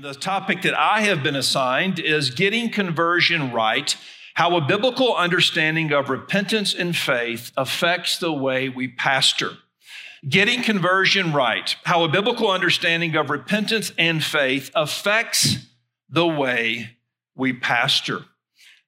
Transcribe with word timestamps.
The 0.00 0.14
topic 0.14 0.62
that 0.62 0.72
I 0.72 1.02
have 1.02 1.22
been 1.22 1.36
assigned 1.36 1.98
is 1.98 2.30
getting 2.30 2.70
conversion 2.70 3.52
right, 3.52 3.94
how 4.32 4.56
a 4.56 4.60
biblical 4.62 5.14
understanding 5.14 5.92
of 5.92 6.08
repentance 6.08 6.72
and 6.72 6.96
faith 6.96 7.52
affects 7.54 8.16
the 8.16 8.32
way 8.32 8.70
we 8.70 8.88
pastor. 8.88 9.58
Getting 10.26 10.62
conversion 10.62 11.34
right, 11.34 11.76
how 11.84 12.02
a 12.04 12.08
biblical 12.08 12.50
understanding 12.50 13.14
of 13.14 13.28
repentance 13.28 13.92
and 13.98 14.24
faith 14.24 14.70
affects 14.74 15.56
the 16.08 16.26
way 16.26 16.96
we 17.36 17.52
pastor. 17.52 18.20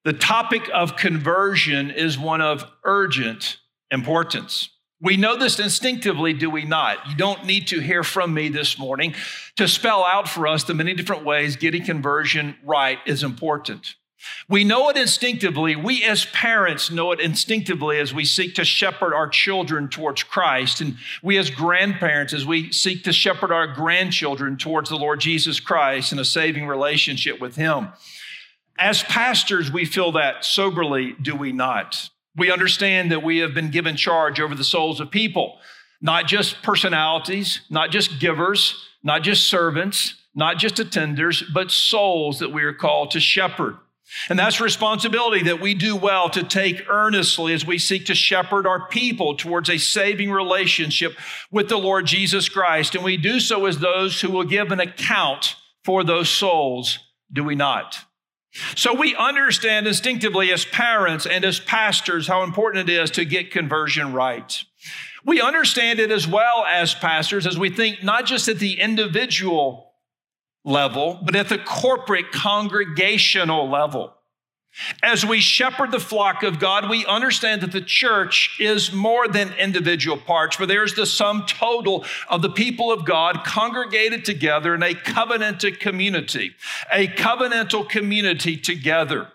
The 0.05 0.15
topic 0.15 0.71
of 0.73 0.97
conversion 0.97 1.91
is 1.91 2.19
one 2.19 2.41
of 2.41 2.65
urgent 2.85 3.59
importance. 3.91 4.71
We 5.03 5.16
know 5.16 5.37
this 5.37 5.59
instinctively, 5.59 6.32
do 6.32 6.48
we 6.48 6.64
not? 6.64 7.09
You 7.09 7.16
don't 7.16 7.45
need 7.45 7.66
to 7.69 7.80
hear 7.80 8.05
from 8.05 8.32
me 8.32 8.48
this 8.48 8.79
morning 8.79 9.14
to 9.57 9.66
spell 9.66 10.05
out 10.05 10.29
for 10.29 10.46
us 10.46 10.62
the 10.62 10.75
many 10.75 10.95
different 10.95 11.25
ways 11.25 11.57
getting 11.57 11.84
conversion 11.84 12.57
right 12.64 13.01
is 13.05 13.25
important. 13.25 13.97
We 14.48 14.62
know 14.62 14.88
it 14.91 14.97
instinctively. 14.97 15.75
We 15.75 16.05
as 16.05 16.27
parents 16.27 16.92
know 16.92 17.11
it 17.11 17.19
instinctively 17.19 17.98
as 17.98 18.15
we 18.15 18.25
seek 18.25 18.55
to 18.55 18.65
shepherd 18.65 19.12
our 19.12 19.28
children 19.28 19.88
towards 19.88 20.23
Christ. 20.23 20.80
And 20.80 20.97
we 21.20 21.37
as 21.37 21.50
grandparents, 21.50 22.33
as 22.33 22.47
we 22.47 22.70
seek 22.70 23.03
to 23.03 23.12
shepherd 23.12 23.50
our 23.50 23.66
grandchildren 23.66 24.56
towards 24.56 24.89
the 24.89 24.97
Lord 24.97 25.19
Jesus 25.19 25.59
Christ 25.59 26.12
in 26.12 26.20
a 26.20 26.25
saving 26.25 26.69
relationship 26.69 27.41
with 27.41 27.56
Him. 27.56 27.89
As 28.78 29.03
pastors, 29.03 29.73
we 29.73 29.84
feel 29.84 30.12
that 30.12 30.45
soberly, 30.45 31.16
do 31.20 31.34
we 31.34 31.50
not? 31.50 32.09
We 32.36 32.50
understand 32.50 33.12
that 33.12 33.22
we 33.22 33.38
have 33.38 33.54
been 33.54 33.70
given 33.70 33.96
charge 33.96 34.41
over 34.41 34.54
the 34.54 34.64
souls 34.64 35.00
of 35.00 35.10
people, 35.10 35.59
not 36.00 36.27
just 36.27 36.62
personalities, 36.62 37.60
not 37.70 37.91
just 37.91 38.18
givers, 38.18 38.74
not 39.02 39.22
just 39.22 39.46
servants, 39.48 40.14
not 40.34 40.58
just 40.58 40.77
attenders, 40.77 41.42
but 41.52 41.70
souls 41.70 42.38
that 42.38 42.52
we 42.52 42.62
are 42.62 42.72
called 42.72 43.10
to 43.12 43.20
shepherd. 43.20 43.77
And 44.28 44.38
that's 44.38 44.60
responsibility 44.60 45.44
that 45.44 45.61
we 45.61 45.74
do 45.74 45.97
well 45.97 46.28
to 46.30 46.42
take 46.42 46.89
earnestly 46.89 47.55
as 47.55 47.66
we 47.66 47.78
seek 47.78 48.06
to 48.06 48.14
shepherd 48.14 48.67
our 48.67 48.86
people 48.89 49.36
towards 49.36 49.70
a 49.70 49.78
saving 49.78 50.30
relationship 50.30 51.17
with 51.50 51.69
the 51.69 51.78
Lord 51.78 52.06
Jesus 52.06 52.48
Christ. 52.48 52.94
And 52.94 53.05
we 53.05 53.17
do 53.17 53.41
so 53.41 53.64
as 53.67 53.78
those 53.78 54.20
who 54.20 54.30
will 54.30 54.44
give 54.44 54.70
an 54.70 54.80
account 54.80 55.56
for 55.84 56.05
those 56.05 56.28
souls, 56.28 56.98
do 57.33 57.42
we 57.42 57.55
not? 57.55 58.05
So 58.75 58.95
we 58.95 59.17
understand 59.17 59.86
instinctively 59.86 60.53
as 60.53 60.64
parents 60.64 61.27
and 61.27 61.45
as 61.45 61.58
pastors 61.58 62.27
how 62.27 62.42
important 62.42 62.89
it 62.89 62.92
is 62.92 63.11
to 63.12 63.25
get 63.25 63.50
conversion 63.50 64.12
right. 64.12 64.62
We 65.25 65.41
understand 65.41 66.00
it 66.00 66.11
as 66.11 66.27
well 66.27 66.64
as 66.67 66.95
pastors 66.95 67.47
as 67.47 67.58
we 67.58 67.70
think 67.70 68.03
not 68.03 68.27
just 68.27 68.48
at 68.48 68.58
the 68.58 68.80
individual 68.80 69.92
level, 70.64 71.20
but 71.25 71.36
at 71.36 71.48
the 71.48 71.58
corporate 71.58 72.33
congregational 72.33 73.70
level. 73.70 74.14
As 75.03 75.25
we 75.25 75.41
shepherd 75.41 75.91
the 75.91 76.01
flock 76.01 76.42
of 76.42 76.59
God, 76.59 76.89
we 76.89 77.05
understand 77.05 77.61
that 77.61 77.73
the 77.73 77.83
church 77.83 78.56
is 78.59 78.92
more 78.92 79.29
than 79.29 79.53
individual 79.55 80.17
parts, 80.17 80.56
but 80.56 80.69
there's 80.69 80.95
the 80.95 81.05
sum 81.05 81.45
total 81.47 82.05
of 82.29 82.41
the 82.41 82.48
people 82.51 82.91
of 82.91 83.05
God 83.05 83.45
congregated 83.45 84.25
together 84.25 84.75
in 84.75 84.83
a 84.83 84.95
covenanted 84.95 85.79
community, 85.79 86.55
a 86.91 87.06
covenantal 87.06 87.87
community 87.89 88.56
together. 88.56 89.29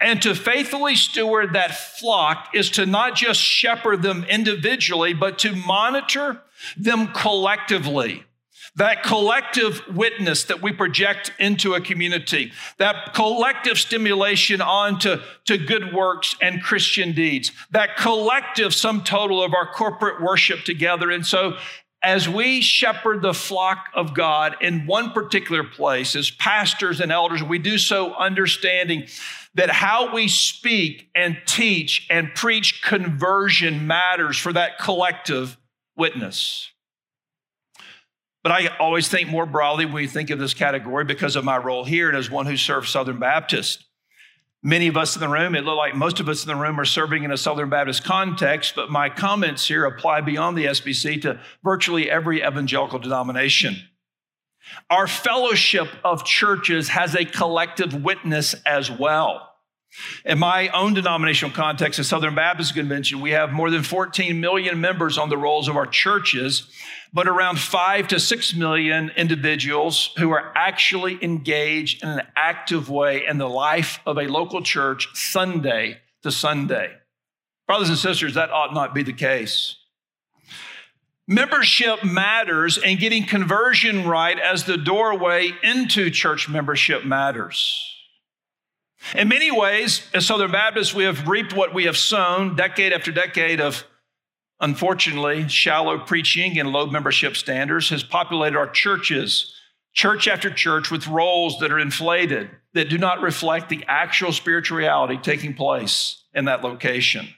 And 0.00 0.22
to 0.22 0.34
faithfully 0.34 0.96
steward 0.96 1.52
that 1.52 1.74
flock 1.74 2.48
is 2.54 2.70
to 2.70 2.86
not 2.86 3.16
just 3.16 3.40
shepherd 3.40 4.02
them 4.02 4.24
individually, 4.24 5.14
but 5.14 5.38
to 5.40 5.54
monitor 5.54 6.42
them 6.76 7.08
collectively 7.08 8.24
that 8.76 9.02
collective 9.02 9.82
witness 9.94 10.44
that 10.44 10.62
we 10.62 10.72
project 10.72 11.32
into 11.38 11.74
a 11.74 11.80
community, 11.80 12.52
that 12.78 13.14
collective 13.14 13.78
stimulation 13.78 14.60
onto 14.60 15.16
to 15.46 15.58
good 15.58 15.92
works 15.92 16.36
and 16.40 16.62
Christian 16.62 17.12
deeds, 17.12 17.52
that 17.70 17.96
collective 17.96 18.74
sum 18.74 19.02
total 19.02 19.42
of 19.42 19.54
our 19.54 19.66
corporate 19.72 20.22
worship 20.22 20.64
together. 20.64 21.10
And 21.10 21.26
so, 21.26 21.56
as 22.02 22.26
we 22.26 22.62
shepherd 22.62 23.20
the 23.20 23.34
flock 23.34 23.88
of 23.94 24.14
God 24.14 24.56
in 24.62 24.86
one 24.86 25.10
particular 25.10 25.62
place, 25.62 26.16
as 26.16 26.30
pastors 26.30 26.98
and 27.00 27.12
elders, 27.12 27.42
we 27.42 27.58
do 27.58 27.76
so 27.76 28.14
understanding 28.14 29.06
that 29.54 29.68
how 29.68 30.14
we 30.14 30.28
speak 30.28 31.10
and 31.14 31.36
teach 31.44 32.06
and 32.08 32.34
preach 32.34 32.82
conversion 32.82 33.86
matters 33.86 34.38
for 34.38 34.52
that 34.52 34.78
collective 34.78 35.58
witness. 35.96 36.70
But 38.42 38.52
I 38.52 38.68
always 38.78 39.08
think 39.08 39.28
more 39.28 39.46
broadly 39.46 39.84
when 39.84 39.94
we 39.94 40.06
think 40.06 40.30
of 40.30 40.38
this 40.38 40.54
category 40.54 41.04
because 41.04 41.36
of 41.36 41.44
my 41.44 41.58
role 41.58 41.84
here 41.84 42.08
and 42.08 42.16
as 42.16 42.30
one 42.30 42.46
who 42.46 42.56
serves 42.56 42.90
Southern 42.90 43.18
Baptist. 43.18 43.84
Many 44.62 44.88
of 44.88 44.96
us 44.96 45.14
in 45.14 45.20
the 45.20 45.28
room, 45.28 45.54
it 45.54 45.64
looked 45.64 45.78
like 45.78 45.94
most 45.94 46.20
of 46.20 46.28
us 46.28 46.42
in 46.44 46.48
the 46.48 46.56
room 46.56 46.78
are 46.78 46.84
serving 46.84 47.24
in 47.24 47.32
a 47.32 47.36
Southern 47.36 47.70
Baptist 47.70 48.04
context, 48.04 48.74
but 48.74 48.90
my 48.90 49.08
comments 49.08 49.66
here 49.66 49.86
apply 49.86 50.20
beyond 50.20 50.56
the 50.56 50.66
SBC 50.66 51.22
to 51.22 51.40
virtually 51.64 52.10
every 52.10 52.42
evangelical 52.42 52.98
denomination. 52.98 53.76
Our 54.90 55.06
fellowship 55.06 55.88
of 56.04 56.24
churches 56.24 56.88
has 56.90 57.14
a 57.14 57.24
collective 57.24 58.02
witness 58.02 58.54
as 58.66 58.90
well. 58.90 59.49
In 60.24 60.38
my 60.38 60.68
own 60.68 60.94
denominational 60.94 61.54
context, 61.54 61.96
the 61.96 62.04
Southern 62.04 62.34
Baptist 62.34 62.74
Convention, 62.74 63.20
we 63.20 63.30
have 63.30 63.52
more 63.52 63.70
than 63.70 63.82
14 63.82 64.40
million 64.40 64.80
members 64.80 65.18
on 65.18 65.28
the 65.28 65.36
rolls 65.36 65.66
of 65.66 65.76
our 65.76 65.86
churches, 65.86 66.68
but 67.12 67.26
around 67.26 67.58
five 67.58 68.06
to 68.08 68.20
six 68.20 68.54
million 68.54 69.10
individuals 69.16 70.12
who 70.16 70.30
are 70.30 70.52
actually 70.54 71.18
engaged 71.22 72.04
in 72.04 72.08
an 72.08 72.22
active 72.36 72.88
way 72.88 73.26
in 73.26 73.38
the 73.38 73.48
life 73.48 73.98
of 74.06 74.16
a 74.16 74.28
local 74.28 74.62
church 74.62 75.08
Sunday 75.14 75.98
to 76.22 76.30
Sunday. 76.30 76.92
Brothers 77.66 77.88
and 77.88 77.98
sisters, 77.98 78.34
that 78.34 78.50
ought 78.50 78.72
not 78.72 78.94
be 78.94 79.02
the 79.02 79.12
case. 79.12 79.76
Membership 81.26 82.04
matters, 82.04 82.78
and 82.78 82.98
getting 82.98 83.24
conversion 83.24 84.06
right 84.06 84.38
as 84.38 84.64
the 84.64 84.76
doorway 84.76 85.52
into 85.62 86.10
church 86.10 86.48
membership 86.48 87.04
matters. 87.04 87.89
In 89.14 89.28
many 89.28 89.50
ways, 89.50 90.02
as 90.14 90.26
Southern 90.26 90.52
Baptists, 90.52 90.94
we 90.94 91.04
have 91.04 91.28
reaped 91.28 91.52
what 91.52 91.74
we 91.74 91.84
have 91.84 91.96
sown 91.96 92.54
decade 92.54 92.92
after 92.92 93.10
decade 93.10 93.60
of, 93.60 93.84
unfortunately, 94.60 95.48
shallow 95.48 95.98
preaching 95.98 96.58
and 96.58 96.70
low 96.70 96.86
membership 96.86 97.36
standards 97.36 97.88
has 97.88 98.02
populated 98.02 98.56
our 98.56 98.68
churches, 98.68 99.54
church 99.92 100.28
after 100.28 100.50
church, 100.50 100.90
with 100.90 101.06
rolls 101.08 101.58
that 101.58 101.72
are 101.72 101.78
inflated, 101.78 102.50
that 102.74 102.88
do 102.88 102.98
not 102.98 103.20
reflect 103.20 103.68
the 103.68 103.84
actual 103.88 104.32
spiritual 104.32 104.78
reality 104.78 105.18
taking 105.20 105.54
place 105.54 106.22
in 106.34 106.44
that 106.44 106.62
location. 106.62 107.28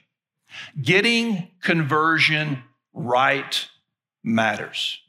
Getting 0.79 1.49
conversion 1.61 2.61
right 2.93 3.67
matters. 4.23 4.99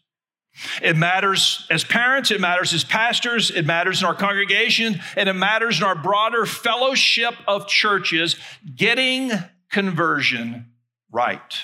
It 0.83 0.97
matters 0.97 1.67
as 1.71 1.83
parents, 1.83 2.31
it 2.31 2.41
matters 2.41 2.73
as 2.73 2.85
pastors, 2.85 3.51
it 3.51 3.67
matters 3.67 4.01
in 4.01 4.07
our 4.07 4.15
congregation, 4.15 5.01
and 5.17 5.29
it 5.29 5.33
matters 5.35 5.79
in 5.79 5.85
our 5.85 5.97
broader 5.97 6.47
fellowship 6.47 7.35
of 7.49 7.67
churches 7.67 8.37
getting 8.77 9.33
conversion 9.71 10.73
right. 11.11 11.59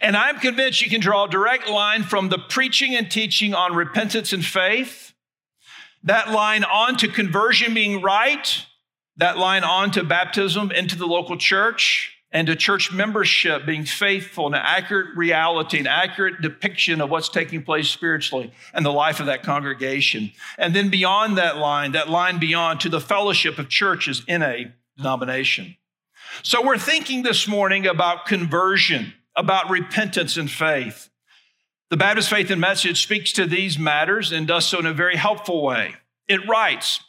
And 0.00 0.16
I'm 0.16 0.38
convinced 0.38 0.82
you 0.82 0.90
can 0.90 1.00
draw 1.00 1.24
a 1.24 1.30
direct 1.30 1.68
line 1.68 2.02
from 2.02 2.28
the 2.28 2.38
preaching 2.38 2.94
and 2.94 3.10
teaching 3.10 3.54
on 3.54 3.74
repentance 3.74 4.32
and 4.32 4.44
faith, 4.44 5.14
that 6.02 6.30
line 6.30 6.64
on 6.64 6.96
to 6.98 7.08
conversion 7.08 7.74
being 7.74 8.02
right, 8.02 8.64
that 9.16 9.38
line 9.38 9.64
on 9.64 9.90
to 9.92 10.04
baptism 10.04 10.70
into 10.70 10.96
the 10.96 11.06
local 11.06 11.36
church, 11.36 12.15
and 12.32 12.46
to 12.48 12.56
church 12.56 12.92
membership 12.92 13.64
being 13.64 13.84
faithful 13.84 14.46
and 14.46 14.54
an 14.54 14.62
accurate 14.64 15.16
reality, 15.16 15.78
an 15.78 15.86
accurate 15.86 16.42
depiction 16.42 17.00
of 17.00 17.08
what's 17.08 17.28
taking 17.28 17.62
place 17.62 17.88
spiritually 17.88 18.52
and 18.74 18.84
the 18.84 18.92
life 18.92 19.20
of 19.20 19.26
that 19.26 19.42
congregation. 19.42 20.32
And 20.58 20.74
then 20.74 20.90
beyond 20.90 21.38
that 21.38 21.56
line, 21.56 21.92
that 21.92 22.10
line 22.10 22.38
beyond 22.38 22.80
to 22.80 22.88
the 22.88 23.00
fellowship 23.00 23.58
of 23.58 23.68
churches 23.68 24.22
in 24.26 24.42
a 24.42 24.72
denomination. 24.96 25.76
So 26.42 26.64
we're 26.64 26.78
thinking 26.78 27.22
this 27.22 27.46
morning 27.46 27.86
about 27.86 28.26
conversion, 28.26 29.14
about 29.36 29.70
repentance 29.70 30.36
and 30.36 30.50
faith. 30.50 31.08
The 31.88 31.96
Baptist 31.96 32.28
Faith 32.28 32.50
and 32.50 32.60
Message 32.60 33.02
speaks 33.02 33.32
to 33.32 33.46
these 33.46 33.78
matters 33.78 34.32
and 34.32 34.46
does 34.46 34.66
so 34.66 34.80
in 34.80 34.86
a 34.86 34.92
very 34.92 35.16
helpful 35.16 35.62
way. 35.62 35.94
It 36.26 36.46
writes, 36.48 37.00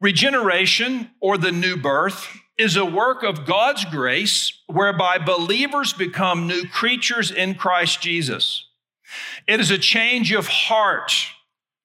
Regeneration 0.00 1.10
or 1.20 1.38
the 1.38 1.52
new 1.52 1.76
birth 1.76 2.28
is 2.56 2.76
a 2.76 2.84
work 2.84 3.22
of 3.22 3.46
God's 3.46 3.84
grace 3.84 4.52
whereby 4.66 5.18
believers 5.18 5.92
become 5.92 6.46
new 6.46 6.68
creatures 6.68 7.30
in 7.30 7.54
Christ 7.54 8.00
Jesus. 8.00 8.66
It 9.46 9.60
is 9.60 9.70
a 9.70 9.78
change 9.78 10.32
of 10.32 10.46
heart 10.46 11.12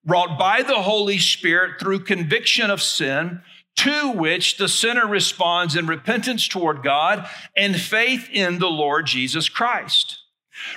wrought 0.05 0.39
by 0.39 0.61
the 0.61 0.81
Holy 0.81 1.17
Spirit 1.17 1.79
through 1.79 1.99
conviction 1.99 2.69
of 2.69 2.81
sin, 2.81 3.41
to 3.77 4.11
which 4.11 4.57
the 4.57 4.67
sinner 4.67 5.07
responds 5.07 5.75
in 5.75 5.87
repentance 5.87 6.47
toward 6.47 6.83
God 6.83 7.27
and 7.55 7.79
faith 7.79 8.29
in 8.31 8.59
the 8.59 8.69
Lord 8.69 9.05
Jesus 9.05 9.47
Christ. 9.49 10.19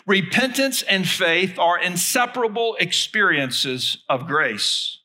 Repentance 0.07 0.83
and 0.83 1.09
faith 1.09 1.59
are 1.59 1.81
inseparable 1.81 2.77
experiences 2.79 3.99
of 4.09 4.27
grace. 4.27 4.99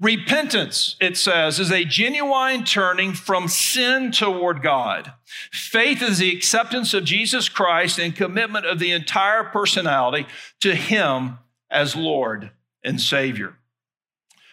Repentance, 0.00 0.96
it 1.00 1.16
says, 1.16 1.58
is 1.58 1.70
a 1.70 1.84
genuine 1.84 2.64
turning 2.64 3.12
from 3.12 3.48
sin 3.48 4.12
toward 4.12 4.62
God. 4.62 5.12
Faith 5.52 6.02
is 6.02 6.18
the 6.18 6.34
acceptance 6.34 6.94
of 6.94 7.04
Jesus 7.04 7.48
Christ 7.48 7.98
and 7.98 8.16
commitment 8.16 8.66
of 8.66 8.78
the 8.78 8.92
entire 8.92 9.44
personality 9.44 10.26
to 10.60 10.74
Him 10.74 11.38
as 11.70 11.94
Lord 11.96 12.50
and 12.82 13.00
Savior. 13.00 13.54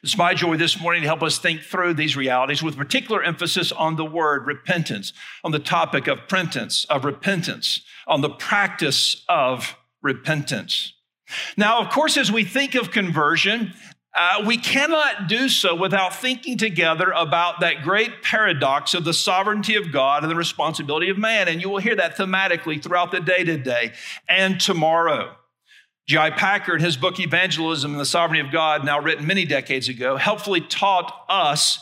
It's 0.04 0.18
my 0.18 0.36
joy 0.36 0.56
this 0.58 0.80
morning 0.80 1.02
to 1.02 1.08
help 1.08 1.24
us 1.24 1.40
think 1.40 1.62
through 1.62 1.96
these 1.96 2.16
realities 2.16 2.62
with 2.62 2.78
particular 2.78 3.24
emphasis 3.24 3.72
on 3.72 3.96
the 3.96 4.06
word 4.06 4.46
repentance, 4.46 5.14
on 5.44 5.52
the 5.52 5.58
topic 5.58 6.08
of 6.08 6.20
repentance, 6.20 6.86
of 6.92 7.06
repentance, 7.06 7.82
on 8.06 8.22
the 8.22 8.30
practice 8.30 9.24
of 9.28 9.76
repentance. 10.04 10.94
Now, 11.58 11.80
of 11.80 11.90
course, 11.90 12.18
as 12.18 12.32
we 12.32 12.44
think 12.44 12.76
of 12.76 12.92
conversion, 12.92 13.74
uh, 14.16 14.44
we 14.46 14.58
cannot 14.58 15.28
do 15.28 15.50
so 15.50 15.76
without 15.76 16.16
thinking 16.16 16.58
together 16.58 17.12
about 17.12 17.60
that 17.60 17.84
great 17.84 18.24
paradox 18.24 18.94
of 18.94 19.04
the 19.04 19.14
sovereignty 19.14 19.76
of 19.76 19.92
God 19.92 20.24
and 20.24 20.32
the 20.32 20.36
responsibility 20.36 21.10
of 21.10 21.18
man. 21.18 21.48
And 21.48 21.62
you 21.62 21.70
will 21.70 21.80
hear 21.80 21.96
that 21.96 22.16
thematically 22.16 22.82
throughout 22.82 23.12
the 23.12 23.20
day 23.20 23.44
today 23.44 23.94
and 24.30 24.60
tomorrow. 24.60 25.36
J.I. 26.08 26.30
Packer, 26.32 26.76
in 26.76 26.82
his 26.82 26.98
book 26.98 27.20
Evangelism 27.20 27.92
and 27.92 28.00
the 28.00 28.06
Sovereignty 28.06 28.46
of 28.46 28.52
God, 28.52 28.86
now 28.86 29.02
written 29.02 29.26
many 29.26 29.44
decades 29.44 29.90
ago, 29.90 30.18
helpfully 30.18 30.62
taught 30.62 31.26
us 31.28 31.80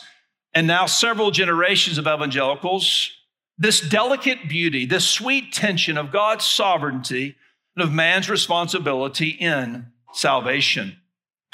and 0.54 0.66
now 0.66 0.86
several 0.86 1.30
generations 1.30 1.98
of 1.98 2.06
evangelicals 2.06 3.10
this 3.56 3.80
delicate 3.80 4.48
beauty, 4.48 4.84
this 4.84 5.06
sweet 5.06 5.52
tension 5.52 5.96
of 5.96 6.10
God's 6.10 6.44
sovereignty 6.44 7.36
and 7.76 7.84
of 7.84 7.92
man's 7.92 8.28
responsibility 8.28 9.28
in 9.28 9.86
salvation. 10.12 10.96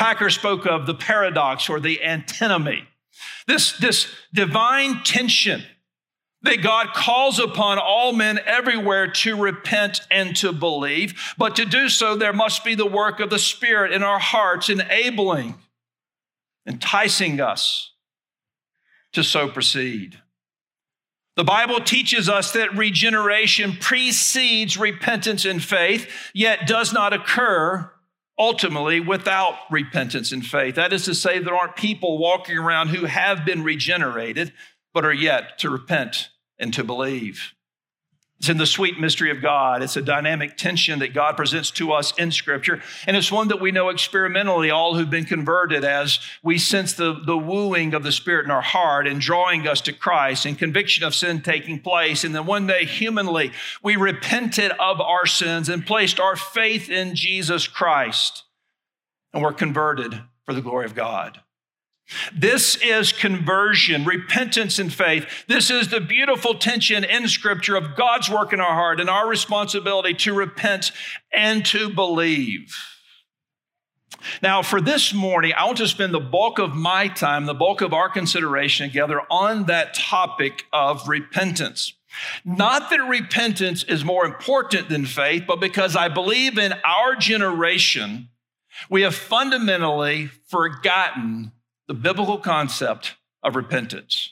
Packer 0.00 0.30
spoke 0.30 0.64
of 0.64 0.86
the 0.86 0.94
paradox 0.94 1.68
or 1.68 1.78
the 1.78 2.02
antinomy, 2.02 2.84
this, 3.46 3.76
this 3.76 4.10
divine 4.32 5.02
tension 5.04 5.62
that 6.40 6.62
God 6.62 6.94
calls 6.94 7.38
upon 7.38 7.78
all 7.78 8.14
men 8.14 8.40
everywhere 8.46 9.08
to 9.08 9.36
repent 9.36 10.00
and 10.10 10.34
to 10.36 10.54
believe. 10.54 11.34
But 11.36 11.54
to 11.56 11.66
do 11.66 11.90
so, 11.90 12.16
there 12.16 12.32
must 12.32 12.64
be 12.64 12.74
the 12.74 12.86
work 12.86 13.20
of 13.20 13.28
the 13.28 13.38
Spirit 13.38 13.92
in 13.92 14.02
our 14.02 14.18
hearts, 14.18 14.70
enabling, 14.70 15.56
enticing 16.66 17.38
us 17.38 17.92
to 19.12 19.22
so 19.22 19.48
proceed. 19.48 20.18
The 21.36 21.44
Bible 21.44 21.78
teaches 21.80 22.26
us 22.26 22.52
that 22.52 22.74
regeneration 22.74 23.76
precedes 23.78 24.78
repentance 24.78 25.44
and 25.44 25.62
faith, 25.62 26.10
yet 26.32 26.66
does 26.66 26.90
not 26.90 27.12
occur 27.12 27.92
ultimately 28.40 29.00
without 29.00 29.54
repentance 29.70 30.32
and 30.32 30.44
faith. 30.44 30.76
That 30.76 30.94
is 30.94 31.04
to 31.04 31.14
say, 31.14 31.38
there 31.38 31.54
aren't 31.54 31.76
people 31.76 32.18
walking 32.18 32.56
around 32.56 32.88
who 32.88 33.04
have 33.04 33.44
been 33.44 33.62
regenerated, 33.62 34.54
but 34.94 35.04
are 35.04 35.12
yet 35.12 35.58
to 35.58 35.68
repent 35.68 36.30
and 36.58 36.72
to 36.72 36.82
believe. 36.82 37.52
It's 38.40 38.48
in 38.48 38.56
the 38.56 38.64
sweet 38.64 38.98
mystery 38.98 39.30
of 39.30 39.42
God. 39.42 39.82
It's 39.82 39.98
a 39.98 40.02
dynamic 40.02 40.56
tension 40.56 41.00
that 41.00 41.12
God 41.12 41.36
presents 41.36 41.70
to 41.72 41.92
us 41.92 42.14
in 42.16 42.32
Scripture. 42.32 42.80
And 43.06 43.14
it's 43.14 43.30
one 43.30 43.48
that 43.48 43.60
we 43.60 43.70
know 43.70 43.90
experimentally, 43.90 44.70
all 44.70 44.94
who've 44.94 45.10
been 45.10 45.26
converted, 45.26 45.84
as 45.84 46.20
we 46.42 46.56
sense 46.56 46.94
the, 46.94 47.12
the 47.12 47.36
wooing 47.36 47.92
of 47.92 48.02
the 48.02 48.10
Spirit 48.10 48.46
in 48.46 48.50
our 48.50 48.62
heart 48.62 49.06
and 49.06 49.20
drawing 49.20 49.68
us 49.68 49.82
to 49.82 49.92
Christ 49.92 50.46
and 50.46 50.58
conviction 50.58 51.04
of 51.04 51.14
sin 51.14 51.42
taking 51.42 51.80
place. 51.80 52.24
And 52.24 52.34
then 52.34 52.46
one 52.46 52.66
day, 52.66 52.86
humanly, 52.86 53.52
we 53.82 53.96
repented 53.96 54.72
of 54.80 55.02
our 55.02 55.26
sins 55.26 55.68
and 55.68 55.86
placed 55.86 56.18
our 56.18 56.34
faith 56.34 56.88
in 56.88 57.14
Jesus 57.14 57.68
Christ. 57.68 58.44
And 59.34 59.42
we're 59.42 59.52
converted 59.52 60.18
for 60.46 60.54
the 60.54 60.62
glory 60.62 60.86
of 60.86 60.94
God. 60.94 61.42
This 62.34 62.76
is 62.76 63.12
conversion, 63.12 64.04
repentance, 64.04 64.78
and 64.78 64.92
faith. 64.92 65.26
This 65.46 65.70
is 65.70 65.88
the 65.88 66.00
beautiful 66.00 66.54
tension 66.54 67.04
in 67.04 67.28
Scripture 67.28 67.76
of 67.76 67.96
God's 67.96 68.28
work 68.28 68.52
in 68.52 68.60
our 68.60 68.74
heart 68.74 69.00
and 69.00 69.08
our 69.08 69.28
responsibility 69.28 70.14
to 70.14 70.34
repent 70.34 70.92
and 71.32 71.64
to 71.66 71.88
believe. 71.90 72.76
Now, 74.42 74.62
for 74.62 74.80
this 74.80 75.14
morning, 75.14 75.52
I 75.56 75.64
want 75.64 75.78
to 75.78 75.88
spend 75.88 76.12
the 76.12 76.20
bulk 76.20 76.58
of 76.58 76.74
my 76.74 77.08
time, 77.08 77.46
the 77.46 77.54
bulk 77.54 77.80
of 77.80 77.94
our 77.94 78.08
consideration 78.08 78.88
together 78.88 79.20
on 79.30 79.66
that 79.66 79.94
topic 79.94 80.64
of 80.72 81.08
repentance. 81.08 81.94
Not 82.44 82.90
that 82.90 83.00
repentance 83.00 83.84
is 83.84 84.04
more 84.04 84.26
important 84.26 84.88
than 84.88 85.06
faith, 85.06 85.44
but 85.46 85.60
because 85.60 85.94
I 85.94 86.08
believe 86.08 86.58
in 86.58 86.74
our 86.84 87.14
generation, 87.14 88.28
we 88.88 89.02
have 89.02 89.14
fundamentally 89.14 90.26
forgotten 90.48 91.52
the 91.90 91.94
biblical 91.94 92.38
concept 92.38 93.16
of 93.42 93.56
repentance. 93.56 94.30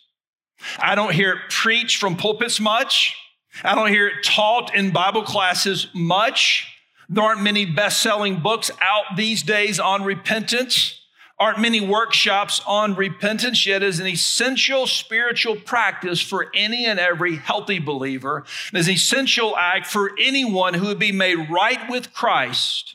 I 0.78 0.94
don't 0.94 1.12
hear 1.12 1.32
it 1.32 1.38
preached 1.50 1.96
from 1.96 2.16
pulpits 2.16 2.60
much. 2.60 3.16
I 3.64 3.74
don't 3.74 3.88
hear 3.88 4.06
it 4.06 4.22
taught 4.22 4.76
in 4.76 4.92
Bible 4.92 5.24
classes 5.24 5.88
much. 5.92 6.72
There 7.08 7.24
aren't 7.24 7.42
many 7.42 7.66
best 7.66 8.00
selling 8.00 8.38
books 8.38 8.70
out 8.80 9.16
these 9.16 9.42
days 9.42 9.80
on 9.80 10.04
repentance. 10.04 11.00
Aren't 11.40 11.58
many 11.58 11.80
workshops 11.80 12.62
on 12.64 12.94
repentance, 12.94 13.66
yet 13.66 13.82
is 13.82 13.98
an 13.98 14.06
essential 14.06 14.86
spiritual 14.86 15.56
practice 15.56 16.20
for 16.20 16.52
any 16.54 16.86
and 16.86 17.00
every 17.00 17.34
healthy 17.34 17.80
believer. 17.80 18.44
It 18.72 18.78
is 18.78 18.86
an 18.86 18.94
essential 18.94 19.56
act 19.56 19.88
for 19.88 20.12
anyone 20.16 20.74
who 20.74 20.86
would 20.86 21.00
be 21.00 21.10
made 21.10 21.50
right 21.50 21.90
with 21.90 22.14
Christ 22.14 22.94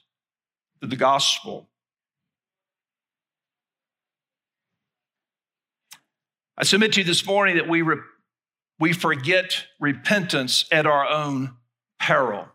through 0.80 0.88
the 0.88 0.96
gospel. 0.96 1.68
I 6.58 6.64
submit 6.64 6.94
to 6.94 7.02
you 7.02 7.06
this 7.06 7.26
morning 7.26 7.56
that 7.58 7.68
we, 7.68 7.82
re- 7.82 7.98
we 8.80 8.94
forget 8.94 9.66
repentance 9.80 10.66
at 10.72 10.86
our 10.86 11.08
own 11.08 11.56
peril. 12.00 12.48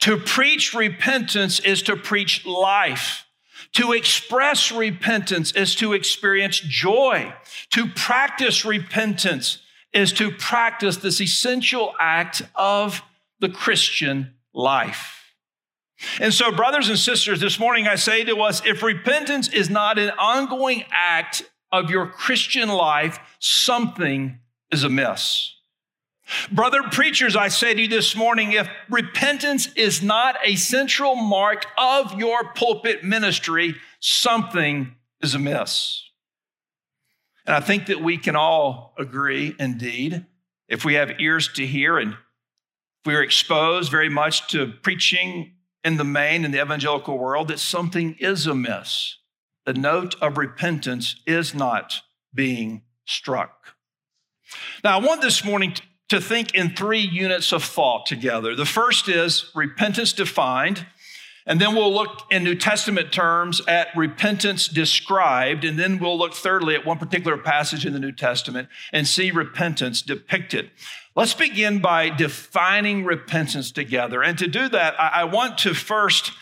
To 0.00 0.16
preach 0.16 0.74
repentance 0.74 1.60
is 1.60 1.82
to 1.82 1.96
preach 1.96 2.46
life. 2.46 3.24
To 3.74 3.92
express 3.92 4.72
repentance 4.72 5.52
is 5.52 5.74
to 5.76 5.92
experience 5.92 6.60
joy. 6.60 7.32
To 7.70 7.86
practice 7.86 8.64
repentance 8.64 9.58
is 9.92 10.12
to 10.14 10.30
practice 10.30 10.96
this 10.96 11.20
essential 11.20 11.94
act 12.00 12.42
of 12.54 13.02
the 13.40 13.48
Christian 13.48 14.34
life. 14.52 15.34
And 16.20 16.34
so, 16.34 16.50
brothers 16.50 16.88
and 16.88 16.98
sisters, 16.98 17.40
this 17.40 17.60
morning 17.60 17.86
I 17.86 17.94
say 17.94 18.24
to 18.24 18.40
us 18.40 18.60
if 18.66 18.82
repentance 18.82 19.48
is 19.48 19.70
not 19.70 19.98
an 19.98 20.10
ongoing 20.18 20.84
act 20.90 21.44
of 21.72 21.90
your 21.90 22.06
Christian 22.06 22.68
life, 22.68 23.18
something 23.38 24.38
is 24.70 24.84
amiss. 24.84 25.54
Brother 26.50 26.82
preachers, 26.84 27.34
I 27.34 27.48
say 27.48 27.74
to 27.74 27.82
you 27.82 27.88
this 27.88 28.14
morning 28.14 28.52
if 28.52 28.68
repentance 28.88 29.68
is 29.74 30.02
not 30.02 30.36
a 30.44 30.54
central 30.56 31.16
mark 31.16 31.66
of 31.76 32.18
your 32.18 32.52
pulpit 32.52 33.02
ministry, 33.02 33.74
something 34.00 34.94
is 35.20 35.34
amiss. 35.34 36.04
And 37.44 37.56
I 37.56 37.60
think 37.60 37.86
that 37.86 38.00
we 38.00 38.18
can 38.18 38.36
all 38.36 38.94
agree, 38.98 39.54
indeed, 39.58 40.24
if 40.68 40.84
we 40.84 40.94
have 40.94 41.20
ears 41.20 41.52
to 41.54 41.66
hear 41.66 41.98
and 41.98 42.16
we 43.04 43.16
are 43.16 43.22
exposed 43.22 43.90
very 43.90 44.08
much 44.08 44.48
to 44.52 44.72
preaching 44.82 45.54
in 45.82 45.96
the 45.96 46.04
main 46.04 46.44
in 46.44 46.52
the 46.52 46.62
evangelical 46.62 47.18
world, 47.18 47.48
that 47.48 47.58
something 47.58 48.14
is 48.20 48.46
amiss 48.46 49.16
the 49.64 49.74
note 49.74 50.14
of 50.20 50.36
repentance 50.36 51.16
is 51.26 51.54
not 51.54 52.00
being 52.34 52.82
struck. 53.06 53.74
Now, 54.84 54.98
I 54.98 55.04
want 55.04 55.22
this 55.22 55.44
morning 55.44 55.74
to 56.08 56.20
think 56.20 56.54
in 56.54 56.74
three 56.74 57.00
units 57.00 57.52
of 57.52 57.64
thought 57.64 58.06
together. 58.06 58.54
The 58.54 58.66
first 58.66 59.08
is 59.08 59.50
repentance 59.54 60.12
defined, 60.12 60.86
and 61.46 61.60
then 61.60 61.74
we'll 61.74 61.92
look 61.92 62.22
in 62.30 62.44
New 62.44 62.54
Testament 62.54 63.12
terms 63.12 63.60
at 63.66 63.88
repentance 63.96 64.68
described, 64.68 65.64
and 65.64 65.78
then 65.78 65.98
we'll 65.98 66.18
look 66.18 66.34
thirdly 66.34 66.74
at 66.74 66.84
one 66.84 66.98
particular 66.98 67.38
passage 67.38 67.86
in 67.86 67.92
the 67.92 67.98
New 67.98 68.12
Testament 68.12 68.68
and 68.92 69.08
see 69.08 69.30
repentance 69.30 70.02
depicted. 70.02 70.70
Let's 71.16 71.34
begin 71.34 71.80
by 71.80 72.10
defining 72.10 73.04
repentance 73.04 73.70
together. 73.70 74.22
And 74.22 74.38
to 74.38 74.46
do 74.46 74.68
that, 74.68 74.94
I 74.98 75.24
want 75.24 75.58
to 75.58 75.74
first 75.74 76.32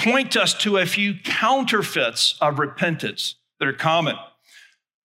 point 0.00 0.36
us 0.36 0.54
to 0.54 0.78
a 0.78 0.86
few 0.86 1.14
counterfeits 1.22 2.36
of 2.40 2.58
repentance 2.58 3.34
that 3.58 3.68
are 3.68 3.72
common. 3.72 4.16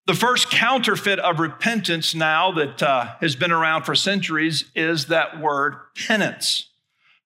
The 0.07 0.13
first 0.13 0.49
counterfeit 0.49 1.19
of 1.19 1.39
repentance 1.39 2.15
now 2.15 2.51
that 2.53 2.81
uh, 2.81 3.15
has 3.19 3.35
been 3.35 3.51
around 3.51 3.83
for 3.83 3.95
centuries 3.95 4.65
is 4.75 5.07
that 5.07 5.39
word 5.41 5.75
penance. 6.07 6.69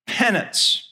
Penance. 0.08 0.88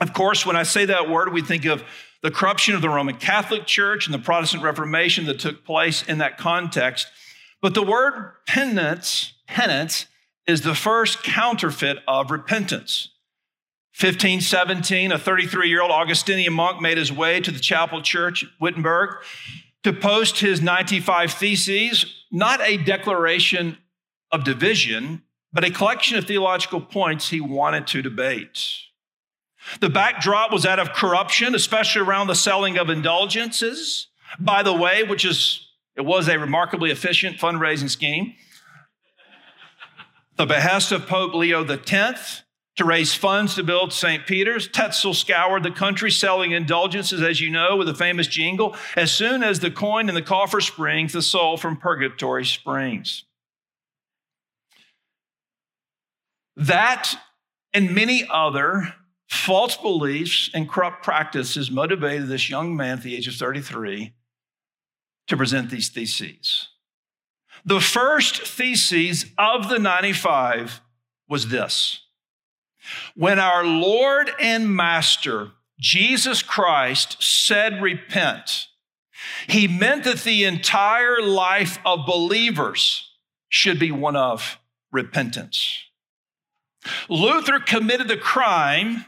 Of 0.00 0.12
course, 0.12 0.46
when 0.46 0.56
I 0.56 0.62
say 0.62 0.86
that 0.86 1.10
word, 1.10 1.32
we 1.32 1.42
think 1.42 1.64
of 1.64 1.82
the 2.22 2.30
corruption 2.30 2.74
of 2.74 2.80
the 2.80 2.88
Roman 2.88 3.16
Catholic 3.16 3.66
Church 3.66 4.06
and 4.06 4.14
the 4.14 4.18
Protestant 4.18 4.62
Reformation 4.62 5.26
that 5.26 5.38
took 5.38 5.64
place 5.64 6.02
in 6.02 6.18
that 6.18 6.38
context. 6.38 7.08
But 7.60 7.74
the 7.74 7.82
word 7.82 8.32
penance, 8.46 9.32
penance, 9.46 10.06
is 10.46 10.62
the 10.62 10.74
first 10.74 11.22
counterfeit 11.22 11.98
of 12.08 12.30
repentance. 12.30 13.10
1517, 13.98 15.10
a 15.10 15.18
33 15.18 15.70
year 15.70 15.80
old 15.80 15.90
Augustinian 15.90 16.52
monk 16.52 16.82
made 16.82 16.98
his 16.98 17.10
way 17.10 17.40
to 17.40 17.50
the 17.50 17.58
chapel 17.58 18.02
church 18.02 18.44
at 18.44 18.50
Wittenberg 18.60 19.24
to 19.84 19.92
post 19.94 20.40
his 20.40 20.60
95 20.60 21.32
Theses, 21.32 22.04
not 22.30 22.60
a 22.60 22.76
declaration 22.76 23.78
of 24.30 24.44
division, 24.44 25.22
but 25.50 25.64
a 25.64 25.70
collection 25.70 26.18
of 26.18 26.26
theological 26.26 26.82
points 26.82 27.30
he 27.30 27.40
wanted 27.40 27.86
to 27.86 28.02
debate. 28.02 28.62
The 29.80 29.88
backdrop 29.88 30.52
was 30.52 30.64
that 30.64 30.78
of 30.78 30.92
corruption, 30.92 31.54
especially 31.54 32.02
around 32.02 32.26
the 32.26 32.34
selling 32.34 32.76
of 32.76 32.90
indulgences, 32.90 34.08
by 34.38 34.62
the 34.62 34.74
way, 34.74 35.04
which 35.04 35.24
is, 35.24 35.68
it 35.96 36.04
was 36.04 36.28
a 36.28 36.38
remarkably 36.38 36.90
efficient 36.90 37.38
fundraising 37.38 37.88
scheme. 37.88 38.34
The 40.36 40.44
behest 40.44 40.92
of 40.92 41.06
Pope 41.06 41.32
Leo 41.32 41.64
X 41.64 42.42
to 42.76 42.84
raise 42.84 43.14
funds 43.14 43.54
to 43.54 43.62
build 43.62 43.92
St. 43.92 44.26
Peter's. 44.26 44.68
Tetzel 44.68 45.14
scoured 45.14 45.62
the 45.62 45.70
country 45.70 46.10
selling 46.10 46.52
indulgences, 46.52 47.22
as 47.22 47.40
you 47.40 47.50
know, 47.50 47.76
with 47.76 47.86
the 47.86 47.94
famous 47.94 48.26
jingle 48.26 48.76
as 48.96 49.12
soon 49.12 49.42
as 49.42 49.60
the 49.60 49.70
coin 49.70 50.08
in 50.08 50.14
the 50.14 50.22
coffer 50.22 50.60
springs, 50.60 51.12
the 51.12 51.22
soul 51.22 51.56
from 51.56 51.76
purgatory 51.76 52.44
springs. 52.44 53.24
That 56.56 57.14
and 57.74 57.94
many 57.94 58.26
other 58.30 58.94
false 59.28 59.76
beliefs 59.76 60.50
and 60.54 60.68
corrupt 60.68 61.02
practices 61.02 61.70
motivated 61.70 62.28
this 62.28 62.48
young 62.48 62.76
man 62.76 62.98
at 62.98 63.02
the 63.02 63.16
age 63.16 63.28
of 63.28 63.34
33 63.34 64.14
to 65.26 65.36
present 65.36 65.70
these 65.70 65.88
theses. 65.88 66.68
The 67.64 67.80
first 67.80 68.46
thesis 68.46 69.26
of 69.36 69.68
the 69.68 69.78
95 69.78 70.80
was 71.28 71.48
this 71.48 72.05
when 73.14 73.38
our 73.38 73.64
Lord 73.64 74.30
and 74.40 74.74
Master, 74.74 75.50
Jesus 75.78 76.42
Christ, 76.42 77.22
said, 77.22 77.82
Repent, 77.82 78.68
he 79.46 79.68
meant 79.68 80.04
that 80.04 80.22
the 80.22 80.44
entire 80.44 81.20
life 81.22 81.78
of 81.84 82.06
believers 82.06 83.10
should 83.48 83.78
be 83.78 83.90
one 83.90 84.16
of 84.16 84.58
repentance. 84.92 85.84
Luther 87.08 87.58
committed 87.58 88.08
the 88.08 88.16
crime 88.16 89.04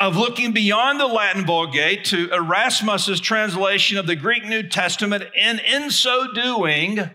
of 0.00 0.16
looking 0.16 0.52
beyond 0.52 0.98
the 0.98 1.06
Latin 1.06 1.46
Vulgate 1.46 2.04
to 2.06 2.28
Erasmus's 2.32 3.20
translation 3.20 3.98
of 3.98 4.06
the 4.06 4.16
Greek 4.16 4.44
New 4.44 4.68
Testament, 4.68 5.24
and 5.38 5.60
in 5.60 5.90
so 5.90 6.32
doing, 6.32 7.10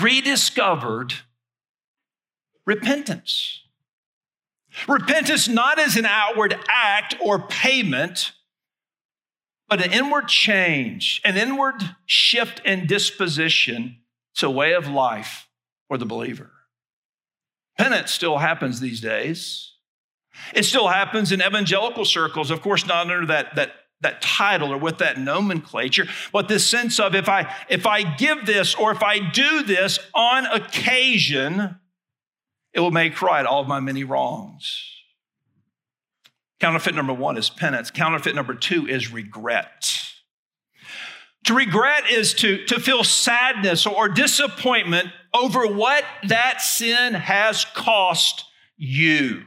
rediscovered 0.00 1.14
repentance. 2.64 3.62
Repentance 4.88 5.48
not 5.48 5.78
as 5.78 5.96
an 5.96 6.06
outward 6.06 6.58
act 6.68 7.16
or 7.20 7.46
payment, 7.46 8.32
but 9.68 9.84
an 9.84 9.92
inward 9.92 10.28
change, 10.28 11.20
an 11.24 11.36
inward 11.36 11.96
shift 12.06 12.60
in 12.64 12.86
disposition. 12.86 13.98
A 14.42 14.50
way 14.50 14.74
of 14.74 14.86
life 14.86 15.48
for 15.88 15.96
the 15.96 16.04
believer. 16.04 16.50
Penance 17.78 18.12
still 18.12 18.36
happens 18.36 18.80
these 18.80 19.00
days. 19.00 19.72
It 20.52 20.64
still 20.64 20.88
happens 20.88 21.32
in 21.32 21.40
evangelical 21.40 22.04
circles, 22.04 22.50
of 22.50 22.60
course, 22.60 22.86
not 22.86 23.10
under 23.10 23.26
that, 23.26 23.54
that, 23.56 23.72
that 24.02 24.20
title 24.20 24.72
or 24.72 24.78
with 24.78 24.98
that 24.98 25.18
nomenclature, 25.18 26.06
but 26.32 26.48
this 26.48 26.66
sense 26.66 27.00
of 27.00 27.14
if 27.14 27.30
I 27.30 27.50
if 27.70 27.86
I 27.86 28.02
give 28.16 28.44
this 28.44 28.74
or 28.74 28.92
if 28.92 29.02
I 29.02 29.18
do 29.18 29.62
this 29.62 29.98
on 30.14 30.44
occasion, 30.44 31.76
it 32.76 32.80
will 32.80 32.90
make 32.90 33.20
right 33.22 33.46
all 33.46 33.62
of 33.62 33.68
my 33.68 33.80
many 33.80 34.04
wrongs. 34.04 34.92
Counterfeit 36.60 36.94
number 36.94 37.14
one 37.14 37.38
is 37.38 37.48
penance. 37.48 37.90
Counterfeit 37.90 38.34
number 38.34 38.54
two 38.54 38.86
is 38.86 39.10
regret. 39.10 39.90
To 41.44 41.54
regret 41.54 42.10
is 42.10 42.34
to, 42.34 42.66
to 42.66 42.78
feel 42.78 43.02
sadness 43.02 43.86
or 43.86 44.10
disappointment 44.10 45.08
over 45.32 45.66
what 45.66 46.04
that 46.24 46.60
sin 46.60 47.14
has 47.14 47.64
cost 47.64 48.44
you 48.76 49.44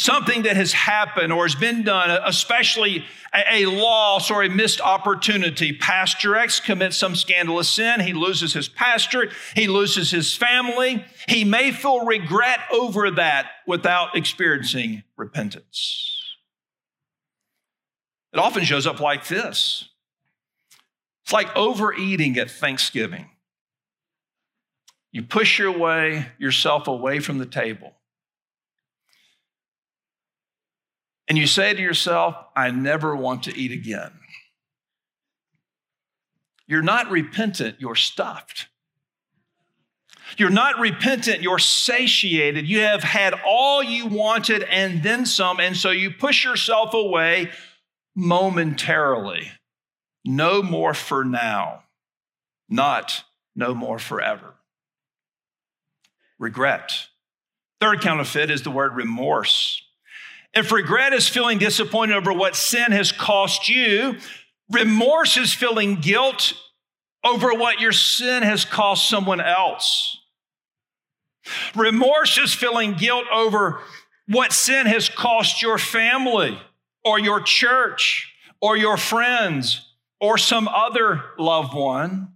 something 0.00 0.42
that 0.42 0.56
has 0.56 0.72
happened 0.72 1.32
or 1.32 1.44
has 1.44 1.54
been 1.54 1.82
done, 1.82 2.10
especially 2.24 3.04
a, 3.34 3.66
loss 3.66 4.30
or 4.30 4.42
a 4.42 4.48
missed 4.48 4.80
opportunity. 4.80 5.72
Pastor 5.72 6.36
X 6.36 6.58
commits 6.58 6.96
some 6.96 7.14
scandalous 7.14 7.68
sin. 7.68 8.00
He 8.00 8.14
loses 8.14 8.54
his 8.54 8.68
pastorate. 8.68 9.30
He 9.54 9.68
loses 9.68 10.10
his 10.10 10.34
family. 10.34 11.04
He 11.28 11.44
may 11.44 11.70
feel 11.70 12.06
regret 12.06 12.60
over 12.72 13.10
that 13.12 13.50
without 13.66 14.16
experiencing 14.16 15.04
repentance. 15.16 16.16
It 18.32 18.38
often 18.38 18.64
shows 18.64 18.86
up 18.86 19.00
like 19.00 19.28
this 19.28 19.88
it's 21.24 21.32
like 21.32 21.54
overeating 21.54 22.38
at 22.38 22.50
Thanksgiving. 22.50 23.28
You 25.12 25.24
push 25.24 25.58
your 25.58 25.76
way, 25.76 26.28
yourself 26.38 26.86
away 26.88 27.18
from 27.18 27.38
the 27.38 27.46
table. 27.46 27.96
And 31.30 31.38
you 31.38 31.46
say 31.46 31.72
to 31.72 31.80
yourself, 31.80 32.34
I 32.56 32.72
never 32.72 33.14
want 33.14 33.44
to 33.44 33.56
eat 33.56 33.70
again, 33.70 34.10
you're 36.66 36.82
not 36.82 37.08
repentant, 37.08 37.76
you're 37.78 37.94
stuffed. 37.94 38.66
You're 40.36 40.50
not 40.50 40.78
repentant, 40.78 41.42
you're 41.42 41.58
satiated. 41.58 42.68
You 42.68 42.80
have 42.80 43.02
had 43.02 43.34
all 43.44 43.82
you 43.82 44.06
wanted 44.06 44.62
and 44.62 45.02
then 45.02 45.26
some, 45.26 45.58
and 45.58 45.76
so 45.76 45.90
you 45.90 46.12
push 46.12 46.44
yourself 46.44 46.94
away 46.94 47.50
momentarily. 48.14 49.50
No 50.24 50.62
more 50.62 50.94
for 50.94 51.24
now, 51.24 51.84
not 52.68 53.24
no 53.56 53.74
more 53.74 53.98
forever. 53.98 54.54
Regret. 56.38 57.06
Third 57.80 58.00
counterfeit 58.00 58.50
is 58.50 58.62
the 58.62 58.70
word 58.70 58.94
remorse. 58.94 59.82
If 60.52 60.72
regret 60.72 61.12
is 61.12 61.28
feeling 61.28 61.58
disappointed 61.58 62.16
over 62.16 62.32
what 62.32 62.56
sin 62.56 62.92
has 62.92 63.12
cost 63.12 63.68
you, 63.68 64.16
remorse 64.70 65.36
is 65.36 65.52
feeling 65.52 65.96
guilt 65.96 66.54
over 67.24 67.54
what 67.54 67.80
your 67.80 67.92
sin 67.92 68.42
has 68.42 68.64
cost 68.64 69.08
someone 69.08 69.40
else. 69.40 70.16
Remorse 71.74 72.38
is 72.38 72.52
feeling 72.52 72.94
guilt 72.94 73.26
over 73.32 73.80
what 74.26 74.52
sin 74.52 74.86
has 74.86 75.08
cost 75.08 75.62
your 75.62 75.78
family 75.78 76.60
or 77.04 77.18
your 77.18 77.40
church 77.40 78.32
or 78.60 78.76
your 78.76 78.96
friends 78.96 79.86
or 80.20 80.36
some 80.36 80.68
other 80.68 81.22
loved 81.38 81.74
one. 81.74 82.34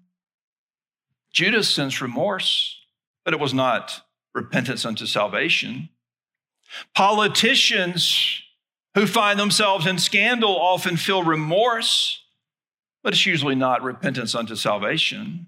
Judas 1.33 1.69
sensed 1.69 2.01
remorse, 2.01 2.81
but 3.25 3.35
it 3.35 3.41
was 3.41 3.53
not 3.53 4.03
repentance 4.35 4.85
unto 4.85 5.07
salvation. 5.07 5.89
Politicians 6.95 8.43
who 8.95 9.07
find 9.07 9.39
themselves 9.39 9.87
in 9.87 9.99
scandal 9.99 10.57
often 10.57 10.97
feel 10.97 11.23
remorse, 11.23 12.21
but 13.03 13.13
it's 13.13 13.27
usually 13.27 13.55
not 13.55 13.83
repentance 13.83 14.35
unto 14.35 14.55
salvation. 14.55 15.47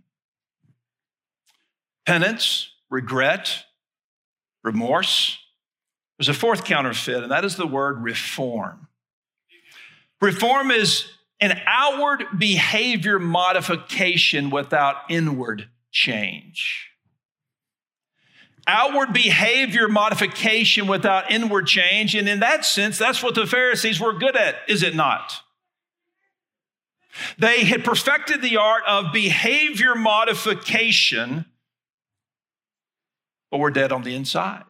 Penance, 2.05 2.71
regret, 2.91 3.65
remorse. 4.63 5.39
There's 6.19 6.29
a 6.29 6.35
fourth 6.35 6.65
counterfeit, 6.65 7.23
and 7.23 7.31
that 7.31 7.45
is 7.45 7.57
the 7.57 7.67
word 7.67 8.03
reform. 8.03 8.89
Reform 10.21 10.71
is 10.71 11.07
an 11.41 11.61
outward 11.67 12.25
behavior 12.39 13.19
modification 13.19 14.51
without 14.51 14.97
inward 15.09 15.69
change 15.91 16.91
outward 18.67 19.13
behavior 19.13 19.89
modification 19.89 20.87
without 20.87 21.31
inward 21.31 21.67
change. 21.67 22.15
And 22.15 22.29
in 22.29 22.41
that 22.41 22.65
sense, 22.65 22.99
that's 22.99 23.23
what 23.23 23.35
the 23.35 23.47
Pharisees 23.47 24.01
were 24.01 24.13
good 24.13 24.37
at, 24.37 24.57
is 24.69 24.83
it 24.83 24.95
not? 24.95 25.41
They 27.39 27.65
had 27.65 27.85
perfected 27.85 28.43
the 28.43 28.59
art 28.59 28.83
of 28.87 29.13
behavior 29.13 29.95
modification, 29.95 31.47
but 33.51 33.59
were 33.59 33.71
dead 33.71 33.93
on 33.93 34.03
the 34.03 34.15
inside. 34.15 34.65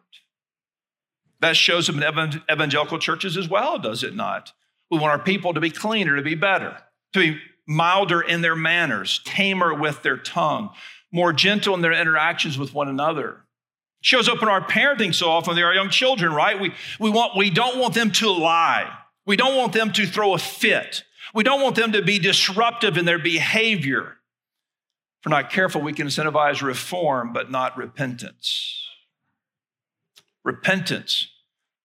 That 1.39 1.57
shows 1.57 1.89
up 1.89 1.95
in 1.95 2.41
evangelical 2.51 2.99
churches 2.99 3.37
as 3.37 3.49
well, 3.49 3.77
does 3.77 4.03
it 4.03 4.15
not? 4.15 4.53
We 4.89 4.97
want 4.97 5.11
our 5.11 5.19
people 5.19 5.53
to 5.53 5.59
be 5.59 5.69
cleaner, 5.69 6.15
to 6.15 6.21
be 6.21 6.35
better, 6.35 6.77
to 7.13 7.19
be 7.19 7.39
milder 7.67 8.21
in 8.21 8.41
their 8.41 8.55
manners, 8.55 9.19
tamer 9.25 9.73
with 9.73 10.01
their 10.01 10.17
tongue, 10.17 10.69
more 11.11 11.33
gentle 11.33 11.75
in 11.75 11.81
their 11.81 11.91
interactions 11.91 12.57
with 12.57 12.73
one 12.73 12.87
another. 12.87 13.43
Shows 14.01 14.29
up 14.29 14.41
in 14.41 14.47
our 14.47 14.61
parenting 14.61 15.13
so 15.13 15.29
often. 15.29 15.55
They 15.55 15.63
are 15.63 15.73
young 15.73 15.89
children, 15.89 16.33
right? 16.33 16.59
We, 16.59 16.73
we, 16.99 17.09
want, 17.09 17.35
we 17.35 17.49
don't 17.49 17.79
want 17.79 17.93
them 17.93 18.11
to 18.13 18.31
lie. 18.31 18.91
We 19.25 19.35
don't 19.35 19.57
want 19.57 19.73
them 19.73 19.91
to 19.93 20.05
throw 20.05 20.33
a 20.33 20.37
fit. 20.37 21.03
We 21.33 21.43
don't 21.43 21.61
want 21.61 21.75
them 21.75 21.91
to 21.91 22.01
be 22.01 22.19
disruptive 22.19 22.97
in 22.97 23.05
their 23.05 23.19
behavior. 23.19 24.17
If 25.19 25.25
we're 25.25 25.31
not 25.31 25.49
careful, 25.49 25.81
we 25.81 25.93
can 25.93 26.07
incentivize 26.07 26.61
reform, 26.61 27.33
but 27.33 27.51
not 27.51 27.77
repentance. 27.77 28.87
Repentance 30.45 31.29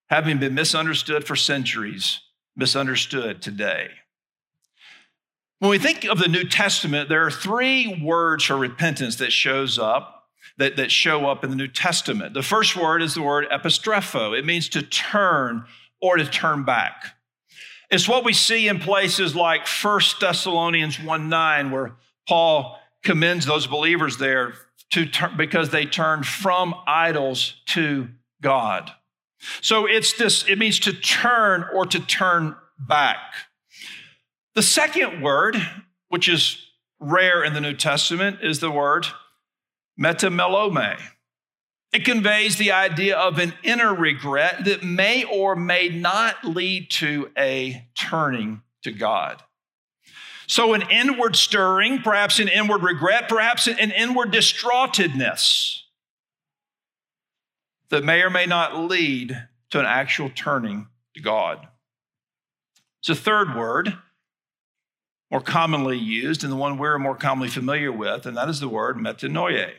having 0.09 0.39
been 0.39 0.55
misunderstood 0.55 1.27
for 1.27 1.35
centuries, 1.35 2.21
misunderstood 2.55 3.41
today. 3.41 3.89
When 5.59 5.71
we 5.71 5.79
think 5.79 6.05
of 6.05 6.19
the 6.19 6.29
New 6.29 6.45
Testament, 6.45 7.09
there 7.09 7.25
are 7.25 7.31
three 7.31 8.01
words 8.03 8.45
for 8.45 8.57
repentance 8.57 9.17
that 9.17 9.33
shows 9.33 9.79
up, 9.79 10.22
that, 10.59 10.77
that 10.77 10.91
show 10.91 11.27
up 11.27 11.45
in 11.45 11.51
the 11.51 11.57
New 11.57 11.69
Testament. 11.69 12.35
The 12.35 12.43
first 12.43 12.77
word 12.77 13.03
is 13.03 13.15
the 13.15 13.23
word 13.23 13.47
epistrepho. 13.51 14.39
It 14.39 14.45
means 14.45 14.69
to 14.71 14.83
turn 14.83 15.65
or 16.01 16.17
to 16.17 16.25
turn 16.25 16.65
back. 16.65 17.17
It's 17.91 18.09
what 18.09 18.25
we 18.25 18.33
see 18.33 18.69
in 18.69 18.79
places 18.79 19.37
like 19.37 19.67
1 19.67 20.01
Thessalonians 20.21 21.01
1 21.01 21.29
9, 21.29 21.71
where 21.71 21.97
Paul 22.27 22.79
commends 23.03 23.47
those 23.47 23.67
believers 23.67 24.17
there 24.17 24.55
to 24.93 25.07
turn, 25.07 25.37
because 25.37 25.71
they 25.71 25.85
turned 25.85 26.27
from 26.27 26.75
idols 26.87 27.61
to 27.67 28.09
God. 28.41 28.91
So 29.61 29.87
it's 29.87 30.13
this, 30.15 30.45
it 30.49 30.59
means 30.59 30.79
to 30.81 30.93
turn 30.93 31.65
or 31.75 31.85
to 31.87 32.01
turn 32.01 32.57
back. 32.79 33.19
The 34.55 34.63
second 34.63 35.23
word, 35.23 35.57
which 36.09 36.29
is 36.29 36.65
rare 37.01 37.43
in 37.43 37.53
the 37.55 37.61
New 37.61 37.75
Testament, 37.75 38.39
is 38.43 38.61
the 38.61 38.71
word 38.71 39.07
metamelomai. 40.01 40.99
It 41.93 42.05
conveys 42.05 42.57
the 42.57 42.73
idea 42.73 43.17
of 43.17 43.39
an 43.39 43.53
inner 43.63 43.95
regret 43.95 44.65
that 44.65 44.83
may 44.83 45.25
or 45.25 45.55
may 45.55 45.89
not 45.89 46.43
lead 46.45 46.91
to 46.93 47.31
a 47.37 47.87
turning 47.95 48.63
to 48.83 48.93
God. 48.93 49.43
So, 50.47 50.75
an 50.75 50.83
inward 50.91 51.37
stirring, 51.37 52.01
perhaps 52.01 52.39
an 52.39 52.49
inward 52.49 52.83
regret, 52.83 53.29
perhaps 53.29 53.67
an 53.67 53.91
inward 53.91 54.33
distraughtedness 54.33 55.83
that 57.91 58.05
may 58.05 58.23
or 58.23 58.31
may 58.31 58.47
not 58.47 58.77
lead 58.77 59.49
to 59.71 59.79
an 59.79 59.87
actual 59.87 60.31
turning 60.35 60.89
to 61.15 61.21
God. 61.21 61.69
It's 63.01 63.11
a 63.11 63.15
third 63.15 63.55
word, 63.55 63.97
more 65.33 65.41
commonly 65.41 65.97
used, 65.97 66.45
and 66.45 66.53
the 66.53 66.57
one 66.57 66.77
we're 66.77 66.99
more 66.99 67.17
commonly 67.17 67.49
familiar 67.49 67.91
with, 67.91 68.27
and 68.27 68.37
that 68.37 68.51
is 68.51 68.61
the 68.61 68.69
word 68.69 68.99
metanoia. 68.99 69.71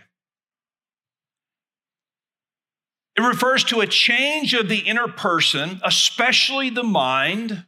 It 3.15 3.21
refers 3.21 3.63
to 3.65 3.79
a 3.79 3.85
change 3.85 4.55
of 4.55 4.67
the 4.67 4.79
inner 4.79 5.07
person, 5.07 5.79
especially 5.83 6.71
the 6.71 6.83
mind, 6.83 7.65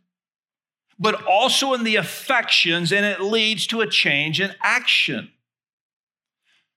but 0.98 1.24
also 1.26 1.76
in 1.76 1.84
the 1.84 1.98
affections, 1.98 2.92
and 2.92 3.06
it 3.06 3.22
leads 3.22 3.68
to 3.68 3.82
a 3.82 3.88
change 3.88 4.42
in 4.42 4.56
action. 4.64 5.32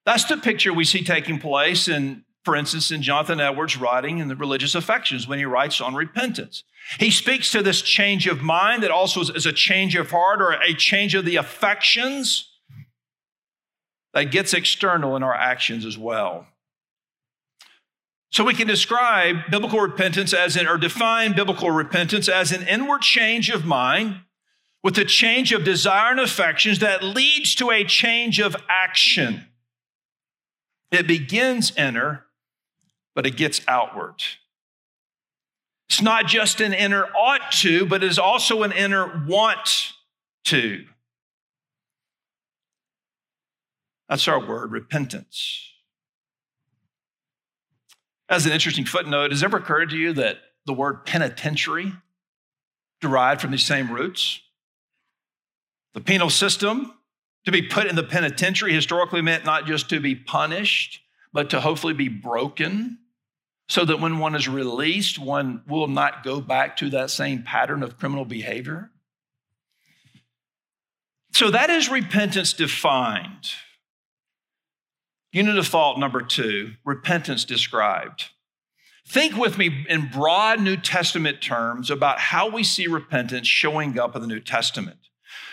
That's 0.05 0.25
the 0.25 0.37
picture 0.37 0.75
we 0.75 0.85
see 0.85 1.03
taking 1.03 1.39
place 1.39 1.89
in 1.89 2.25
for 2.49 2.57
instance, 2.57 2.91
in 2.91 3.03
Jonathan 3.03 3.41
Edwards' 3.41 3.77
writing 3.77 4.21
in 4.21 4.29
the 4.29 4.35
religious 4.35 4.75
affections 4.75 5.29
when 5.29 5.39
he 5.39 5.45
writes 5.45 5.83
on 5.83 5.95
repentance. 5.95 6.65
He 6.99 7.11
speaks 7.11 7.51
to 7.51 7.63
this 7.63 7.83
change 7.83 8.27
of 8.27 8.41
mind 8.41 8.83
that 8.83 8.91
also 8.91 9.21
is 9.21 9.45
a 9.45 9.53
change 9.53 9.95
of 9.95 10.11
heart 10.11 10.41
or 10.41 10.53
a 10.53 10.73
change 10.73 11.15
of 11.15 11.27
the 11.27 11.37
affections 11.37 12.49
that 14.15 14.31
gets 14.31 14.55
external 14.55 15.15
in 15.15 15.23
our 15.23 15.35
actions 15.35 15.85
as 15.85 15.99
well. 15.99 16.47
So 18.31 18.45
we 18.45 18.55
can 18.55 18.67
describe 18.67 19.51
biblical 19.51 19.81
repentance 19.81 20.33
as 20.33 20.57
an, 20.57 20.67
or 20.67 20.79
define 20.79 21.35
biblical 21.35 21.71
repentance 21.71 22.31
as 22.31 22.51
an 22.51 22.67
inward 22.67 23.03
change 23.03 23.51
of 23.51 23.67
mind 23.67 24.21
with 24.83 24.97
a 24.97 25.05
change 25.05 25.53
of 25.53 25.65
desire 25.65 26.13
and 26.13 26.21
affections 26.21 26.79
that 26.79 27.05
leads 27.05 27.55
to 27.57 27.71
a 27.71 27.85
change 27.85 28.41
of 28.41 28.57
action. 28.71 29.45
It 30.91 31.07
begins 31.07 31.77
inner 31.77 32.25
but 33.19 33.27
it 33.27 33.37
gets 33.37 33.61
outward. 33.67 34.23
It's 35.91 36.01
not 36.01 36.29
just 36.29 36.61
an 36.61 36.73
inner 36.73 37.05
ought 37.17 37.51
to, 37.51 37.85
but 37.85 38.05
it 38.05 38.07
is 38.07 38.17
also 38.17 38.63
an 38.63 38.71
inner 38.71 39.25
want 39.27 39.93
to. 40.45 40.85
That's 44.09 44.29
our 44.29 44.39
word, 44.39 44.71
repentance. 44.71 45.69
As 48.29 48.47
an 48.47 48.53
interesting 48.53 48.85
footnote, 48.85 49.33
has 49.33 49.43
it 49.43 49.47
ever 49.47 49.57
occurred 49.57 49.91
to 49.91 49.97
you 49.97 50.13
that 50.13 50.39
the 50.65 50.73
word 50.73 51.05
penitentiary 51.05 51.93
derived 53.01 53.41
from 53.41 53.51
these 53.51 53.65
same 53.65 53.91
roots? 53.91 54.41
The 55.95 56.01
penal 56.01 56.31
system, 56.31 56.95
to 57.47 57.51
be 57.51 57.63
put 57.63 57.89
in 57.89 57.97
the 57.97 58.05
penitentiary, 58.05 58.73
historically 58.73 59.23
meant 59.23 59.45
not 59.45 59.67
just 59.67 59.91
to 59.91 59.99
be 59.99 60.15
punished, 60.15 61.01
but 61.33 61.51
to 61.51 61.61
hopefully 61.61 61.95
be 61.95 62.09
broken 62.09 62.99
so 63.69 63.85
that 63.85 64.01
when 64.01 64.19
one 64.19 64.35
is 64.35 64.49
released, 64.49 65.19
one 65.19 65.63
will 65.69 65.89
not 65.89 66.25
go 66.25 66.41
back 66.41 66.77
to 66.79 66.91
that 66.91 67.11
same 67.11 67.43
pattern 67.43 67.83
of 67.83 67.99
criminal 67.99 68.25
behavior. 68.25 68.91
So 71.33 71.51
that 71.51 71.71
is 71.71 71.89
repentance 71.89 72.53
defined. 72.53 73.51
Unit 75.33 75.59
of 75.59 75.67
thought 75.67 75.99
number 75.99 76.23
two 76.23 76.73
repentance 76.85 77.45
described. 77.45 78.31
Think 79.07 79.37
with 79.37 79.57
me 79.59 79.87
in 79.89 80.09
broad 80.09 80.61
New 80.61 80.77
Testament 80.77 81.41
terms 81.41 81.91
about 81.91 82.19
how 82.19 82.51
we 82.51 82.65
see 82.65 82.87
repentance 82.87 83.47
showing 83.47 83.99
up 83.99 84.17
in 84.17 84.23
the 84.23 84.29
New 84.29 84.41
Testament. 84.41 84.99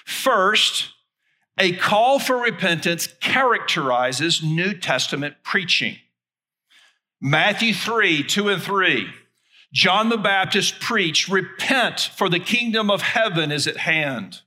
First, 0.05 0.91
a 1.57 1.73
call 1.73 2.19
for 2.19 2.37
repentance 2.37 3.07
characterizes 3.21 4.43
New 4.43 4.73
Testament 4.73 5.35
preaching. 5.43 5.97
Matthew 7.25 7.73
3 7.73 8.21
2 8.21 8.49
and 8.49 8.61
3. 8.61 9.07
John 9.73 10.09
the 10.09 10.17
Baptist 10.17 10.79
preached, 10.79 11.27
Repent, 11.27 11.99
for 11.99 12.29
the 12.29 12.39
kingdom 12.39 12.91
of 12.91 13.01
heaven 13.01 13.51
is 13.51 13.65
at 13.65 13.77
hand. 13.77 14.41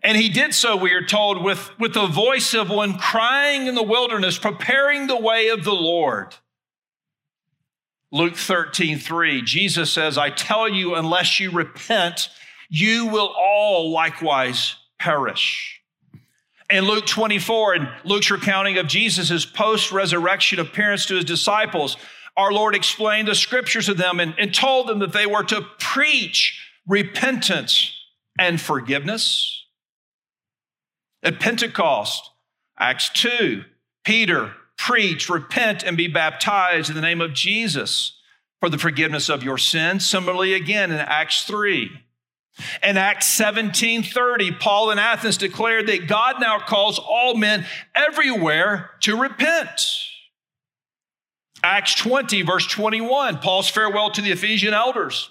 And 0.00 0.16
he 0.16 0.28
did 0.28 0.54
so, 0.54 0.76
we 0.76 0.92
are 0.92 1.04
told, 1.04 1.42
with, 1.42 1.76
with 1.80 1.94
the 1.94 2.06
voice 2.06 2.54
of 2.54 2.70
one 2.70 2.96
crying 2.96 3.66
in 3.66 3.74
the 3.74 3.82
wilderness, 3.82 4.38
preparing 4.38 5.08
the 5.08 5.18
way 5.18 5.48
of 5.48 5.64
the 5.64 5.74
Lord. 5.74 6.36
Luke 8.12 8.36
13, 8.36 8.96
3, 8.96 9.42
Jesus 9.42 9.90
says, 9.90 10.16
I 10.16 10.30
tell 10.30 10.68
you, 10.68 10.94
unless 10.94 11.40
you 11.40 11.50
repent, 11.50 12.28
you 12.68 13.06
will 13.06 13.34
all 13.36 13.90
likewise 13.90 14.76
perish 15.00 15.79
in 16.70 16.84
Luke 16.84 17.06
24, 17.06 17.74
in 17.74 17.88
Luke's 18.04 18.30
recounting 18.30 18.78
of 18.78 18.86
Jesus' 18.86 19.44
post 19.44 19.92
resurrection 19.92 20.58
appearance 20.58 21.06
to 21.06 21.16
his 21.16 21.24
disciples, 21.24 21.96
our 22.36 22.52
Lord 22.52 22.74
explained 22.74 23.28
the 23.28 23.34
scriptures 23.34 23.86
to 23.86 23.94
them 23.94 24.20
and, 24.20 24.34
and 24.38 24.54
told 24.54 24.86
them 24.86 25.00
that 25.00 25.12
they 25.12 25.26
were 25.26 25.44
to 25.44 25.62
preach 25.78 26.66
repentance 26.86 27.92
and 28.38 28.60
forgiveness. 28.60 29.66
At 31.22 31.40
Pentecost, 31.40 32.30
Acts 32.78 33.10
2, 33.10 33.64
Peter 34.04 34.52
preached, 34.78 35.28
repent 35.28 35.82
and 35.82 35.96
be 35.96 36.08
baptized 36.08 36.88
in 36.88 36.96
the 36.96 37.02
name 37.02 37.20
of 37.20 37.34
Jesus 37.34 38.16
for 38.60 38.70
the 38.70 38.78
forgiveness 38.78 39.28
of 39.28 39.42
your 39.42 39.58
sins. 39.58 40.08
Similarly, 40.08 40.54
again 40.54 40.90
in 40.90 40.98
Acts 40.98 41.44
3. 41.44 41.90
In 42.82 42.96
Acts 42.96 43.26
17 43.26 44.02
30, 44.02 44.52
Paul 44.52 44.90
in 44.90 44.98
Athens 44.98 45.36
declared 45.36 45.86
that 45.86 46.08
God 46.08 46.36
now 46.40 46.58
calls 46.58 46.98
all 46.98 47.34
men 47.34 47.66
everywhere 47.94 48.90
to 49.00 49.16
repent. 49.16 49.80
Acts 51.62 51.94
20, 51.94 52.42
verse 52.42 52.66
21, 52.66 53.38
Paul's 53.38 53.68
farewell 53.68 54.10
to 54.10 54.22
the 54.22 54.30
Ephesian 54.30 54.72
elders. 54.72 55.30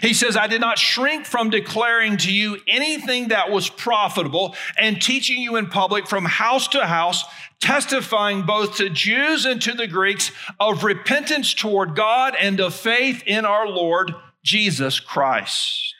He 0.00 0.14
says, 0.14 0.38
I 0.38 0.46
did 0.46 0.62
not 0.62 0.78
shrink 0.78 1.26
from 1.26 1.50
declaring 1.50 2.16
to 2.18 2.32
you 2.32 2.58
anything 2.66 3.28
that 3.28 3.50
was 3.50 3.68
profitable 3.68 4.56
and 4.78 5.00
teaching 5.00 5.40
you 5.40 5.56
in 5.56 5.66
public 5.66 6.08
from 6.08 6.24
house 6.24 6.66
to 6.68 6.86
house, 6.86 7.24
testifying 7.60 8.42
both 8.42 8.76
to 8.76 8.88
Jews 8.88 9.44
and 9.44 9.60
to 9.62 9.72
the 9.72 9.86
Greeks 9.86 10.30
of 10.58 10.82
repentance 10.82 11.52
toward 11.52 11.94
God 11.94 12.34
and 12.40 12.58
of 12.58 12.74
faith 12.74 13.22
in 13.26 13.44
our 13.44 13.68
Lord 13.68 14.14
Jesus 14.42 14.98
Christ 14.98 15.95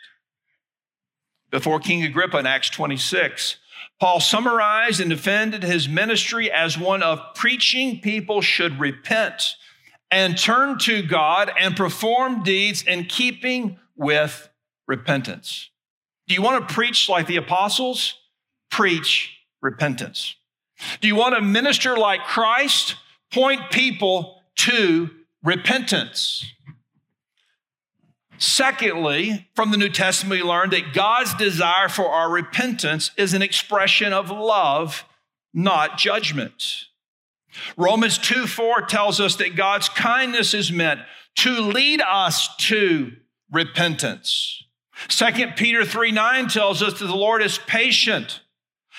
before 1.51 1.81
King 1.81 2.03
Agrippa 2.05 2.39
in 2.39 2.47
Acts 2.47 2.71
26. 2.71 3.57
Paul 3.99 4.21
summarized 4.21 5.01
and 5.01 5.11
defended 5.11 5.63
his 5.63 5.89
ministry 5.89 6.51
as 6.51 6.77
one 6.79 7.03
of 7.03 7.21
preaching 7.35 8.01
people 8.01 8.43
should 8.43 8.79
repent 8.79 9.57
and 10.11 10.39
turn 10.39 10.79
to 10.79 11.03
God 11.03 11.51
and 11.59 11.77
perform 11.77 12.43
deeds 12.43 12.83
in 12.83 13.05
keeping 13.05 13.79
with 13.97 14.49
repentance. 14.87 15.71
Do 16.29 16.35
you 16.35 16.43
want 16.43 16.69
to 16.69 16.75
preach 16.75 17.09
like 17.09 17.27
the 17.27 17.37
apostles? 17.37 18.15
Preach 18.71 19.39
repentance. 19.63 20.35
Do 21.01 21.09
you 21.09 21.17
want 21.17 21.35
to 21.35 21.41
minister 21.41 21.97
like 21.97 22.25
Christ? 22.25 22.97
Point 23.33 23.71
people 23.71 24.43
to 24.57 25.11
repentance. 25.43 26.45
Secondly, 28.39 29.49
from 29.55 29.71
the 29.71 29.77
New 29.77 29.89
Testament, 29.89 30.43
we 30.43 30.49
learn 30.49 30.71
that 30.71 30.93
God's 30.93 31.35
desire 31.35 31.89
for 31.89 32.07
our 32.07 32.31
repentance 32.31 33.11
is 33.17 33.35
an 33.35 33.43
expression 33.43 34.13
of 34.13 34.31
love, 34.31 35.05
not 35.55 35.99
judgment. 35.99 36.87
Romans 37.77 38.19
2 38.19 38.47
4 38.47 38.83
tells 38.83 39.21
us 39.21 39.37
that 39.37 39.57
God's 39.57 39.89
kindness 39.89 40.55
is 40.55 40.71
meant 40.71 41.01
to 41.37 41.61
lead 41.61 42.01
us 42.03 42.55
to 42.57 43.13
repentance. 43.51 44.63
2 45.09 45.27
Peter 45.57 45.85
3 45.85 46.13
9 46.13 46.49
tells 46.49 46.83
us 46.83 46.99
that 46.99 47.07
the 47.07 47.17
Lord 47.17 47.43
is 47.43 47.59
patient, 47.59 48.41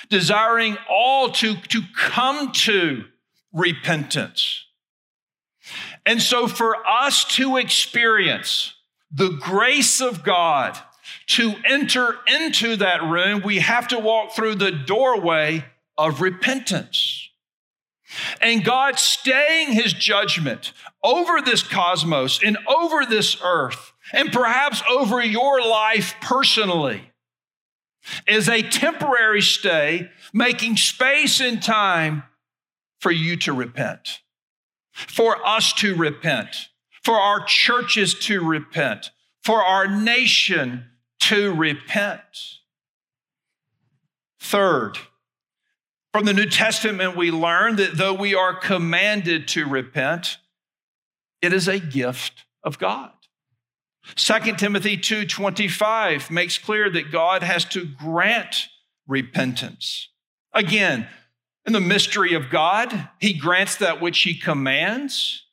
desiring 0.10 0.78
all 0.90 1.30
to, 1.34 1.56
to 1.56 1.82
come 1.96 2.52
to 2.52 3.06
repentance. 3.54 4.66
And 6.06 6.22
so, 6.22 6.48
for 6.48 6.78
us 6.88 7.26
to 7.36 7.58
experience 7.58 8.74
the 9.12 9.30
grace 9.30 10.02
of 10.02 10.24
God, 10.24 10.78
to 11.28 11.54
enter 11.66 12.18
into 12.28 12.76
that 12.78 13.04
room, 13.04 13.42
we 13.44 13.60
have 13.60 13.88
to 13.90 14.00
walk 14.00 14.34
through 14.34 14.56
the 14.56 14.72
doorway 14.72 15.66
of 15.98 16.22
repentance. 16.22 17.30
And 18.42 18.64
God 18.64 19.00
staying 19.00 19.74
his 19.74 19.94
judgment 19.94 20.74
over 21.04 21.42
this 21.42 21.64
cosmos 21.64 22.42
and 22.44 22.58
over 22.68 23.06
this 23.06 23.38
earth, 23.44 23.94
and 24.14 24.32
perhaps 24.32 24.82
over 24.90 25.24
your 25.24 25.62
life 25.62 26.16
personally, 26.22 27.12
is 28.26 28.48
a 28.48 28.62
temporary 28.62 29.42
stay, 29.42 30.10
making 30.34 30.78
space 30.78 31.42
and 31.42 31.62
time 31.62 32.24
for 33.00 33.12
you 33.12 33.36
to 33.38 33.52
repent, 33.52 34.22
for 34.94 35.46
us 35.46 35.74
to 35.74 35.96
repent, 35.96 36.70
for 37.08 37.22
our 37.22 37.40
churches 37.46 38.14
to 38.14 38.46
repent, 38.46 39.12
for 39.42 39.64
our 39.64 39.88
nation 39.88 40.84
to 41.22 41.54
repent. 41.54 42.20
Third, 44.42 44.98
from 46.12 46.26
the 46.26 46.34
New 46.34 46.48
Testament, 46.48 47.16
we 47.16 47.32
learn 47.32 47.78
that 47.78 47.96
though 47.96 48.14
we 48.14 48.36
are 48.36 48.54
commanded 48.54 49.48
to 49.48 49.66
repent, 49.66 50.38
it 51.42 51.54
is 51.54 51.70
a 51.70 51.80
gift 51.80 52.44
of 52.62 52.78
God. 52.78 53.14
2 54.18 54.58
Timothy 54.58 54.98
2:25 54.98 56.30
makes 56.30 56.58
clear 56.58 56.90
that 56.90 57.10
God 57.10 57.42
has 57.42 57.64
to 57.70 57.86
grant 57.86 58.68
repentance. 59.08 60.10
Again, 60.52 61.08
in 61.66 61.72
the 61.72 61.80
mystery 61.80 62.34
of 62.34 62.50
God, 62.50 63.08
he 63.22 63.32
grants 63.32 63.78
that 63.78 64.02
which 64.02 64.20
he 64.24 64.38
commands. 64.38 65.47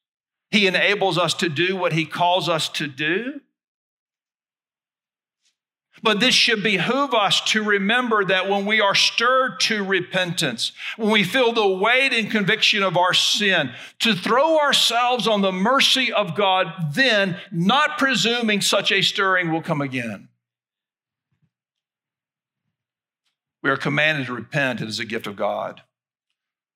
He 0.54 0.68
enables 0.68 1.18
us 1.18 1.34
to 1.34 1.48
do 1.48 1.74
what 1.74 1.92
he 1.92 2.06
calls 2.06 2.48
us 2.48 2.68
to 2.68 2.86
do. 2.86 3.40
But 6.00 6.20
this 6.20 6.32
should 6.32 6.62
behoove 6.62 7.12
us 7.12 7.40
to 7.46 7.64
remember 7.64 8.24
that 8.26 8.48
when 8.48 8.64
we 8.64 8.80
are 8.80 8.94
stirred 8.94 9.58
to 9.62 9.82
repentance, 9.82 10.70
when 10.96 11.10
we 11.10 11.24
feel 11.24 11.52
the 11.52 11.66
weight 11.66 12.12
and 12.12 12.30
conviction 12.30 12.84
of 12.84 12.96
our 12.96 13.12
sin, 13.12 13.72
to 13.98 14.14
throw 14.14 14.60
ourselves 14.60 15.26
on 15.26 15.40
the 15.40 15.50
mercy 15.50 16.12
of 16.12 16.36
God, 16.36 16.92
then 16.92 17.36
not 17.50 17.98
presuming 17.98 18.60
such 18.60 18.92
a 18.92 19.02
stirring 19.02 19.50
will 19.50 19.60
come 19.60 19.80
again. 19.80 20.28
We 23.60 23.70
are 23.70 23.76
commanded 23.76 24.26
to 24.26 24.34
repent. 24.34 24.80
It 24.80 24.86
is 24.86 25.00
a 25.00 25.04
gift 25.04 25.26
of 25.26 25.34
God. 25.34 25.82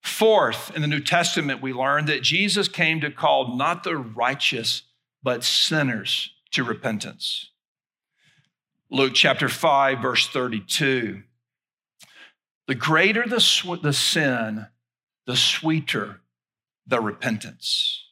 Fourth, 0.02 0.74
in 0.74 0.82
the 0.82 0.88
New 0.88 1.00
Testament, 1.00 1.60
we 1.60 1.72
learn 1.72 2.06
that 2.06 2.22
Jesus 2.22 2.68
came 2.68 3.00
to 3.00 3.10
call 3.10 3.56
not 3.56 3.84
the 3.84 3.96
righteous, 3.96 4.82
but 5.22 5.44
sinners 5.44 6.30
to 6.52 6.64
repentance. 6.64 7.50
Luke 8.90 9.12
chapter 9.14 9.48
5, 9.48 10.00
verse 10.00 10.26
32. 10.28 11.22
The 12.66 12.74
greater 12.74 13.26
the, 13.26 13.40
sw- 13.40 13.82
the 13.82 13.92
sin, 13.92 14.66
the 15.26 15.36
sweeter 15.36 16.20
the 16.86 17.00
repentance. 17.00 18.04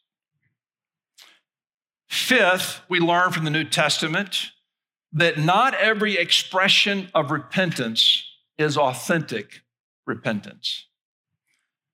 Fifth, 2.08 2.80
we 2.88 3.00
learn 3.00 3.32
from 3.32 3.44
the 3.44 3.50
New 3.50 3.64
Testament 3.64 4.50
that 5.12 5.38
not 5.38 5.74
every 5.74 6.16
expression 6.16 7.08
of 7.14 7.30
repentance 7.30 8.22
is 8.58 8.76
authentic 8.76 9.62
repentance. 10.06 10.86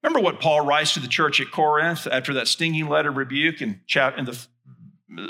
Remember 0.03 0.21
what 0.21 0.41
Paul 0.41 0.67
writes 0.67 0.95
to 0.95 1.01
the 1.01 1.09
church 1.09 1.41
at 1.41 1.51
Corinth 1.51 2.07
after 2.11 2.35
that 2.35 2.49
stinging 2.49 2.89
letter 2.89 3.11
of 3.11 3.17
rebuke 3.17 3.63
in, 3.63 3.81
the, 3.87 4.47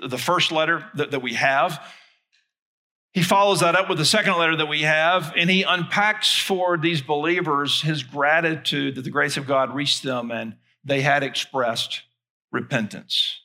the 0.08 0.18
first 0.18 0.50
letter 0.50 0.86
that, 0.94 1.10
that 1.10 1.20
we 1.20 1.34
have? 1.34 1.84
He 3.12 3.22
follows 3.22 3.60
that 3.60 3.76
up 3.76 3.90
with 3.90 3.98
the 3.98 4.06
second 4.06 4.38
letter 4.38 4.56
that 4.56 4.68
we 4.68 4.82
have, 4.82 5.34
and 5.36 5.50
he 5.50 5.64
unpacks 5.64 6.34
for 6.34 6.78
these 6.78 7.02
believers 7.02 7.82
his 7.82 8.02
gratitude 8.02 8.94
that 8.94 9.02
the 9.02 9.10
grace 9.10 9.36
of 9.36 9.46
God 9.46 9.74
reached 9.74 10.02
them 10.02 10.30
and 10.30 10.56
they 10.82 11.02
had 11.02 11.22
expressed 11.22 12.02
repentance. 12.50 13.40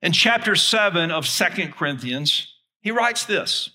In 0.00 0.12
chapter 0.12 0.54
7 0.54 1.10
of 1.10 1.26
Second 1.26 1.74
Corinthians, 1.74 2.54
he 2.80 2.90
writes 2.90 3.24
this 3.24 3.70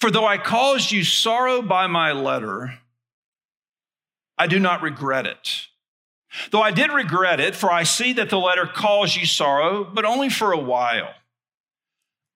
For 0.00 0.10
though 0.10 0.26
I 0.26 0.36
caused 0.36 0.92
you 0.92 1.04
sorrow 1.04 1.62
by 1.62 1.86
my 1.86 2.12
letter, 2.12 2.78
I 4.36 4.46
do 4.46 4.58
not 4.58 4.82
regret 4.82 5.26
it. 5.26 5.68
Though 6.50 6.62
I 6.62 6.72
did 6.72 6.90
regret 6.90 7.40
it, 7.40 7.54
for 7.54 7.70
I 7.70 7.84
see 7.84 8.12
that 8.14 8.30
the 8.30 8.38
letter 8.38 8.66
caused 8.66 9.16
you 9.16 9.26
sorrow, 9.26 9.84
but 9.84 10.04
only 10.04 10.28
for 10.28 10.52
a 10.52 10.58
while. 10.58 11.14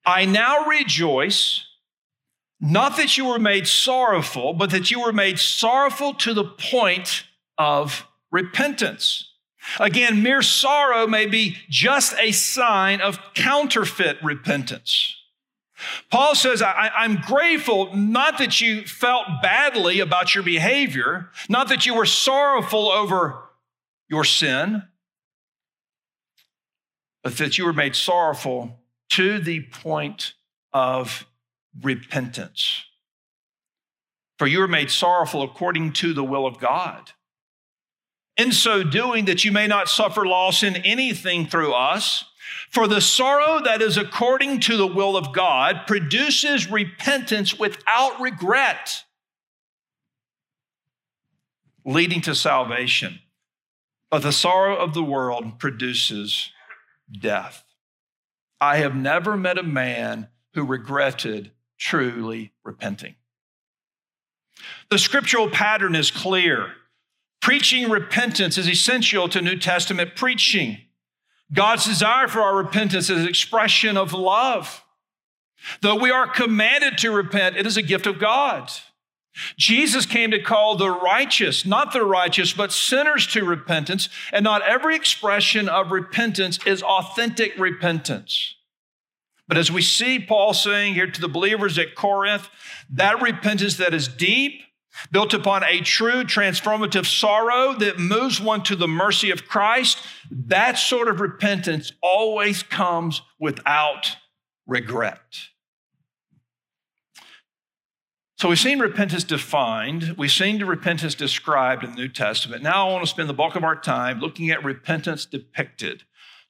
I 0.06 0.24
now 0.24 0.64
rejoice, 0.66 1.66
not 2.60 2.96
that 2.96 3.18
you 3.18 3.26
were 3.26 3.38
made 3.38 3.66
sorrowful, 3.66 4.54
but 4.54 4.70
that 4.70 4.90
you 4.90 5.00
were 5.00 5.12
made 5.12 5.38
sorrowful 5.38 6.14
to 6.14 6.32
the 6.32 6.44
point 6.44 7.24
of 7.58 8.06
repentance. 8.30 9.32
Again, 9.80 10.22
mere 10.22 10.42
sorrow 10.42 11.06
may 11.06 11.26
be 11.26 11.56
just 11.68 12.14
a 12.18 12.32
sign 12.32 13.00
of 13.00 13.18
counterfeit 13.34 14.18
repentance. 14.22 15.17
Paul 16.10 16.34
says, 16.34 16.62
I, 16.62 16.90
am 17.04 17.16
grateful 17.16 17.94
not 17.94 18.38
that 18.38 18.60
you 18.60 18.82
felt 18.82 19.26
badly 19.42 20.00
about 20.00 20.34
your 20.34 20.44
behavior, 20.44 21.30
not 21.48 21.68
that 21.68 21.86
you 21.86 21.94
were 21.94 22.06
sorrowful 22.06 22.88
over 22.88 23.42
your 24.08 24.24
sin, 24.24 24.82
but 27.22 27.36
that 27.38 27.58
you 27.58 27.64
were 27.64 27.72
made 27.72 27.94
sorrowful 27.94 28.78
to 29.10 29.38
the 29.38 29.60
point 29.60 30.34
of 30.72 31.26
repentance. 31.80 32.84
For 34.38 34.46
you 34.46 34.60
were 34.60 34.68
made 34.68 34.90
sorrowful 34.90 35.42
according 35.42 35.92
to 35.94 36.12
the 36.12 36.24
will 36.24 36.46
of 36.46 36.58
God. 36.58 37.12
In 38.38 38.52
so 38.52 38.82
doing, 38.82 39.26
that 39.26 39.44
you 39.44 39.52
may 39.52 39.66
not 39.66 39.88
suffer 39.88 40.24
loss 40.24 40.62
in 40.62 40.76
anything 40.76 41.46
through 41.46 41.72
us. 41.72 42.24
For 42.70 42.86
the 42.86 43.00
sorrow 43.00 43.60
that 43.64 43.82
is 43.82 43.96
according 43.96 44.60
to 44.60 44.76
the 44.76 44.86
will 44.86 45.16
of 45.16 45.34
God 45.34 45.82
produces 45.86 46.70
repentance 46.70 47.58
without 47.58 48.20
regret, 48.20 49.04
leading 51.84 52.20
to 52.22 52.34
salvation. 52.34 53.18
But 54.10 54.22
the 54.22 54.32
sorrow 54.32 54.76
of 54.76 54.94
the 54.94 55.02
world 55.02 55.58
produces 55.58 56.52
death. 57.10 57.64
I 58.60 58.78
have 58.78 58.94
never 58.94 59.36
met 59.36 59.58
a 59.58 59.62
man 59.62 60.28
who 60.54 60.64
regretted 60.64 61.52
truly 61.78 62.52
repenting. 62.64 63.14
The 64.90 64.98
scriptural 64.98 65.50
pattern 65.50 65.94
is 65.94 66.10
clear. 66.10 66.72
Preaching 67.40 67.88
repentance 67.88 68.58
is 68.58 68.68
essential 68.68 69.28
to 69.28 69.40
New 69.40 69.56
Testament 69.56 70.16
preaching. 70.16 70.78
God's 71.52 71.86
desire 71.86 72.28
for 72.28 72.40
our 72.40 72.56
repentance 72.56 73.08
is 73.08 73.22
an 73.22 73.28
expression 73.28 73.96
of 73.96 74.12
love. 74.12 74.84
Though 75.80 75.96
we 75.96 76.10
are 76.10 76.28
commanded 76.28 76.98
to 76.98 77.10
repent, 77.10 77.56
it 77.56 77.66
is 77.66 77.76
a 77.76 77.82
gift 77.82 78.06
of 78.06 78.18
God. 78.18 78.70
Jesus 79.56 80.04
came 80.04 80.30
to 80.32 80.42
call 80.42 80.76
the 80.76 80.90
righteous, 80.90 81.64
not 81.64 81.92
the 81.92 82.04
righteous, 82.04 82.52
but 82.52 82.72
sinners 82.72 83.26
to 83.28 83.44
repentance, 83.44 84.08
and 84.32 84.42
not 84.42 84.62
every 84.62 84.96
expression 84.96 85.68
of 85.68 85.92
repentance 85.92 86.58
is 86.66 86.82
authentic 86.82 87.56
repentance. 87.56 88.56
But 89.46 89.56
as 89.56 89.70
we 89.70 89.80
see 89.80 90.18
Paul 90.18 90.54
saying 90.54 90.94
here 90.94 91.10
to 91.10 91.20
the 91.20 91.28
believers 91.28 91.78
at 91.78 91.94
Corinth, 91.94 92.48
that 92.90 93.22
repentance 93.22 93.76
that 93.76 93.94
is 93.94 94.08
deep, 94.08 94.62
built 95.10 95.34
upon 95.34 95.62
a 95.64 95.80
true 95.80 96.24
transformative 96.24 97.06
sorrow 97.06 97.74
that 97.74 97.98
moves 97.98 98.40
one 98.40 98.62
to 98.64 98.76
the 98.76 98.88
mercy 98.88 99.30
of 99.30 99.46
Christ, 99.46 99.98
that 100.30 100.78
sort 100.78 101.08
of 101.08 101.20
repentance 101.20 101.92
always 102.02 102.62
comes 102.62 103.22
without 103.38 104.16
regret. 104.66 105.48
So 108.38 108.48
we've 108.48 108.58
seen 108.58 108.78
repentance 108.78 109.24
defined, 109.24 110.14
we've 110.16 110.30
seen 110.30 110.64
repentance 110.64 111.16
described 111.16 111.82
in 111.82 111.90
the 111.90 111.96
New 111.96 112.08
Testament. 112.08 112.62
Now 112.62 112.88
I 112.88 112.92
want 112.92 113.04
to 113.04 113.10
spend 113.10 113.28
the 113.28 113.34
bulk 113.34 113.56
of 113.56 113.64
our 113.64 113.74
time 113.74 114.20
looking 114.20 114.50
at 114.50 114.62
repentance 114.62 115.26
depicted. 115.26 116.04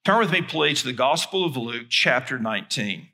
Turn 0.04 0.18
with 0.18 0.30
me, 0.30 0.42
please, 0.42 0.82
to 0.82 0.88
the 0.88 0.92
Gospel 0.92 1.46
of 1.46 1.56
Luke, 1.56 1.86
chapter 1.88 2.38
19. 2.38 3.08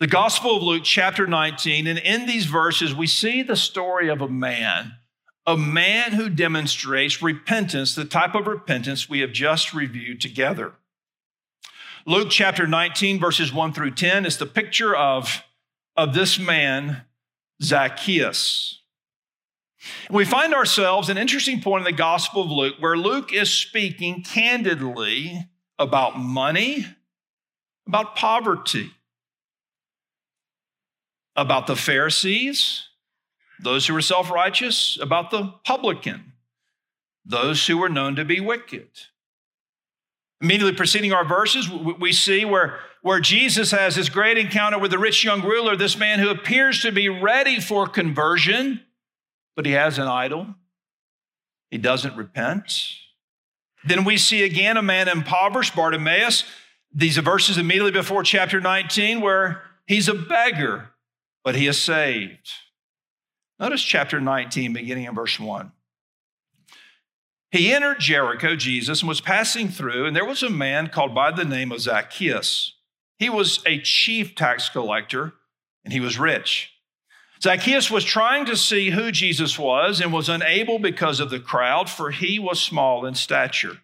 The 0.00 0.06
Gospel 0.06 0.56
of 0.56 0.62
Luke, 0.62 0.82
chapter 0.82 1.26
19, 1.26 1.86
and 1.86 1.98
in 1.98 2.24
these 2.24 2.46
verses, 2.46 2.94
we 2.94 3.06
see 3.06 3.42
the 3.42 3.54
story 3.54 4.08
of 4.08 4.22
a 4.22 4.28
man 4.28 4.94
a 5.46 5.56
man 5.56 6.12
who 6.12 6.28
demonstrates 6.28 7.22
repentance, 7.22 7.94
the 7.94 8.04
type 8.04 8.34
of 8.34 8.46
repentance 8.46 9.08
we 9.08 9.20
have 9.20 9.32
just 9.32 9.74
reviewed 9.74 10.20
together. 10.20 10.74
Luke 12.06 12.28
chapter 12.30 12.66
19, 12.66 13.18
verses 13.18 13.52
1 13.52 13.72
through 13.72 13.92
10 13.92 14.26
is 14.26 14.36
the 14.36 14.46
picture 14.46 14.94
of, 14.94 15.42
of 15.96 16.14
this 16.14 16.38
man, 16.38 17.02
Zacchaeus. 17.62 18.82
We 20.10 20.24
find 20.24 20.54
ourselves 20.54 21.08
an 21.08 21.18
interesting 21.18 21.60
point 21.60 21.80
in 21.86 21.92
the 21.92 21.98
Gospel 21.98 22.42
of 22.42 22.50
Luke 22.50 22.76
where 22.78 22.96
Luke 22.96 23.32
is 23.32 23.50
speaking 23.50 24.22
candidly 24.22 25.48
about 25.78 26.18
money, 26.18 26.86
about 27.88 28.14
poverty, 28.14 28.92
about 31.36 31.66
the 31.66 31.76
Pharisees, 31.76 32.86
those 33.62 33.86
who 33.86 33.94
were 33.94 34.00
self 34.00 34.30
righteous, 34.30 34.98
about 35.00 35.30
the 35.30 35.54
publican, 35.64 36.32
those 37.24 37.66
who 37.66 37.78
were 37.78 37.88
known 37.88 38.16
to 38.16 38.24
be 38.24 38.40
wicked. 38.40 38.88
Immediately 40.40 40.76
preceding 40.76 41.12
our 41.12 41.24
verses, 41.24 41.68
we 41.68 42.12
see 42.12 42.46
where, 42.46 42.78
where 43.02 43.20
Jesus 43.20 43.72
has 43.72 43.96
this 43.96 44.08
great 44.08 44.38
encounter 44.38 44.78
with 44.78 44.90
the 44.90 44.98
rich 44.98 45.22
young 45.22 45.42
ruler, 45.42 45.76
this 45.76 45.98
man 45.98 46.18
who 46.18 46.30
appears 46.30 46.80
to 46.80 46.90
be 46.90 47.10
ready 47.10 47.60
for 47.60 47.86
conversion, 47.86 48.80
but 49.54 49.66
he 49.66 49.72
has 49.72 49.98
an 49.98 50.08
idol. 50.08 50.54
He 51.70 51.76
doesn't 51.76 52.16
repent. 52.16 52.72
Then 53.84 54.04
we 54.04 54.16
see 54.16 54.42
again 54.42 54.76
a 54.76 54.82
man 54.82 55.08
impoverished, 55.08 55.74
Bartimaeus. 55.74 56.44
These 56.92 57.18
are 57.18 57.22
verses 57.22 57.56
immediately 57.56 57.92
before 57.92 58.22
chapter 58.22 58.60
19, 58.60 59.20
where 59.20 59.62
he's 59.86 60.08
a 60.08 60.14
beggar, 60.14 60.89
but 61.44 61.54
he 61.54 61.66
is 61.66 61.78
saved. 61.78 62.50
Notice 63.58 63.82
chapter 63.82 64.20
19, 64.20 64.72
beginning 64.72 65.04
in 65.04 65.14
verse 65.14 65.38
1. 65.38 65.72
He 67.50 67.72
entered 67.72 67.98
Jericho, 67.98 68.54
Jesus, 68.54 69.00
and 69.00 69.08
was 69.08 69.20
passing 69.20 69.68
through, 69.68 70.06
and 70.06 70.14
there 70.14 70.24
was 70.24 70.42
a 70.42 70.50
man 70.50 70.88
called 70.88 71.14
by 71.14 71.32
the 71.32 71.44
name 71.44 71.72
of 71.72 71.80
Zacchaeus. 71.80 72.74
He 73.18 73.28
was 73.28 73.60
a 73.66 73.80
chief 73.80 74.34
tax 74.34 74.68
collector, 74.68 75.34
and 75.84 75.92
he 75.92 76.00
was 76.00 76.18
rich. 76.18 76.72
Zacchaeus 77.42 77.90
was 77.90 78.04
trying 78.04 78.44
to 78.46 78.56
see 78.56 78.90
who 78.90 79.10
Jesus 79.10 79.58
was 79.58 80.00
and 80.00 80.12
was 80.12 80.28
unable 80.28 80.78
because 80.78 81.20
of 81.20 81.30
the 81.30 81.40
crowd, 81.40 81.88
for 81.88 82.10
he 82.10 82.38
was 82.38 82.60
small 82.60 83.04
in 83.04 83.14
stature. 83.14 83.78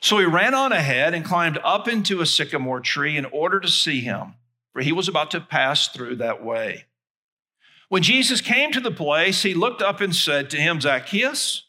So 0.00 0.18
he 0.18 0.24
ran 0.24 0.54
on 0.54 0.72
ahead 0.72 1.14
and 1.14 1.24
climbed 1.24 1.58
up 1.62 1.86
into 1.86 2.20
a 2.20 2.26
sycamore 2.26 2.80
tree 2.80 3.16
in 3.16 3.26
order 3.26 3.60
to 3.60 3.68
see 3.68 4.00
him, 4.00 4.34
for 4.72 4.82
he 4.82 4.92
was 4.92 5.08
about 5.08 5.30
to 5.32 5.40
pass 5.40 5.88
through 5.88 6.16
that 6.16 6.42
way. 6.42 6.86
When 7.88 8.02
Jesus 8.02 8.40
came 8.40 8.72
to 8.72 8.80
the 8.80 8.90
place, 8.90 9.42
he 9.42 9.52
looked 9.52 9.82
up 9.82 10.00
and 10.00 10.16
said 10.16 10.48
to 10.50 10.56
him, 10.56 10.80
Zacchaeus, 10.80 11.64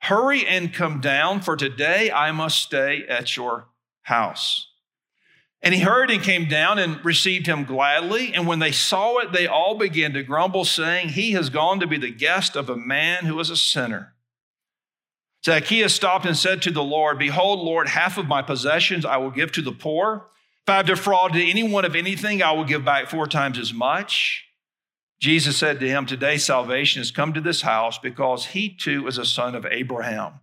hurry 0.00 0.46
and 0.46 0.72
come 0.72 1.00
down, 1.00 1.42
for 1.42 1.56
today 1.56 2.10
I 2.10 2.32
must 2.32 2.58
stay 2.58 3.04
at 3.06 3.36
your 3.36 3.68
house. 4.02 4.68
And 5.62 5.74
he 5.74 5.80
hurried 5.80 6.10
and 6.10 6.22
came 6.22 6.48
down 6.48 6.78
and 6.78 7.04
received 7.04 7.46
him 7.46 7.64
gladly. 7.64 8.32
And 8.32 8.46
when 8.46 8.58
they 8.58 8.72
saw 8.72 9.18
it, 9.18 9.32
they 9.32 9.46
all 9.46 9.76
began 9.76 10.12
to 10.12 10.22
grumble, 10.22 10.64
saying, 10.64 11.10
He 11.10 11.32
has 11.32 11.50
gone 11.50 11.80
to 11.80 11.86
be 11.86 11.98
the 11.98 12.10
guest 12.10 12.56
of 12.56 12.70
a 12.70 12.76
man 12.76 13.24
who 13.24 13.38
is 13.40 13.50
a 13.50 13.56
sinner. 13.56 14.14
Zacchaeus 15.44 15.94
stopped 15.94 16.24
and 16.24 16.36
said 16.36 16.62
to 16.62 16.70
the 16.70 16.82
Lord, 16.82 17.18
Behold, 17.18 17.60
Lord, 17.60 17.88
half 17.88 18.16
of 18.16 18.26
my 18.26 18.42
possessions 18.42 19.04
I 19.04 19.16
will 19.16 19.30
give 19.30 19.52
to 19.52 19.62
the 19.62 19.72
poor. 19.72 20.28
If 20.66 20.70
I 20.70 20.76
have 20.78 20.86
defrauded 20.86 21.48
anyone 21.48 21.84
of 21.84 21.94
anything, 21.94 22.42
I 22.42 22.50
will 22.50 22.64
give 22.64 22.84
back 22.84 23.06
four 23.08 23.28
times 23.28 23.56
as 23.56 23.72
much. 23.72 24.46
Jesus 25.20 25.56
said 25.56 25.78
to 25.78 25.88
him, 25.88 26.06
Today 26.06 26.38
salvation 26.38 26.98
has 27.00 27.12
come 27.12 27.32
to 27.34 27.40
this 27.40 27.62
house 27.62 27.98
because 27.98 28.46
he 28.46 28.68
too 28.68 29.06
is 29.06 29.16
a 29.16 29.24
son 29.24 29.54
of 29.54 29.64
Abraham. 29.64 30.40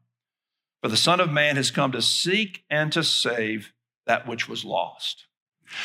For 0.82 0.88
the 0.88 0.96
Son 0.96 1.20
of 1.20 1.30
Man 1.30 1.58
has 1.58 1.72
come 1.72 1.92
to 1.92 2.02
seek 2.02 2.64
and 2.70 2.90
to 2.94 3.04
save 3.04 3.74
that 4.06 4.26
which 4.26 4.48
was 4.48 4.64
lost. 4.64 5.26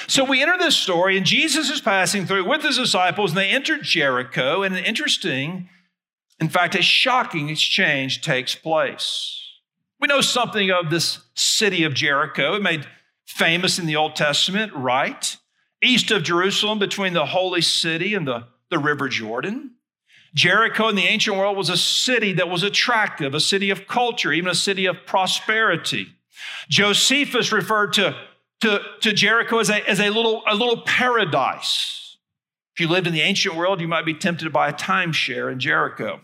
So 0.07 0.23
we 0.23 0.41
enter 0.41 0.57
this 0.57 0.77
story, 0.77 1.17
and 1.17 1.27
Jesus 1.27 1.69
is 1.69 1.81
passing 1.81 2.25
through 2.25 2.49
with 2.49 2.63
his 2.63 2.77
disciples, 2.77 3.33
and 3.33 3.39
they 3.39 3.49
enter 3.49 3.79
Jericho, 3.79 4.63
and 4.63 4.77
an 4.77 4.85
interesting, 4.85 5.69
in 6.39 6.49
fact, 6.49 6.77
a 6.77 6.83
shocking 6.83 7.49
exchange 7.49 8.23
takes 8.23 8.55
place. 8.55 9.41
We 10.01 10.07
know 10.07 10.21
something 10.21 10.71
of 10.71 10.91
this 10.91 11.19
city 11.35 11.83
of 11.83 11.95
Jericho. 11.95 12.55
It 12.55 12.63
made 12.63 12.87
famous 13.29 13.79
in 13.79 13.87
the 13.87 13.97
Old 13.97 14.17
Testament, 14.17 14.73
right? 14.75 15.37
East 15.83 16.11
of 16.11 16.25
Jerusalem, 16.25 16.79
between 16.79 17.13
the 17.13 17.27
holy 17.27 17.61
city 17.61 18.15
and 18.15 18.27
the 18.27 18.49
the 18.71 18.79
River 18.79 19.09
Jordan. 19.09 19.73
Jericho 20.35 20.89
in 20.89 20.97
the 20.97 21.07
ancient 21.07 21.37
world 21.37 21.57
was 21.57 21.71
a 21.71 21.77
city 21.77 22.35
that 22.35 22.49
was 22.49 22.63
attractive, 22.63 23.35
a 23.35 23.41
city 23.41 23.71
of 23.71 23.87
culture, 23.87 24.33
even 24.33 24.51
a 24.51 24.55
city 24.55 24.87
of 24.87 25.07
prosperity. 25.07 26.09
Josephus 26.69 27.51
referred 27.51 27.95
to, 27.95 28.15
to, 28.61 28.81
to 29.01 29.13
Jericho 29.13 29.59
as, 29.59 29.71
a, 29.71 29.89
as 29.89 30.01
a, 30.01 30.11
little, 30.11 30.43
a 30.47 30.55
little 30.55 30.83
paradise. 30.83 32.19
If 32.75 32.81
you 32.81 32.89
lived 32.89 33.07
in 33.07 33.15
the 33.15 33.23
ancient 33.23 33.57
world, 33.57 33.81
you 33.81 33.89
might 33.89 34.05
be 34.05 34.15
tempted 34.15 34.45
to 34.45 34.51
buy 34.51 34.69
a 34.69 34.73
timeshare 34.73 35.51
in 35.51 35.59
Jericho. 35.59 36.21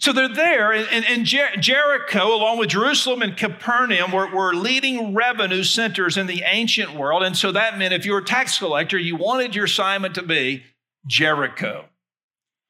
So 0.00 0.12
they're 0.12 0.28
there, 0.28 0.72
and, 0.72 1.04
and 1.06 1.26
Jer- 1.26 1.56
Jericho, 1.58 2.32
along 2.32 2.58
with 2.58 2.68
Jerusalem 2.68 3.20
and 3.20 3.36
Capernaum, 3.36 4.12
were, 4.12 4.32
were 4.32 4.54
leading 4.54 5.12
revenue 5.12 5.64
centers 5.64 6.16
in 6.16 6.28
the 6.28 6.44
ancient 6.46 6.94
world. 6.94 7.24
And 7.24 7.36
so 7.36 7.50
that 7.50 7.78
meant 7.78 7.92
if 7.92 8.06
you 8.06 8.12
were 8.12 8.18
a 8.18 8.24
tax 8.24 8.58
collector, 8.58 8.96
you 8.96 9.16
wanted 9.16 9.56
your 9.56 9.64
assignment 9.64 10.14
to 10.14 10.22
be 10.22 10.62
Jericho, 11.08 11.86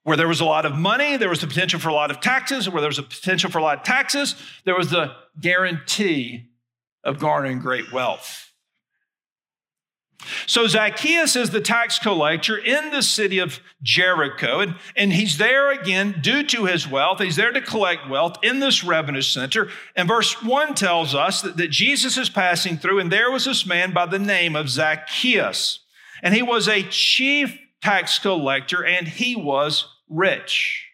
where 0.05 0.17
there 0.17 0.27
was 0.27 0.41
a 0.41 0.47
lot 0.47 0.65
of 0.65 0.75
money, 0.75 1.19
there 1.19 1.29
was 1.29 1.43
the 1.43 1.47
potential 1.47 1.79
for 1.79 1.91
a 1.91 1.95
lot 1.95 2.11
of 2.11 2.21
taxes, 2.21 2.67
where 2.67 2.81
there 2.81 2.89
was 2.89 2.99
a 2.99 3.03
potential 3.03 3.51
for 3.51 3.59
a 3.59 3.63
lot 3.63 3.79
of 3.79 3.85
taxes, 3.85 4.35
there 4.65 4.77
was 4.77 4.89
the 4.89 5.13
guarantee 5.39 6.47
of 7.05 7.19
garnering 7.19 7.59
great 7.59 7.93
wealth. 7.93 8.48
So 10.47 10.67
Zacchaeus 10.67 11.37
is 11.37 11.51
the 11.51 11.61
tax 11.61 11.99
collector 11.99 12.57
in 12.57 12.91
the 12.91 13.03
city 13.03 13.39
of 13.39 13.61
Jericho, 13.83 14.61
and, 14.61 14.75
and 14.97 15.13
he's 15.13 15.39
there 15.39 15.71
again 15.71 16.19
due 16.21 16.43
to 16.45 16.65
his 16.65 16.89
wealth. 16.89 17.21
He's 17.21 17.37
there 17.37 17.53
to 17.53 17.61
collect 17.61 18.09
wealth 18.09 18.37
in 18.43 18.59
this 18.59 18.83
revenue 18.83 19.23
center. 19.23 19.69
And 19.95 20.09
verse 20.09 20.43
1 20.43 20.75
tells 20.75 21.15
us 21.15 21.43
that, 21.43 21.57
that 21.57 21.71
Jesus 21.71 22.17
is 22.17 22.29
passing 22.29 22.79
through, 22.79 22.99
and 22.99 23.13
there 23.13 23.31
was 23.31 23.45
this 23.45 23.65
man 23.65 23.93
by 23.93 24.07
the 24.07 24.19
name 24.19 24.57
of 24.57 24.69
Zacchaeus. 24.69 25.81
And 26.23 26.35
he 26.35 26.43
was 26.43 26.67
a 26.67 26.83
chief 26.83 27.57
tax 27.81 28.19
collector, 28.19 28.85
and 28.85 29.07
he 29.07 29.37
was 29.37 29.87
rich. 30.09 30.87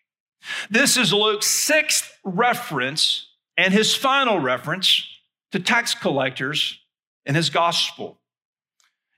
This 0.68 0.98
is 0.98 1.12
Luke's 1.12 1.46
sixth 1.46 2.18
reference 2.24 3.26
and 3.56 3.72
his 3.72 3.94
final 3.94 4.38
reference 4.38 5.06
to 5.52 5.60
tax 5.60 5.94
collectors 5.94 6.78
in 7.24 7.34
his 7.34 7.48
gospel. 7.48 8.20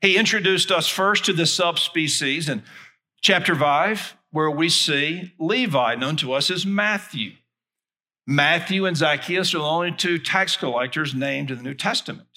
He 0.07 0.17
introduced 0.17 0.71
us 0.71 0.87
first 0.87 1.25
to 1.25 1.33
the 1.33 1.47
subspecies 1.47 2.49
in 2.49 2.63
chapter 3.23 3.57
5, 3.57 4.17
where 4.31 4.49
we 4.49 4.69
see 4.69 5.35
Levi, 5.37 5.97
known 5.97 6.15
to 6.19 6.33
us 6.33 6.49
as 6.49 6.65
Matthew. 6.65 7.33
Matthew 8.25 8.87
and 8.87 8.97
Zacchaeus 8.97 9.53
are 9.53 9.59
the 9.59 9.65
only 9.65 9.91
two 9.91 10.21
tax 10.21 10.57
collectors 10.57 11.13
named 11.13 11.51
in 11.51 11.57
the 11.57 11.65
New 11.65 11.75
Testament. 11.75 12.29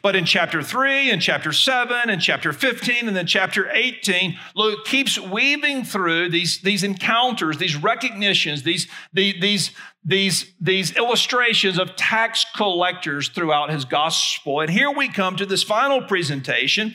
But 0.00 0.14
in 0.14 0.24
chapter 0.24 0.62
3 0.62 1.10
and 1.10 1.20
chapter 1.20 1.52
7 1.52 2.08
and 2.08 2.22
chapter 2.22 2.52
15 2.52 3.08
and 3.08 3.16
then 3.16 3.26
chapter 3.26 3.68
18, 3.70 4.38
Luke 4.54 4.84
keeps 4.84 5.18
weaving 5.18 5.84
through 5.84 6.30
these, 6.30 6.60
these 6.60 6.84
encounters, 6.84 7.58
these 7.58 7.74
recognitions, 7.74 8.62
these, 8.62 8.86
these, 9.12 9.72
these, 10.04 10.52
these 10.60 10.96
illustrations 10.96 11.78
of 11.78 11.96
tax 11.96 12.46
collectors 12.54 13.28
throughout 13.28 13.70
his 13.70 13.84
gospel. 13.84 14.60
And 14.60 14.70
here 14.70 14.90
we 14.90 15.08
come 15.08 15.36
to 15.36 15.46
this 15.46 15.64
final 15.64 16.02
presentation, 16.02 16.94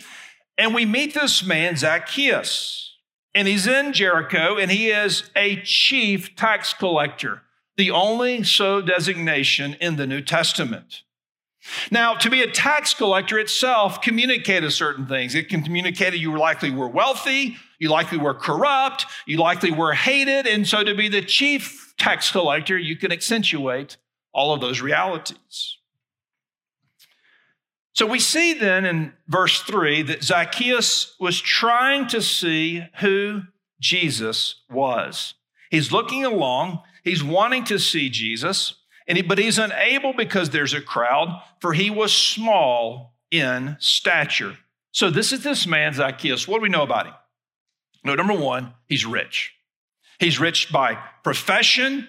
and 0.58 0.74
we 0.74 0.86
meet 0.86 1.14
this 1.14 1.44
man, 1.44 1.76
Zacchaeus. 1.76 2.96
And 3.36 3.48
he's 3.48 3.68
in 3.68 3.94
Jericho, 3.94 4.58
and 4.58 4.72
he 4.72 4.90
is 4.90 5.30
a 5.36 5.58
chief 5.62 6.36
tax 6.36 6.74
collector, 6.74 7.44
the 7.76 7.92
only 7.92 8.44
so 8.44 8.82
designation 8.82 9.76
in 9.82 9.98
the 9.98 10.08
New 10.08 10.22
Testament. 10.22 11.04
Now, 11.92 12.14
to 12.16 12.30
be 12.30 12.42
a 12.42 12.52
tax 12.52 12.94
collector 12.94 13.40
itself 13.40 14.02
communicated 14.02 14.72
certain 14.72 15.08
things. 15.08 15.36
It 15.36 15.50
communicated 15.50 16.20
you 16.20 16.38
likely 16.38 16.72
were 16.72 16.88
wealthy, 16.88 17.58
you 17.80 17.90
likely 17.90 18.18
were 18.18 18.34
corrupt, 18.34 19.06
you 19.26 19.38
likely 19.38 19.72
were 19.72 19.94
hated. 19.94 20.48
And 20.48 20.68
so 20.68 20.84
to 20.84 20.96
be 20.96 21.10
the 21.10 21.22
chief 21.22 21.94
tax 21.98 22.32
collector, 22.32 22.78
you 22.78 22.96
can 22.96 23.12
accentuate 23.12 23.98
all 24.34 24.54
of 24.54 24.62
those 24.62 24.82
realities. 24.82 25.78
So 27.94 28.06
we 28.06 28.20
see 28.20 28.54
then 28.54 28.86
in 28.86 29.14
verse 29.28 29.62
3 29.64 30.04
that 30.04 30.24
Zacchaeus 30.24 31.16
was 31.20 31.42
trying 31.42 32.08
to 32.10 32.22
see 32.22 32.86
who 33.00 33.42
Jesus 33.80 34.62
was. 34.70 35.34
He's 35.72 35.92
looking 35.92 36.24
along, 36.24 36.82
he's 37.04 37.24
wanting 37.24 37.64
to 37.66 37.80
see 37.80 38.10
Jesus. 38.10 38.76
And 39.08 39.18
he, 39.18 39.22
but 39.22 39.38
he's 39.38 39.58
unable 39.58 40.14
because 40.14 40.50
there's 40.50 40.74
a 40.74 40.82
crowd, 40.82 41.42
for 41.62 41.74
he 41.74 41.90
was 41.90 42.14
small 42.14 43.16
in 43.32 43.78
stature. 43.80 44.58
So 44.92 45.10
this 45.10 45.32
is 45.32 45.44
this 45.44 45.66
man, 45.66 45.94
Zacchaeus. 45.94 46.48
What 46.48 46.58
do 46.58 46.64
we 46.64 46.70
know 46.70 46.84
about 46.84 47.08
him? 47.08 47.14
No, 48.04 48.16
number 48.16 48.34
one, 48.34 48.74
he's 48.88 49.06
rich. 49.06 49.54
He's 50.20 50.40
rich 50.40 50.72
by 50.72 50.98
profession. 51.24 52.08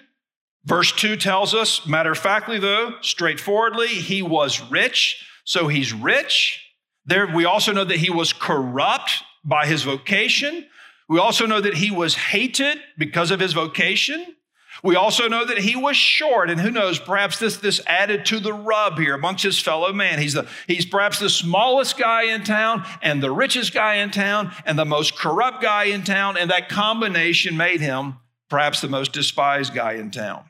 Verse 0.65 0.91
2 0.91 1.15
tells 1.15 1.53
us, 1.53 1.85
matter 1.85 2.11
of 2.11 2.17
factly, 2.17 2.59
though, 2.59 2.95
straightforwardly, 3.01 3.87
he 3.87 4.21
was 4.21 4.61
rich. 4.69 5.25
So 5.45 5.67
he's 5.67 5.93
rich. 5.93 6.65
There, 7.05 7.27
we 7.27 7.45
also 7.45 7.71
know 7.71 7.85
that 7.85 7.97
he 7.97 8.09
was 8.09 8.33
corrupt 8.33 9.23
by 9.43 9.65
his 9.65 9.83
vocation. 9.83 10.65
We 11.07 11.17
also 11.19 11.45
know 11.45 11.61
that 11.61 11.75
he 11.75 11.91
was 11.91 12.15
hated 12.15 12.77
because 12.97 13.31
of 13.31 13.39
his 13.39 13.53
vocation. 13.53 14.35
We 14.83 14.95
also 14.95 15.27
know 15.27 15.45
that 15.45 15.57
he 15.57 15.75
was 15.75 15.97
short, 15.97 16.49
and 16.49 16.59
who 16.59 16.71
knows, 16.71 16.99
perhaps 16.99 17.37
this, 17.37 17.57
this 17.57 17.81
added 17.85 18.25
to 18.27 18.39
the 18.39 18.53
rub 18.53 18.97
here 18.97 19.13
amongst 19.13 19.43
his 19.43 19.59
fellow 19.59 19.91
man. 19.91 20.19
He's, 20.19 20.33
the, 20.33 20.47
he's 20.67 20.85
perhaps 20.85 21.19
the 21.19 21.29
smallest 21.29 21.97
guy 21.97 22.33
in 22.33 22.43
town, 22.43 22.85
and 23.01 23.21
the 23.21 23.31
richest 23.31 23.73
guy 23.73 23.95
in 23.95 24.11
town, 24.11 24.51
and 24.65 24.79
the 24.79 24.85
most 24.85 25.17
corrupt 25.17 25.61
guy 25.61 25.85
in 25.85 26.03
town, 26.03 26.37
and 26.37 26.49
that 26.49 26.69
combination 26.69 27.57
made 27.57 27.81
him 27.81 28.15
perhaps 28.49 28.81
the 28.81 28.87
most 28.87 29.11
despised 29.11 29.73
guy 29.73 29.93
in 29.93 30.11
town. 30.11 30.45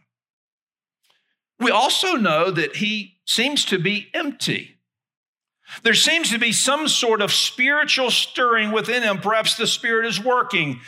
We 1.59 1.71
also 1.71 2.13
know 2.13 2.51
that 2.51 2.77
he 2.77 3.17
seems 3.25 3.65
to 3.65 3.79
be 3.79 4.07
empty. 4.13 4.77
There 5.83 5.93
seems 5.93 6.31
to 6.31 6.39
be 6.39 6.51
some 6.51 6.87
sort 6.87 7.21
of 7.21 7.31
spiritual 7.31 8.09
stirring 8.09 8.71
within 8.71 9.03
him. 9.03 9.19
Perhaps 9.19 9.55
the 9.55 9.67
Spirit 9.67 10.07
is 10.07 10.23
working 10.23 10.79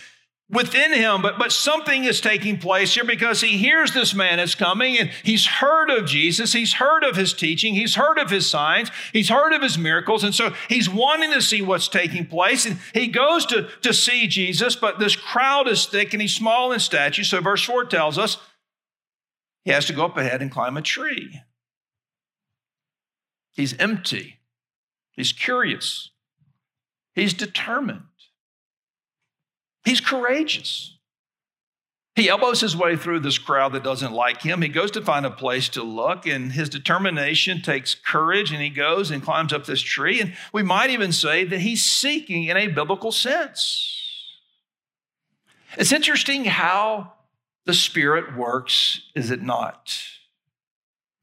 within 0.51 0.93
him, 0.93 1.21
but, 1.21 1.39
but 1.39 1.51
something 1.51 2.03
is 2.03 2.19
taking 2.19 2.57
place 2.57 2.93
here 2.93 3.05
because 3.05 3.41
he 3.41 3.57
hears 3.57 3.93
this 3.93 4.13
man 4.13 4.39
is 4.39 4.53
coming 4.53 4.97
and 4.97 5.09
he's 5.23 5.47
heard 5.47 5.89
of 5.89 6.05
Jesus. 6.05 6.53
He's 6.53 6.73
heard 6.73 7.03
of 7.03 7.15
his 7.15 7.33
teaching. 7.33 7.73
He's 7.73 7.95
heard 7.95 8.17
of 8.17 8.29
his 8.29 8.49
signs. 8.49 8.91
He's 9.13 9.29
heard 9.29 9.53
of 9.53 9.61
his 9.61 9.77
miracles. 9.77 10.23
And 10.23 10.35
so 10.35 10.53
he's 10.67 10.89
wanting 10.89 11.31
to 11.31 11.41
see 11.41 11.61
what's 11.61 11.87
taking 11.87 12.25
place. 12.25 12.65
And 12.65 12.79
he 12.93 13.07
goes 13.07 13.45
to, 13.47 13.69
to 13.81 13.93
see 13.93 14.27
Jesus, 14.27 14.75
but 14.75 14.99
this 14.99 15.15
crowd 15.15 15.67
is 15.67 15.85
thick 15.85 16.13
and 16.13 16.21
he's 16.21 16.35
small 16.35 16.71
in 16.71 16.79
stature. 16.79 17.23
So 17.23 17.39
verse 17.39 17.63
4 17.63 17.85
tells 17.85 18.17
us 18.17 18.37
he 19.63 19.71
has 19.71 19.85
to 19.85 19.93
go 19.93 20.05
up 20.05 20.17
ahead 20.17 20.41
and 20.41 20.51
climb 20.51 20.75
a 20.75 20.81
tree. 20.81 21.41
He's 23.53 23.77
empty. 23.77 24.39
He's 25.11 25.31
curious. 25.31 26.11
He's 27.13 27.33
determined. 27.33 28.03
He's 29.83 30.01
courageous. 30.01 30.97
He 32.15 32.27
elbows 32.29 32.59
his 32.59 32.75
way 32.75 32.97
through 32.97 33.21
this 33.21 33.37
crowd 33.37 33.71
that 33.71 33.83
doesn't 33.83 34.11
like 34.11 34.41
him. 34.41 34.61
He 34.61 34.67
goes 34.67 34.91
to 34.91 35.01
find 35.01 35.25
a 35.25 35.31
place 35.31 35.69
to 35.69 35.81
look, 35.81 36.27
and 36.27 36.51
his 36.51 36.67
determination 36.67 37.61
takes 37.61 37.95
courage, 37.95 38.51
and 38.51 38.61
he 38.61 38.69
goes 38.69 39.11
and 39.11 39.23
climbs 39.23 39.53
up 39.53 39.65
this 39.65 39.81
tree. 39.81 40.19
And 40.19 40.33
we 40.51 40.61
might 40.61 40.89
even 40.89 41.13
say 41.13 41.45
that 41.45 41.61
he's 41.61 41.83
seeking 41.83 42.43
in 42.45 42.57
a 42.57 42.67
biblical 42.67 43.13
sense. 43.13 43.97
It's 45.77 45.93
interesting 45.93 46.45
how 46.45 47.13
the 47.65 47.73
Spirit 47.73 48.35
works, 48.35 49.01
is 49.15 49.31
it 49.31 49.41
not? 49.41 49.97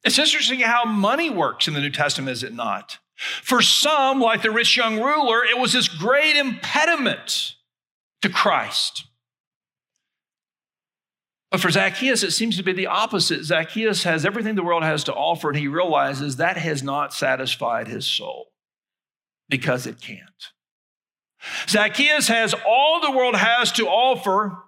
It's 0.05 0.19
interesting 0.19 0.61
how 0.61 0.87
money 0.87 1.29
works 1.29 1.69
in 1.69 1.75
the 1.75 1.81
New 1.81 1.91
Testament, 1.91 2.31
is 2.31 2.43
it 2.43 2.55
not? 2.55 2.99
For 3.17 3.61
some, 3.61 4.21
like 4.21 4.41
the 4.41 4.51
rich 4.51 4.75
young 4.75 4.99
ruler, 5.01 5.45
it 5.45 5.59
was 5.59 5.75
this 5.75 5.89
great 5.89 6.37
impediment 6.37 7.57
to 8.23 8.29
Christ. 8.29 9.05
But 11.51 11.61
for 11.61 11.71
Zacchaeus, 11.71 12.23
it 12.23 12.33
seems 12.33 12.57
to 12.59 12.63
be 12.63 12.73
the 12.73 12.89
opposite. 12.89 13.45
Zacchaeus 13.45 14.03
has 14.03 14.27
everything 14.27 14.55
the 14.55 14.63
world 14.63 14.83
has 14.83 15.05
to 15.05 15.15
offer, 15.15 15.49
and 15.49 15.59
he 15.59 15.69
realizes 15.69 16.37
that 16.37 16.59
has 16.59 16.83
not 16.83 17.15
satisfied 17.15 17.89
his 17.89 18.07
soul 18.07 18.53
because 19.49 19.87
it 19.87 20.01
can't. 20.01 20.21
Zacchaeus 21.69 22.29
has 22.29 22.55
all 22.67 23.01
the 23.01 23.17
world 23.17 23.37
has 23.37 23.73
to 23.73 23.87
offer. 23.87 24.59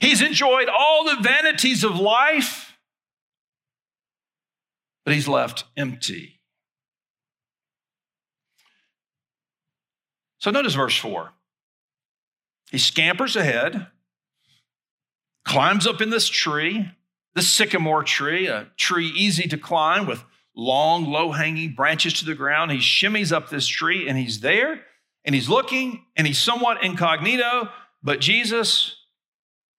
He's 0.00 0.20
enjoyed 0.20 0.68
all 0.68 1.04
the 1.04 1.22
vanities 1.22 1.84
of 1.84 1.98
life, 1.98 2.76
but 5.04 5.14
he's 5.14 5.28
left 5.28 5.64
empty. 5.76 6.40
So 10.40 10.50
notice 10.50 10.74
verse 10.74 10.96
4. 10.96 11.32
He 12.70 12.78
scampers 12.78 13.36
ahead, 13.36 13.86
climbs 15.44 15.86
up 15.86 16.00
in 16.00 16.10
this 16.10 16.28
tree, 16.28 16.90
this 17.34 17.50
sycamore 17.50 18.02
tree, 18.02 18.46
a 18.46 18.68
tree 18.76 19.08
easy 19.08 19.48
to 19.48 19.56
climb 19.56 20.06
with 20.06 20.22
long, 20.54 21.04
low 21.04 21.32
hanging 21.32 21.74
branches 21.74 22.12
to 22.14 22.24
the 22.24 22.34
ground. 22.34 22.70
He 22.70 22.78
shimmies 22.78 23.32
up 23.32 23.48
this 23.48 23.66
tree 23.66 24.08
and 24.08 24.18
he's 24.18 24.40
there 24.40 24.80
and 25.24 25.34
he's 25.34 25.48
looking 25.48 26.04
and 26.16 26.26
he's 26.26 26.38
somewhat 26.38 26.82
incognito, 26.82 27.68
but 28.02 28.20
Jesus 28.20 28.96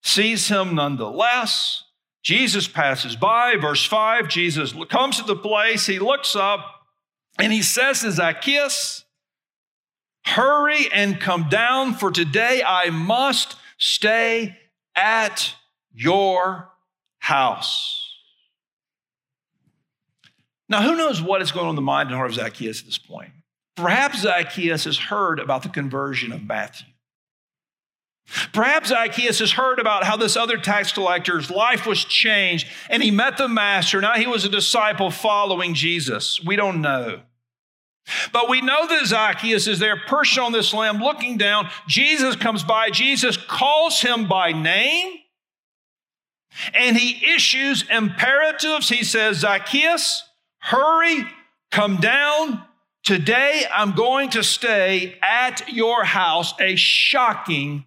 sees 0.02 0.47
him 0.47 0.75
nonetheless. 0.75 1.84
Jesus 2.23 2.67
passes 2.67 3.15
by. 3.15 3.56
Verse 3.56 3.86
5 3.86 4.28
Jesus 4.28 4.73
comes 4.89 5.17
to 5.17 5.23
the 5.23 5.36
place, 5.36 5.86
he 5.86 5.99
looks 5.99 6.36
up, 6.36 6.65
and 7.38 7.54
he 7.54 7.62
says 7.62 8.02
to 8.02 8.12
Zacchaeus, 8.12 9.06
Hurry 10.25 10.91
and 10.91 11.19
come 11.19 11.49
down, 11.49 11.93
for 11.93 12.12
today 12.12 12.62
I 12.65 12.89
must 12.89 13.55
stay 13.77 14.58
at 14.95 15.55
your 15.93 16.69
house. 17.19 18.05
Now, 20.67 20.84
who 20.84 20.95
knows 20.95 21.21
what 21.21 21.41
is 21.41 21.51
going 21.51 21.65
on 21.65 21.71
in 21.71 21.75
the 21.75 21.82
mind 21.82 22.10
and 22.10 22.15
heart 22.15 22.29
of 22.29 22.36
Zacchaeus 22.36 22.82
at 22.82 22.86
this 22.86 22.97
point? 22.99 23.32
Perhaps 23.75 24.21
Zacchaeus 24.21 24.84
has 24.84 24.97
heard 24.97 25.39
about 25.39 25.63
the 25.63 25.69
conversion 25.69 26.32
of 26.32 26.43
Matthew. 26.43 26.88
Perhaps 28.53 28.89
Zacchaeus 28.89 29.39
has 29.39 29.53
heard 29.53 29.79
about 29.79 30.03
how 30.03 30.15
this 30.15 30.38
other 30.38 30.58
tax 30.58 30.91
collector's 30.91 31.49
life 31.49 31.88
was 31.88 32.05
changed 32.05 32.67
and 32.89 33.01
he 33.01 33.10
met 33.10 33.38
the 33.38 33.47
master. 33.47 33.99
Now 34.01 34.13
he 34.13 34.27
was 34.27 34.45
a 34.45 34.49
disciple 34.49 35.10
following 35.10 35.73
Jesus. 35.73 36.43
We 36.43 36.55
don't 36.55 36.82
know. 36.82 37.21
But 38.32 38.50
we 38.50 38.62
know 38.62 38.88
that 38.88 39.06
Zacchaeus 39.06 39.67
is 39.67 39.80
there 39.80 39.98
perched 39.98 40.38
on 40.38 40.52
this 40.52 40.74
limb 40.74 41.00
looking 41.00 41.38
down. 41.38 41.69
Jesus 41.88 42.36
comes 42.36 42.63
by. 42.63 42.89
Jesus 42.89 43.38
calls 43.38 44.02
him 44.02 44.28
by 44.28 44.52
name 44.52 45.19
and 46.74 46.98
he 46.98 47.34
issues 47.34 47.84
imperatives. 47.89 48.89
He 48.89 49.04
says, 49.04 49.38
Zacchaeus, 49.38 50.24
hurry, 50.60 51.26
come 51.72 51.98
down. 51.98 52.63
Today 53.04 53.65
I'm 53.74 53.93
going 53.93 54.30
to 54.32 54.43
stay 54.43 55.17
at 55.22 55.69
your 55.72 56.04
house. 56.04 56.54
A 56.60 56.76
shocking 56.76 57.86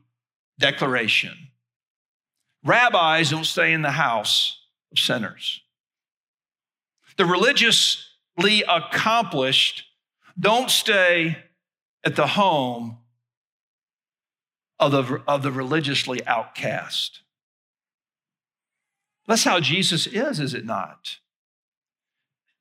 declaration. 0.58 1.36
Rabbis 2.64 3.30
don't 3.30 3.44
stay 3.44 3.72
in 3.72 3.82
the 3.82 3.90
house 3.90 4.58
of 4.92 4.98
sinners. 4.98 5.60
The 7.16 7.26
religiously 7.26 8.64
accomplished 8.68 9.84
don't 10.38 10.70
stay 10.70 11.38
at 12.04 12.16
the 12.16 12.26
home 12.28 12.98
of 14.78 14.92
the, 14.92 15.22
of 15.28 15.42
the 15.42 15.52
religiously 15.52 16.24
outcast. 16.26 17.20
That's 19.26 19.44
how 19.44 19.60
Jesus 19.60 20.06
is, 20.06 20.40
is 20.40 20.54
it 20.54 20.64
not? 20.64 21.18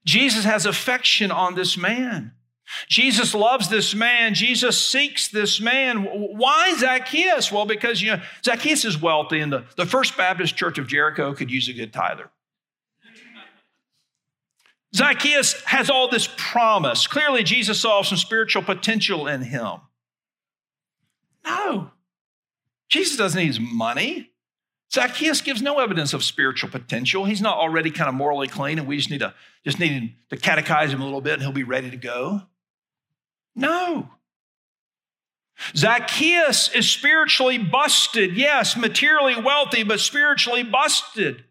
Jesus 0.05 0.45
has 0.45 0.65
affection 0.65 1.31
on 1.31 1.55
this 1.55 1.77
man. 1.77 2.33
Jesus 2.87 3.33
loves 3.33 3.69
this 3.69 3.93
man. 3.93 4.33
Jesus 4.33 4.81
seeks 4.81 5.27
this 5.27 5.59
man. 5.59 6.03
Why 6.03 6.73
Zacchaeus? 6.77 7.51
Well, 7.51 7.65
because 7.65 8.01
you 8.01 8.11
know 8.11 8.21
Zacchaeus 8.45 8.85
is 8.85 9.01
wealthy, 9.01 9.39
and 9.39 9.51
the, 9.51 9.65
the 9.75 9.85
First 9.85 10.15
Baptist 10.15 10.55
Church 10.55 10.77
of 10.77 10.87
Jericho 10.87 11.33
could 11.33 11.51
use 11.51 11.67
a 11.67 11.73
good 11.73 11.91
tither. 11.91 12.29
Zacchaeus 14.93 15.61
has 15.63 15.89
all 15.89 16.09
this 16.09 16.29
promise. 16.37 17.07
Clearly, 17.07 17.43
Jesus 17.43 17.79
saw 17.79 18.01
some 18.01 18.17
spiritual 18.17 18.61
potential 18.61 19.27
in 19.27 19.41
him. 19.41 19.79
No, 21.45 21.91
Jesus 22.89 23.17
doesn't 23.17 23.39
need 23.39 23.47
his 23.47 23.59
money. 23.59 24.31
Zacchaeus 24.93 25.41
gives 25.41 25.61
no 25.61 25.79
evidence 25.79 26.13
of 26.13 26.23
spiritual 26.23 26.69
potential. 26.69 27.23
He's 27.23 27.41
not 27.41 27.57
already 27.57 27.89
kind 27.89 28.09
of 28.09 28.15
morally 28.15 28.49
clean, 28.49 28.77
and 28.77 28.87
we 28.87 28.97
just 28.97 29.09
need 29.09 29.21
to 29.21 29.33
just 29.65 29.79
need 29.79 30.13
to 30.29 30.37
catechize 30.37 30.89
him 30.89 31.01
a 31.01 31.05
little 31.05 31.21
bit, 31.21 31.35
and 31.35 31.41
he'll 31.41 31.53
be 31.53 31.63
ready 31.63 31.89
to 31.89 31.97
go. 31.97 32.41
No. 33.55 34.09
Zacchaeus 35.75 36.73
is 36.73 36.89
spiritually 36.89 37.57
busted. 37.57 38.35
Yes, 38.35 38.75
materially 38.75 39.39
wealthy, 39.39 39.83
but 39.83 39.99
spiritually 39.99 40.63
busted. 40.63 41.45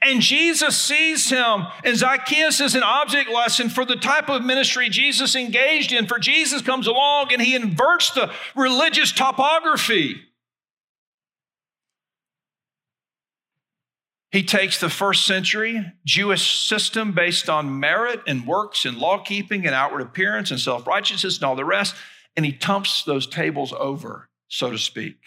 And 0.00 0.20
Jesus 0.20 0.76
sees 0.76 1.30
him, 1.30 1.66
and 1.84 1.96
Zacchaeus 1.96 2.60
is 2.60 2.74
an 2.74 2.82
object 2.82 3.30
lesson 3.30 3.68
for 3.68 3.84
the 3.84 3.96
type 3.96 4.28
of 4.28 4.44
ministry 4.44 4.88
Jesus 4.88 5.34
engaged 5.34 5.92
in. 5.92 6.06
For 6.06 6.18
Jesus 6.18 6.62
comes 6.62 6.86
along 6.86 7.32
and 7.32 7.42
he 7.42 7.54
inverts 7.54 8.10
the 8.10 8.32
religious 8.54 9.12
topography. 9.12 10.22
He 14.32 14.42
takes 14.42 14.80
the 14.80 14.88
first 14.88 15.26
century 15.26 15.92
Jewish 16.06 16.66
system 16.66 17.12
based 17.12 17.50
on 17.50 17.78
merit 17.78 18.20
and 18.26 18.46
works 18.46 18.86
and 18.86 18.96
law 18.96 19.18
keeping 19.18 19.66
and 19.66 19.74
outward 19.74 20.00
appearance 20.00 20.50
and 20.50 20.58
self 20.58 20.86
righteousness 20.86 21.36
and 21.36 21.44
all 21.44 21.54
the 21.54 21.66
rest, 21.66 21.94
and 22.34 22.46
he 22.46 22.52
tumps 22.52 23.04
those 23.04 23.26
tables 23.26 23.74
over, 23.78 24.30
so 24.48 24.70
to 24.70 24.78
speak. 24.78 25.18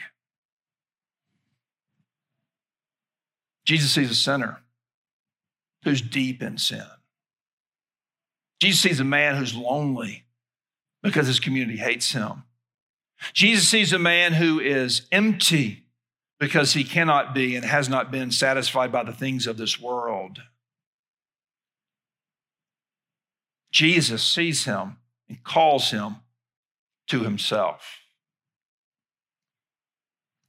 Jesus 3.66 3.92
sees 3.92 4.12
a 4.12 4.16
sinner 4.16 4.62
who's 5.84 6.02
deep 6.02 6.42
in 6.42 6.58
sin. 6.58 6.86
Jesus 8.62 8.82
sees 8.82 9.00
a 9.00 9.06
man 9.06 9.36
who's 9.36 9.56
lonely 9.56 10.26
because 11.04 11.28
his 11.28 11.40
community 11.40 11.78
hates 11.78 12.12
him. 12.14 12.44
Jesus 13.34 13.68
sees 13.68 13.94
a 13.94 14.00
man 14.00 14.34
who 14.34 14.60
is 14.60 15.08
empty 15.12 15.86
because 16.40 16.74
he 16.74 16.84
cannot 16.84 17.34
be 17.34 17.56
and 17.56 17.66
has 17.66 17.90
not 17.90 18.12
been 18.12 18.32
satisfied 18.32 18.92
by 18.92 19.04
the 19.04 19.14
things 19.14 19.48
of 19.48 19.58
this 19.58 19.80
world. 19.80 20.42
Jesus 23.72 24.24
sees 24.24 24.66
him 24.66 24.98
and 25.28 25.44
calls 25.44 25.92
him 25.92 26.18
to 27.08 27.22
himself. 27.22 28.00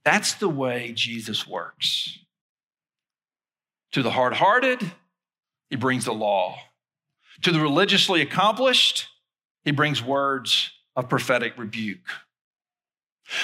That's 0.05 0.33
the 0.33 0.49
way 0.49 0.93
Jesus 0.93 1.45
works. 1.45 2.19
To 3.97 4.03
the 4.03 4.11
hard 4.11 4.33
hearted, 4.33 4.91
he 5.71 5.75
brings 5.75 6.05
the 6.05 6.13
law. 6.13 6.59
To 7.41 7.51
the 7.51 7.59
religiously 7.59 8.21
accomplished, 8.21 9.07
he 9.65 9.71
brings 9.71 10.03
words 10.03 10.69
of 10.95 11.09
prophetic 11.09 11.57
rebuke. 11.57 12.07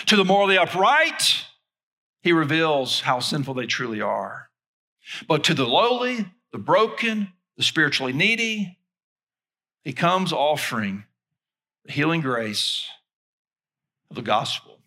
To 0.05 0.15
the 0.15 0.23
morally 0.23 0.55
upright, 0.55 1.45
he 2.21 2.33
reveals 2.33 3.01
how 3.01 3.19
sinful 3.19 3.55
they 3.55 3.65
truly 3.65 3.99
are. 3.99 4.51
But 5.27 5.43
to 5.45 5.55
the 5.55 5.65
lowly, 5.65 6.27
the 6.51 6.59
broken, 6.59 7.33
the 7.57 7.63
spiritually 7.63 8.13
needy, 8.13 8.77
he 9.83 9.91
comes 9.91 10.31
offering 10.31 11.05
the 11.83 11.93
healing 11.93 12.21
grace 12.21 12.85
of 14.11 14.17
the 14.17 14.21
gospel. 14.21 14.77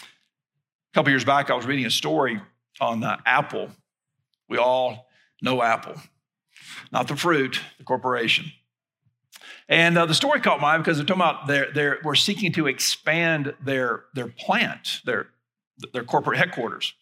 A 0.00 0.94
couple 0.94 1.10
years 1.10 1.26
back, 1.26 1.50
I 1.50 1.54
was 1.54 1.66
reading 1.66 1.84
a 1.84 1.90
story 1.90 2.40
on 2.80 3.04
uh, 3.04 3.18
Apple. 3.26 3.68
We 4.48 4.58
all 4.58 5.08
know 5.42 5.62
Apple, 5.62 6.00
not 6.92 7.08
the 7.08 7.16
fruit, 7.16 7.60
the 7.78 7.84
corporation. 7.84 8.52
And 9.68 9.98
uh, 9.98 10.06
the 10.06 10.14
story 10.14 10.40
caught 10.40 10.60
my 10.60 10.74
eye 10.74 10.78
because 10.78 10.96
they're 10.96 11.06
talking 11.06 11.22
about 11.22 11.46
they're, 11.46 11.72
they're, 11.72 11.98
we're 12.04 12.14
seeking 12.14 12.52
to 12.52 12.66
expand 12.68 13.54
their, 13.60 14.04
their 14.14 14.28
plant, 14.28 15.00
their, 15.04 15.28
their 15.92 16.04
corporate 16.04 16.38
headquarters. 16.38 16.94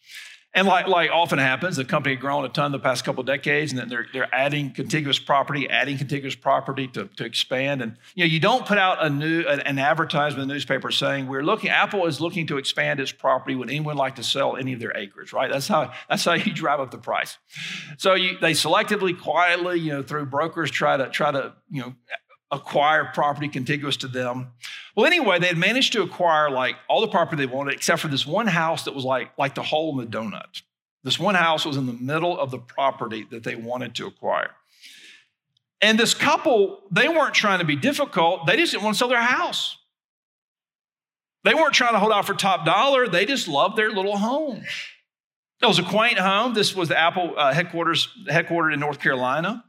And 0.57 0.68
like, 0.68 0.86
like 0.86 1.11
often 1.11 1.40
happens, 1.40 1.76
the 1.76 1.84
company 1.84 2.14
had 2.14 2.20
grown 2.20 2.44
a 2.44 2.48
ton 2.48 2.70
the 2.70 2.78
past 2.78 3.05
couple 3.05 3.22
of 3.22 3.26
decades, 3.26 3.72
and 3.72 3.80
then 3.80 3.88
they're, 3.88 4.07
they're 4.12 4.32
adding 4.32 4.70
contiguous 4.70 5.18
property, 5.18 5.68
adding 5.68 5.98
contiguous 5.98 6.36
property 6.36 6.86
to, 6.88 7.07
to 7.16 7.24
expand. 7.24 7.82
And 7.82 7.96
you 8.14 8.24
know, 8.24 8.28
you 8.28 8.38
don't 8.38 8.64
put 8.64 8.78
out 8.78 9.05
a 9.05 9.11
new 9.11 9.44
an 9.48 9.78
advertisement 9.80 10.42
in 10.42 10.48
the 10.48 10.55
newspaper 10.55 10.92
saying 10.92 11.26
we're 11.26 11.42
looking. 11.42 11.70
Apple 11.70 12.07
is 12.07 12.20
looking 12.20 12.46
to 12.46 12.59
expand 12.59 13.00
its 13.00 13.11
property. 13.11 13.57
Would 13.57 13.68
anyone 13.68 13.96
like 13.96 14.14
to 14.16 14.22
sell 14.22 14.57
any 14.57 14.72
of 14.72 14.78
their 14.78 14.96
acres? 14.96 15.32
Right? 15.32 15.50
That's 15.50 15.66
how 15.66 15.92
that's 16.09 16.24
how 16.24 16.32
you 16.34 16.52
drive 16.52 16.78
up 16.78 16.92
the 16.92 16.98
price. 16.98 17.36
So 17.98 18.14
you, 18.14 18.38
they 18.38 18.52
selectively, 18.52 19.18
quietly, 19.20 19.80
you 19.80 19.92
know, 19.92 20.02
through 20.05 20.26
brokers 20.26 20.70
try 20.70 20.96
to 20.96 21.09
try 21.09 21.32
to 21.32 21.55
you 21.68 21.80
know 21.82 21.94
acquire 22.55 23.05
property 23.12 23.48
contiguous 23.48 23.96
to 23.98 24.09
them. 24.09 24.48
Well, 24.96 25.07
anyway, 25.07 25.38
they 25.38 25.48
had 25.48 25.59
managed 25.59 25.92
to 25.94 26.02
acquire 26.02 26.50
like 26.50 26.76
all 26.88 27.00
the 27.00 27.09
property 27.09 27.44
they 27.46 27.52
wanted, 27.52 27.74
except 27.74 28.00
for 28.00 28.09
this 28.09 28.26
one 28.26 28.46
house 28.46 28.84
that 28.84 28.94
was 28.94 29.05
like, 29.05 29.36
like 29.38 29.55
the 29.55 29.62
hole 29.62 29.98
in 29.98 30.11
the 30.11 30.16
donut. 30.16 30.62
This 31.02 31.18
one 31.18 31.34
house 31.34 31.64
was 31.64 31.76
in 31.76 31.86
the 31.86 31.92
middle 31.92 32.38
of 32.38 32.50
the 32.50 32.59
property 32.59 33.26
that 33.30 33.44
they 33.44 33.57
wanted 33.57 33.94
to 33.96 34.07
acquire. 34.07 34.50
And 35.80 35.98
this 35.98 36.14
couple, 36.14 36.82
they 36.90 37.09
weren't 37.09 37.34
trying 37.34 37.59
to 37.59 37.64
be 37.64 37.76
difficult, 37.76 38.46
they 38.46 38.57
just 38.57 38.72
didn't 38.72 38.84
want 38.84 38.94
to 38.94 38.98
sell 38.98 39.09
their 39.09 39.20
house. 39.20 39.76
They 41.42 41.52
weren't 41.52 41.74
trying 41.74 41.92
to 41.92 41.98
hold 41.98 42.12
out 42.12 42.24
for 42.24 42.32
top 42.32 42.64
dollar, 42.64 43.07
they 43.07 43.26
just 43.26 43.48
loved 43.48 43.76
their 43.76 43.90
little 43.90 44.16
home. 44.16 44.62
It 45.61 45.66
was 45.66 45.78
a 45.78 45.82
quaint 45.82 46.18
home. 46.18 46.52
This 46.52 46.74
was 46.74 46.88
the 46.88 46.98
Apple 46.98 47.34
uh, 47.36 47.52
headquarters, 47.52 48.09
headquartered 48.28 48.74
in 48.74 48.80
North 48.80 49.00
Carolina. 49.00 49.64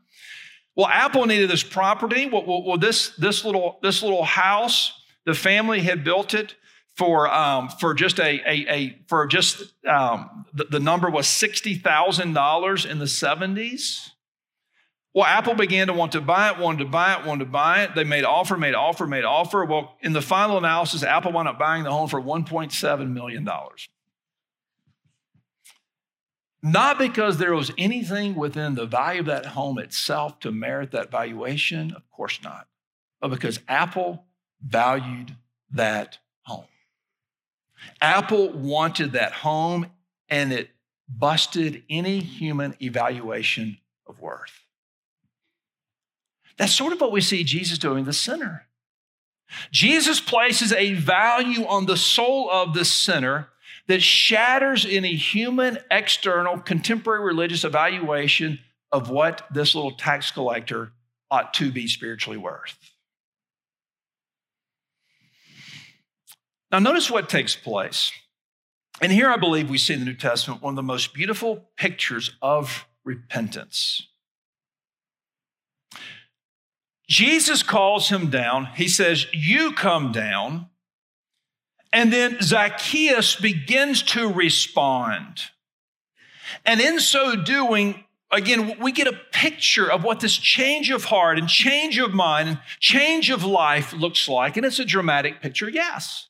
Well, 0.76 0.88
Apple 0.88 1.26
needed 1.26 1.50
this 1.50 1.64
property. 1.64 2.30
Well, 2.30 2.46
well, 2.46 2.64
well, 2.64 2.78
this, 2.78 3.10
this, 3.18 3.46
little, 3.46 3.80
this 3.82 4.04
little 4.04 4.24
house, 4.24 5.02
the 5.26 5.34
family 5.34 5.82
had 5.82 6.04
built 6.04 6.34
it 6.34 6.56
for, 6.96 7.28
um, 7.34 7.70
for 7.70 7.94
just 7.94 8.20
a, 8.20 8.42
a, 8.46 8.74
a 8.74 9.00
for 9.08 9.26
just 9.28 9.74
um, 9.86 10.46
the, 10.54 10.66
the 10.66 10.80
number 10.80 11.10
was 11.10 11.28
$60,000 11.28 12.90
in 12.90 13.00
the 13.00 13.06
70s. 13.06 14.10
Well, 15.14 15.26
Apple 15.26 15.54
began 15.54 15.88
to 15.88 15.94
want 15.94 16.12
to 16.12 16.22
buy 16.22 16.50
it, 16.52 16.60
wanted 16.60 16.80
to 16.80 16.90
buy 16.90 17.14
it, 17.14 17.26
wanted 17.26 17.46
to 17.46 17.50
buy 17.50 17.84
it. 17.84 17.96
They 17.96 18.04
made 18.04 18.26
offer, 18.26 18.58
made 18.58 18.76
offer, 18.76 19.08
made 19.08 19.24
offer. 19.24 19.64
Well, 19.64 19.96
in 20.02 20.12
the 20.12 20.22
final 20.22 20.58
analysis, 20.58 21.04
Apple 21.04 21.32
wound 21.32 21.48
up 21.48 21.58
buying 21.58 21.84
the 21.84 21.92
home 21.92 22.10
for 22.10 22.22
$1.7 22.22 23.12
million. 23.12 23.48
Not 26.66 26.98
because 26.98 27.38
there 27.38 27.54
was 27.54 27.72
anything 27.78 28.34
within 28.34 28.74
the 28.74 28.88
value 28.88 29.20
of 29.20 29.28
that 29.28 29.46
home 29.46 29.78
itself 29.78 30.40
to 30.40 30.52
merit 30.52 30.90
that 30.94 31.12
valuation, 31.12 31.94
of 31.96 32.10
course 32.10 32.40
not, 32.42 32.68
but 33.22 33.30
because 33.30 33.60
Apple 33.68 34.24
valued 34.60 35.36
that 35.70 36.18
home. 36.42 36.66
Apple 38.02 38.50
wanted 38.50 39.12
that 39.12 39.32
home 39.32 39.92
and 40.28 40.52
it 40.52 40.72
busted 41.08 41.84
any 41.88 42.20
human 42.20 42.76
evaluation 42.82 43.78
of 44.08 44.20
worth. 44.20 44.66
That's 46.58 46.74
sort 46.74 46.94
of 46.94 47.00
what 47.00 47.12
we 47.12 47.22
see 47.22 47.44
Jesus 47.44 47.78
doing 47.78 48.06
the 48.06 48.14
sinner. 48.14 48.66
Jesus 49.70 50.20
places 50.20 50.74
a 50.74 50.94
value 50.94 51.64
on 51.68 51.86
the 51.86 51.96
soul 51.96 52.50
of 52.50 52.74
the 52.74 52.86
sinner 52.86 53.50
that 53.88 54.02
shatters 54.02 54.86
any 54.90 55.16
human, 55.16 55.78
external, 55.92 56.60
contemporary 56.60 57.24
religious 57.24 57.64
evaluation 57.64 58.60
of 58.92 59.10
what 59.10 59.46
this 59.52 59.76
little 59.76 59.92
tax 59.92 60.32
collector 60.32 60.92
ought 61.30 61.54
to 61.56 61.72
be 61.72 61.88
spiritually 61.88 62.38
worth. 62.38 62.78
Now, 66.72 66.80
notice 66.80 67.10
what 67.10 67.30
takes 67.30 67.56
place. 67.56 68.12
And 69.02 69.12
here 69.12 69.30
I 69.30 69.38
believe 69.38 69.70
we 69.70 69.78
see 69.78 69.94
in 69.94 70.00
the 70.00 70.06
New 70.06 70.16
Testament 70.16 70.62
one 70.62 70.72
of 70.72 70.76
the 70.76 70.84
most 70.84 71.14
beautiful 71.14 71.70
pictures 71.78 72.36
of 72.42 72.88
repentance. 73.04 74.08
Jesus 77.08 77.62
calls 77.62 78.10
him 78.10 78.30
down. 78.30 78.66
He 78.76 78.88
says, 78.88 79.28
You 79.32 79.74
come 79.74 80.12
down. 80.12 80.70
And 81.96 82.12
then 82.12 82.42
Zacchaeus 82.42 83.38
begins 83.38 84.04
to 84.04 84.28
respond. 84.28 85.40
And 86.66 86.82
in 86.82 87.00
so 87.00 87.38
doing, 87.38 88.04
again, 88.30 88.78
we 88.82 88.92
get 88.92 89.08
a 89.08 89.18
picture 89.32 89.90
of 89.90 90.04
what 90.04 90.20
this 90.20 90.36
change 90.36 90.92
of 90.92 91.06
heart 91.06 91.40
and 91.40 91.48
change 91.48 91.98
of 91.98 92.14
mind 92.14 92.50
and 92.50 92.60
change 92.82 93.30
of 93.30 93.46
life 93.46 93.94
looks 93.94 94.28
like. 94.28 94.58
And 94.58 94.66
it's 94.66 94.78
a 94.78 94.84
dramatic 94.84 95.42
picture, 95.42 95.70
yes. 95.70 96.28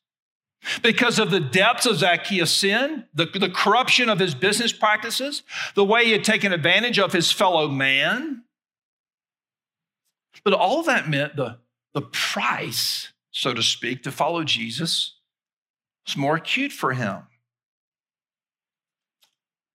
Because 0.84 1.18
of 1.18 1.32
the 1.32 1.40
depths 1.40 1.88
of 1.88 1.96
Zacchaeus' 1.96 2.52
sin, 2.52 3.06
the, 3.16 3.26
the 3.26 3.50
corruption 3.50 4.08
of 4.08 4.20
his 4.20 4.36
business 4.36 4.72
practices, 4.72 5.42
the 5.74 5.84
way 5.84 6.06
he 6.06 6.12
had 6.12 6.24
taken 6.24 6.54
advantage 6.54 7.00
of 7.00 7.12
his 7.12 7.32
fellow 7.32 7.68
man. 7.68 8.44
But 10.44 10.54
all 10.54 10.84
that 10.84 11.10
meant 11.10 11.36
the, 11.36 11.58
the 11.96 12.04
price, 12.04 13.14
so 13.32 13.56
to 13.56 13.64
speak, 13.64 14.04
to 14.04 14.12
follow 14.12 14.44
Jesus 14.44 15.15
it's 16.06 16.16
more 16.16 16.36
acute 16.36 16.72
for 16.72 16.94
him. 16.94 17.24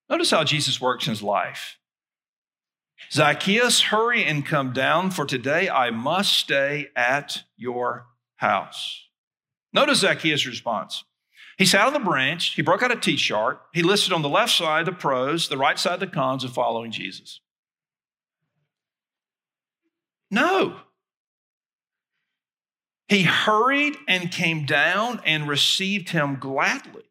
Notice 0.08 0.30
how 0.30 0.44
Jesus 0.44 0.80
works 0.80 1.06
in 1.06 1.10
his 1.10 1.22
life. 1.22 1.76
Zacchaeus, 3.10 3.80
hurry 3.80 4.24
and 4.24 4.44
come 4.44 4.72
down, 4.72 5.10
for 5.10 5.24
today 5.24 5.68
I 5.68 5.90
must 5.90 6.32
stay 6.32 6.88
at 6.94 7.44
your 7.56 8.06
house. 8.36 9.06
Notice 9.72 10.00
Zacchaeus' 10.00 10.46
response. 10.46 11.04
He 11.58 11.66
sat 11.66 11.86
on 11.86 11.92
the 11.92 11.98
branch, 12.00 12.54
he 12.54 12.62
broke 12.62 12.82
out 12.82 12.92
a 12.92 12.96
T 12.96 13.16
chart, 13.16 13.60
he 13.72 13.82
listed 13.82 14.12
on 14.12 14.22
the 14.22 14.28
left 14.28 14.52
side 14.52 14.86
the 14.86 14.92
pros, 14.92 15.48
the 15.48 15.58
right 15.58 15.78
side 15.78 16.00
the 16.00 16.06
cons 16.06 16.44
of 16.44 16.52
following 16.52 16.90
Jesus. 16.90 17.40
No. 20.30 20.76
He 23.10 23.24
hurried 23.24 23.96
and 24.06 24.30
came 24.30 24.64
down 24.64 25.20
and 25.26 25.48
received 25.48 26.10
him 26.10 26.36
gladly. 26.36 27.02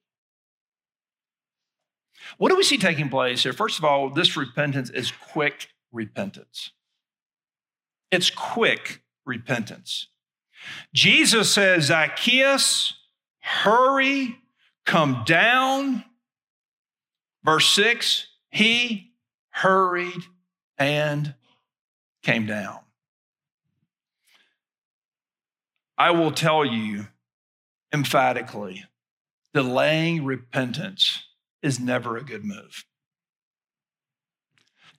What 2.38 2.50
do 2.50 2.56
we 2.56 2.64
see 2.64 2.78
taking 2.78 3.10
place 3.10 3.43
here? 3.43 3.52
First 3.52 3.78
of 3.78 3.84
all, 3.84 4.10
this 4.10 4.38
repentance 4.38 4.89
is 4.89 5.12
quick 5.12 5.68
repentance. 5.91 6.72
It's 8.12 8.30
quick 8.30 9.02
repentance. 9.26 10.08
Jesus 10.93 11.54
says, 11.54 11.88
Zacchaeus, 11.88 12.93
hurry, 13.41 14.38
come 14.86 15.24
down. 15.26 16.06
Verse 17.43 17.68
6 17.72 18.26
He 18.52 19.12
hurried 19.50 20.24
and 20.78 21.36
came 22.24 22.45
down. 22.45 22.80
I 26.00 26.12
will 26.12 26.32
tell 26.32 26.66
you 26.66 27.08
emphatically 27.93 28.86
delaying 29.54 30.26
repentance 30.26 31.26
is 31.62 31.80
never 31.80 32.18
a 32.18 32.24
good 32.24 32.45
move. 32.45 32.86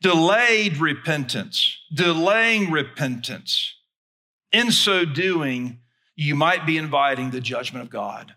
delayed 0.01 0.79
repentance, 0.79 1.79
delaying 1.93 2.71
repentance. 2.71 3.75
In 4.53 4.73
so 4.73 5.05
doing, 5.05 5.81
you 6.17 6.35
might 6.35 6.67
be 6.67 6.77
inviting 6.77 7.31
the 7.31 7.41
judgment 7.41 7.85
of 7.85 7.91
God. 7.91 8.35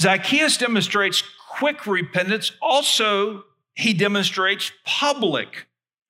Zacchaeus 0.00 0.56
demonstrates 0.56 1.22
quick 1.48 1.86
repentance. 1.86 2.52
Also, 2.60 3.44
he 3.74 3.92
demonstrates 3.92 4.72
public 4.84 5.66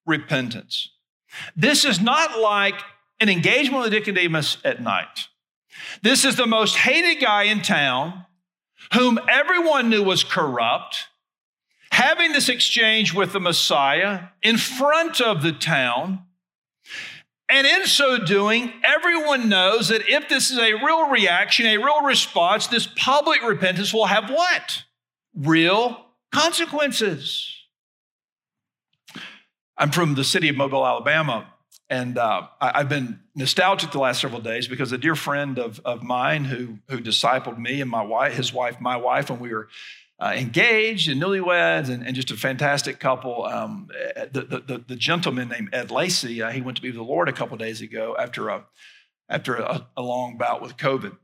repentance. 0.06 0.91
This 1.56 1.84
is 1.84 2.00
not 2.00 2.40
like 2.40 2.80
an 3.20 3.28
engagement 3.28 3.84
with 3.84 3.92
Nicodemus 3.92 4.58
at 4.64 4.82
night. 4.82 5.28
This 6.02 6.24
is 6.24 6.36
the 6.36 6.46
most 6.46 6.76
hated 6.76 7.20
guy 7.20 7.44
in 7.44 7.62
town, 7.62 8.26
whom 8.94 9.18
everyone 9.28 9.90
knew 9.90 10.02
was 10.02 10.24
corrupt, 10.24 11.06
having 11.90 12.32
this 12.32 12.48
exchange 12.48 13.14
with 13.14 13.32
the 13.32 13.40
Messiah 13.40 14.28
in 14.42 14.56
front 14.56 15.20
of 15.20 15.42
the 15.42 15.52
town. 15.52 16.20
And 17.48 17.66
in 17.66 17.86
so 17.86 18.18
doing, 18.18 18.72
everyone 18.82 19.48
knows 19.48 19.88
that 19.88 20.08
if 20.08 20.28
this 20.28 20.50
is 20.50 20.58
a 20.58 20.74
real 20.74 21.10
reaction, 21.10 21.66
a 21.66 21.76
real 21.76 22.02
response, 22.02 22.66
this 22.66 22.88
public 22.96 23.42
repentance 23.42 23.92
will 23.92 24.06
have 24.06 24.30
what? 24.30 24.84
Real 25.36 26.06
consequences. 26.32 27.51
I'm 29.76 29.90
from 29.90 30.14
the 30.14 30.24
city 30.24 30.48
of 30.48 30.56
Mobile, 30.56 30.86
Alabama, 30.86 31.52
and 31.88 32.18
uh, 32.18 32.48
I, 32.60 32.78
have 32.78 32.88
been 32.88 33.20
nostalgic 33.34 33.90
the 33.90 33.98
last 33.98 34.20
several 34.20 34.40
days 34.40 34.68
because 34.68 34.92
a 34.92 34.98
dear 34.98 35.14
friend 35.14 35.58
of, 35.58 35.80
of 35.84 36.02
mine 36.02 36.44
who, 36.44 36.78
who 36.88 37.00
discipled 37.00 37.58
me 37.58 37.80
and 37.80 37.90
my 37.90 38.02
wife, 38.02 38.34
his 38.34 38.52
wife, 38.52 38.80
my 38.80 38.96
wife, 38.96 39.30
when 39.30 39.40
we 39.40 39.52
were 39.52 39.68
uh, 40.20 40.32
engaged 40.36 41.08
and 41.10 41.20
newlyweds 41.20 41.88
and, 41.88 42.06
and, 42.06 42.14
just 42.14 42.30
a 42.30 42.36
fantastic 42.36 43.00
couple. 43.00 43.44
Um, 43.44 43.88
the, 44.30 44.62
the, 44.66 44.84
the, 44.86 44.96
gentleman 44.96 45.48
named 45.48 45.70
Ed 45.72 45.90
Lacey, 45.90 46.40
uh, 46.40 46.50
he 46.50 46.60
went 46.60 46.76
to 46.76 46.82
be 46.82 46.90
with 46.90 46.96
the 46.96 47.02
Lord 47.02 47.28
a 47.28 47.32
couple 47.32 47.56
days 47.56 47.80
ago 47.80 48.14
after 48.18 48.48
a, 48.48 48.64
after 49.28 49.56
a, 49.56 49.86
a 49.96 50.02
long 50.02 50.36
bout 50.36 50.62
with 50.62 50.76
COVID. 50.76 51.16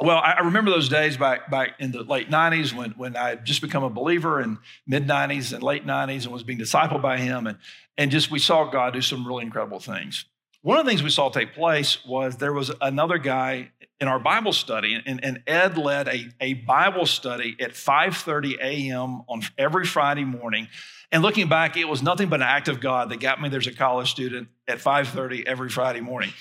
Well, 0.00 0.18
I 0.18 0.40
remember 0.40 0.70
those 0.70 0.88
days 0.88 1.16
back 1.16 1.50
back 1.50 1.76
in 1.78 1.92
the 1.92 2.02
late 2.02 2.28
90s 2.28 2.74
when, 2.74 2.90
when 2.92 3.16
I 3.16 3.30
had 3.30 3.44
just 3.44 3.60
become 3.60 3.84
a 3.84 3.90
believer 3.90 4.40
in 4.40 4.58
mid 4.86 5.06
90s 5.06 5.52
and 5.52 5.62
late 5.62 5.86
90s 5.86 6.24
and 6.24 6.32
was 6.32 6.42
being 6.42 6.58
discipled 6.58 7.00
by 7.00 7.18
him. 7.18 7.46
And, 7.46 7.58
and 7.96 8.10
just 8.10 8.30
we 8.30 8.40
saw 8.40 8.64
God 8.64 8.94
do 8.94 9.00
some 9.00 9.26
really 9.26 9.44
incredible 9.44 9.78
things. 9.78 10.24
One 10.62 10.78
of 10.78 10.84
the 10.84 10.90
things 10.90 11.02
we 11.02 11.10
saw 11.10 11.28
take 11.28 11.54
place 11.54 12.04
was 12.06 12.36
there 12.36 12.52
was 12.52 12.72
another 12.80 13.18
guy 13.18 13.70
in 14.00 14.08
our 14.08 14.18
Bible 14.18 14.52
study, 14.52 15.00
and, 15.06 15.22
and 15.22 15.42
Ed 15.46 15.78
led 15.78 16.08
a, 16.08 16.28
a 16.40 16.54
Bible 16.54 17.06
study 17.06 17.56
at 17.60 17.72
5:30 17.72 18.58
a.m. 18.60 19.22
on 19.28 19.42
every 19.56 19.86
Friday 19.86 20.24
morning. 20.24 20.68
And 21.14 21.22
looking 21.22 21.48
back, 21.48 21.76
it 21.76 21.88
was 21.88 22.02
nothing 22.02 22.28
but 22.28 22.40
an 22.40 22.48
act 22.48 22.66
of 22.66 22.80
God 22.80 23.10
that 23.10 23.20
got 23.20 23.40
me 23.40 23.48
there 23.48 23.60
as 23.60 23.68
a 23.68 23.72
college 23.72 24.10
student 24.10 24.48
at 24.66 24.80
5:30 24.80 25.46
every 25.46 25.68
Friday 25.68 26.00
morning. 26.00 26.32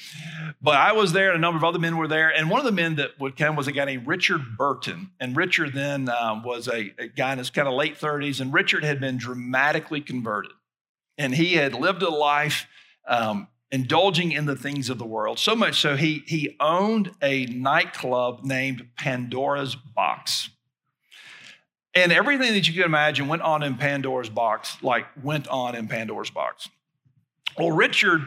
But 0.64 0.78
I 0.78 0.94
was 0.94 1.14
there, 1.14 1.30
and 1.30 1.38
a 1.38 1.40
number 1.40 1.60
of 1.60 1.64
other 1.64 1.78
men 1.78 1.96
were 1.96 2.08
there. 2.08 2.36
And 2.36 2.50
one 2.50 2.60
of 2.60 2.66
the 2.66 2.72
men 2.72 2.96
that 2.96 3.20
would 3.20 3.38
come 3.38 3.56
was 3.56 3.68
a 3.68 3.72
guy 3.72 3.86
named 3.86 4.08
Richard 4.08 4.58
Burton. 4.58 5.12
And 5.20 5.38
Richard 5.38 5.74
then 5.74 6.10
um, 6.10 6.42
was 6.42 6.68
a, 6.68 6.92
a 6.98 7.08
guy 7.08 7.34
in 7.34 7.38
his 7.38 7.52
kind 7.52 7.68
of 7.68 7.76
late 7.76 8.00
30s, 8.00 8.42
and 8.42 8.52
Richard 8.52 8.84
had 8.84 9.00
been 9.00 9.18
dramatically 9.18 10.02
converted, 10.02 10.54
and 11.20 11.36
he 11.36 11.54
had 11.54 11.76
lived 11.76 12.02
a 12.02 12.10
life 12.10 12.66
um, 13.08 13.50
indulging 13.70 14.32
in 14.32 14.48
the 14.48 14.56
things 14.56 14.90
of 14.90 14.98
the 14.98 15.06
world. 15.06 15.38
So 15.38 15.56
much 15.56 15.80
so 15.80 15.96
he, 15.96 16.24
he 16.26 16.56
owned 16.60 17.12
a 17.22 17.46
nightclub 17.46 18.44
named 18.44 18.88
Pandora's 18.98 19.76
Box. 19.76 20.50
And 21.96 22.12
everything 22.12 22.54
that 22.54 22.68
you 22.68 22.74
can 22.74 22.84
imagine 22.84 23.28
went 23.28 23.44
on 23.44 23.62
in 23.62 23.76
Pandora's 23.76 24.30
box, 24.30 24.78
like 24.82 25.06
went 25.22 25.48
on 25.48 25.76
in 25.76 25.88
Pandora's 25.88 26.32
box. 26.32 26.70
Well, 27.58 27.72
Richard 27.72 28.22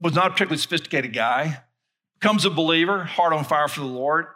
was 0.00 0.14
not 0.14 0.26
a 0.26 0.30
particularly 0.30 0.58
sophisticated 0.58 1.14
guy, 1.14 1.62
becomes 2.20 2.44
a 2.44 2.50
believer, 2.50 3.04
heart 3.04 3.32
on 3.32 3.44
fire 3.44 3.68
for 3.68 3.80
the 3.80 3.86
Lord. 3.86 4.26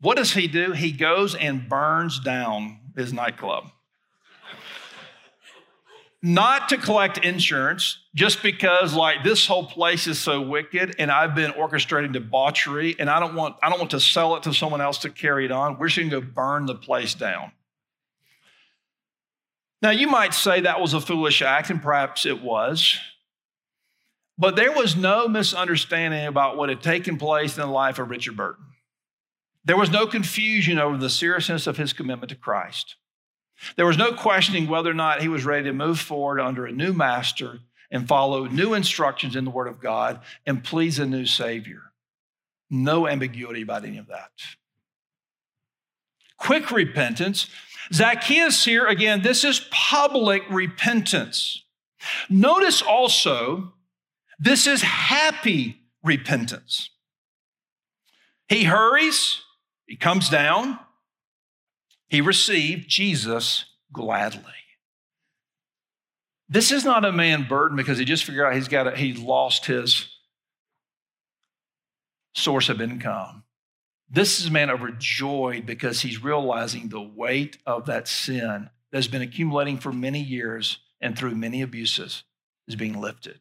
What 0.00 0.16
does 0.16 0.32
he 0.32 0.48
do? 0.48 0.72
He 0.72 0.92
goes 0.92 1.34
and 1.34 1.68
burns 1.68 2.18
down 2.18 2.80
his 2.96 3.12
nightclub 3.12 3.70
not 6.22 6.68
to 6.68 6.76
collect 6.76 7.18
insurance 7.18 7.98
just 8.14 8.42
because 8.42 8.94
like 8.94 9.24
this 9.24 9.46
whole 9.46 9.64
place 9.64 10.06
is 10.06 10.18
so 10.18 10.40
wicked 10.40 10.94
and 10.98 11.10
I've 11.10 11.34
been 11.34 11.52
orchestrating 11.52 12.12
debauchery 12.12 12.94
and 12.98 13.08
I 13.08 13.20
don't 13.20 13.34
want 13.34 13.56
I 13.62 13.70
don't 13.70 13.78
want 13.78 13.92
to 13.92 14.00
sell 14.00 14.36
it 14.36 14.42
to 14.42 14.52
someone 14.52 14.80
else 14.80 14.98
to 14.98 15.10
carry 15.10 15.46
it 15.46 15.52
on. 15.52 15.78
We're 15.78 15.88
just 15.88 15.98
to 16.00 16.08
go 16.08 16.20
burn 16.20 16.66
the 16.66 16.74
place 16.74 17.14
down. 17.14 17.52
Now 19.82 19.90
you 19.90 20.08
might 20.08 20.34
say 20.34 20.60
that 20.60 20.80
was 20.80 20.94
a 20.94 21.00
foolish 21.00 21.42
act 21.42 21.70
and 21.70 21.82
perhaps 21.82 22.26
it 22.26 22.42
was. 22.42 22.98
But 24.36 24.56
there 24.56 24.72
was 24.72 24.96
no 24.96 25.28
misunderstanding 25.28 26.26
about 26.26 26.56
what 26.56 26.70
had 26.70 26.82
taken 26.82 27.18
place 27.18 27.56
in 27.56 27.60
the 27.60 27.66
life 27.66 27.98
of 27.98 28.10
Richard 28.10 28.36
Burton. 28.36 28.64
There 29.64 29.76
was 29.76 29.90
no 29.90 30.06
confusion 30.06 30.78
over 30.78 30.96
the 30.96 31.10
seriousness 31.10 31.66
of 31.66 31.76
his 31.76 31.92
commitment 31.92 32.30
to 32.30 32.36
Christ. 32.36 32.96
There 33.76 33.86
was 33.86 33.98
no 33.98 34.12
questioning 34.12 34.66
whether 34.66 34.90
or 34.90 34.94
not 34.94 35.20
he 35.20 35.28
was 35.28 35.44
ready 35.44 35.64
to 35.64 35.72
move 35.72 36.00
forward 36.00 36.40
under 36.40 36.64
a 36.64 36.72
new 36.72 36.94
master 36.94 37.60
and 37.90 38.08
follow 38.08 38.46
new 38.46 38.72
instructions 38.72 39.36
in 39.36 39.44
the 39.44 39.50
Word 39.50 39.68
of 39.68 39.80
God 39.80 40.20
and 40.46 40.64
please 40.64 40.98
a 40.98 41.06
new 41.06 41.26
Savior. 41.26 41.82
No 42.70 43.06
ambiguity 43.06 43.62
about 43.62 43.84
any 43.84 43.98
of 43.98 44.06
that. 44.06 44.30
Quick 46.38 46.70
repentance. 46.70 47.48
Zacchaeus 47.92 48.64
here, 48.64 48.86
again, 48.86 49.22
this 49.22 49.44
is 49.44 49.66
public 49.70 50.42
repentance. 50.48 51.64
Notice 52.28 52.82
also, 52.82 53.72
this 54.38 54.66
is 54.66 54.82
happy 54.82 55.80
repentance. 56.02 56.90
He 58.48 58.64
hurries, 58.64 59.42
he 59.86 59.96
comes 59.96 60.28
down, 60.28 60.78
he 62.08 62.20
received 62.20 62.88
Jesus 62.88 63.64
gladly. 63.92 64.42
This 66.48 66.72
is 66.72 66.84
not 66.84 67.04
a 67.04 67.12
man 67.12 67.46
burdened 67.48 67.76
because 67.76 67.98
he 67.98 68.04
just 68.04 68.24
figured 68.24 68.44
out 68.44 68.54
he's 68.54 68.66
got 68.66 68.88
a, 68.88 68.96
he 68.96 69.12
lost 69.12 69.66
his 69.66 70.08
source 72.34 72.68
of 72.68 72.80
income. 72.80 73.44
This 74.10 74.40
is 74.40 74.46
a 74.46 74.50
man 74.50 74.70
overjoyed 74.70 75.66
because 75.66 76.00
he's 76.00 76.22
realizing 76.22 76.88
the 76.88 77.00
weight 77.00 77.58
of 77.64 77.86
that 77.86 78.08
sin 78.08 78.70
that's 78.90 79.06
been 79.06 79.22
accumulating 79.22 79.78
for 79.78 79.92
many 79.92 80.20
years 80.20 80.78
and 81.00 81.16
through 81.16 81.36
many 81.36 81.62
abuses 81.62 82.24
is 82.66 82.74
being 82.74 83.00
lifted. 83.00 83.38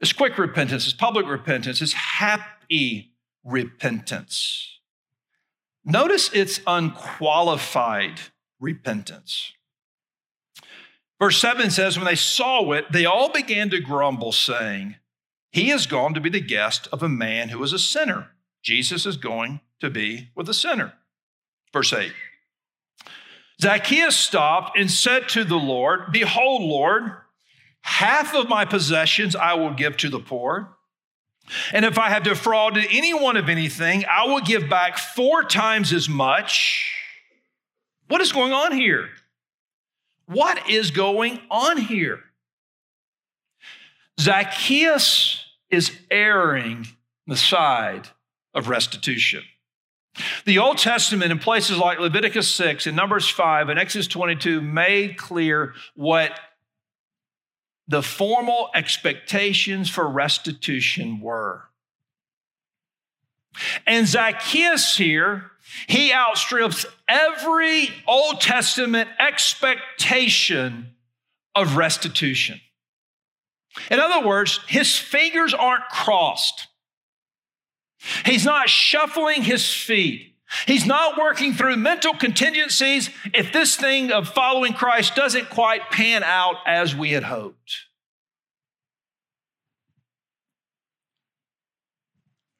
It's 0.00 0.12
quick 0.12 0.38
repentance, 0.38 0.84
it's 0.84 0.94
public 0.94 1.26
repentance, 1.26 1.82
it's 1.82 1.92
happy 1.92 3.12
repentance. 3.42 4.78
Notice 5.84 6.30
it's 6.32 6.60
unqualified 6.66 8.20
repentance. 8.60 9.52
Verse 11.20 11.38
7 11.38 11.70
says, 11.70 11.96
When 11.96 12.06
they 12.06 12.14
saw 12.14 12.72
it, 12.72 12.92
they 12.92 13.04
all 13.04 13.30
began 13.30 13.70
to 13.70 13.80
grumble, 13.80 14.32
saying, 14.32 14.96
He 15.50 15.70
is 15.70 15.86
gone 15.86 16.14
to 16.14 16.20
be 16.20 16.30
the 16.30 16.40
guest 16.40 16.88
of 16.92 17.02
a 17.02 17.08
man 17.08 17.50
who 17.50 17.62
is 17.62 17.72
a 17.72 17.78
sinner. 17.78 18.30
Jesus 18.64 19.04
is 19.04 19.18
going 19.18 19.60
to 19.80 19.90
be 19.90 20.30
with 20.34 20.48
a 20.48 20.54
sinner. 20.54 20.94
Verse 21.72 21.92
8 21.92 22.12
Zacchaeus 23.60 24.16
stopped 24.16 24.76
and 24.76 24.90
said 24.90 25.28
to 25.30 25.44
the 25.44 25.56
Lord, 25.56 26.10
Behold, 26.10 26.62
Lord, 26.62 27.12
half 27.82 28.34
of 28.34 28.48
my 28.48 28.64
possessions 28.64 29.36
I 29.36 29.54
will 29.54 29.74
give 29.74 29.96
to 29.98 30.08
the 30.08 30.18
poor. 30.18 30.76
And 31.72 31.84
if 31.84 31.98
I 31.98 32.08
have 32.08 32.22
defrauded 32.24 32.86
anyone 32.90 33.36
of 33.36 33.50
anything, 33.50 34.04
I 34.10 34.26
will 34.26 34.40
give 34.40 34.68
back 34.70 34.96
four 34.96 35.44
times 35.44 35.92
as 35.92 36.08
much. 36.08 36.90
What 38.08 38.22
is 38.22 38.32
going 38.32 38.52
on 38.52 38.72
here? 38.72 39.10
What 40.26 40.70
is 40.70 40.90
going 40.90 41.38
on 41.50 41.76
here? 41.76 42.20
Zacchaeus 44.18 45.44
is 45.68 45.92
erring 46.10 46.86
the 47.26 47.36
side 47.36 48.08
of 48.54 48.68
restitution. 48.68 49.42
The 50.44 50.58
Old 50.58 50.78
Testament, 50.78 51.32
in 51.32 51.38
places 51.38 51.76
like 51.76 51.98
Leviticus 51.98 52.48
6 52.52 52.86
and 52.86 52.96
Numbers 52.96 53.28
5 53.28 53.68
and 53.68 53.78
Exodus 53.78 54.06
22, 54.06 54.60
made 54.60 55.16
clear 55.16 55.74
what 55.96 56.38
the 57.88 58.02
formal 58.02 58.70
expectations 58.74 59.90
for 59.90 60.08
restitution 60.08 61.20
were. 61.20 61.64
And 63.86 64.06
Zacchaeus 64.06 64.96
here, 64.96 65.50
he 65.86 66.12
outstrips 66.12 66.86
every 67.08 67.90
Old 68.06 68.40
Testament 68.40 69.08
expectation 69.18 70.94
of 71.54 71.76
restitution. 71.76 72.60
In 73.90 74.00
other 74.00 74.26
words, 74.26 74.60
his 74.68 74.96
fingers 74.96 75.54
aren't 75.54 75.88
crossed. 75.88 76.68
He's 78.24 78.44
not 78.44 78.68
shuffling 78.68 79.42
his 79.42 79.72
feet. 79.72 80.34
He's 80.66 80.86
not 80.86 81.18
working 81.18 81.54
through 81.54 81.76
mental 81.76 82.14
contingencies 82.14 83.10
if 83.32 83.52
this 83.52 83.76
thing 83.76 84.12
of 84.12 84.28
following 84.28 84.72
Christ 84.72 85.16
doesn't 85.16 85.50
quite 85.50 85.90
pan 85.90 86.22
out 86.22 86.56
as 86.66 86.94
we 86.94 87.10
had 87.10 87.24
hoped. 87.24 87.86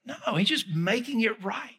No, 0.07 0.35
he's 0.37 0.49
just 0.49 0.69
making 0.69 1.21
it 1.21 1.43
right. 1.43 1.71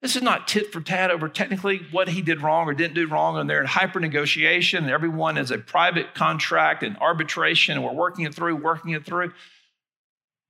This 0.00 0.16
is 0.16 0.22
not 0.22 0.48
tit 0.48 0.72
for 0.72 0.80
tat 0.80 1.10
over 1.10 1.28
technically 1.28 1.86
what 1.90 2.08
he 2.08 2.20
did 2.20 2.42
wrong 2.42 2.68
or 2.68 2.74
didn't 2.74 2.94
do 2.94 3.06
wrong, 3.06 3.38
and 3.38 3.48
they're 3.48 3.60
in 3.60 3.66
hyper 3.66 4.00
negotiation, 4.00 4.84
and 4.84 4.92
everyone 4.92 5.38
is 5.38 5.50
a 5.50 5.58
private 5.58 6.14
contract 6.14 6.82
and 6.82 6.98
arbitration, 6.98 7.76
and 7.76 7.84
we're 7.84 7.92
working 7.92 8.26
it 8.26 8.34
through, 8.34 8.56
working 8.56 8.92
it 8.92 9.06
through. 9.06 9.32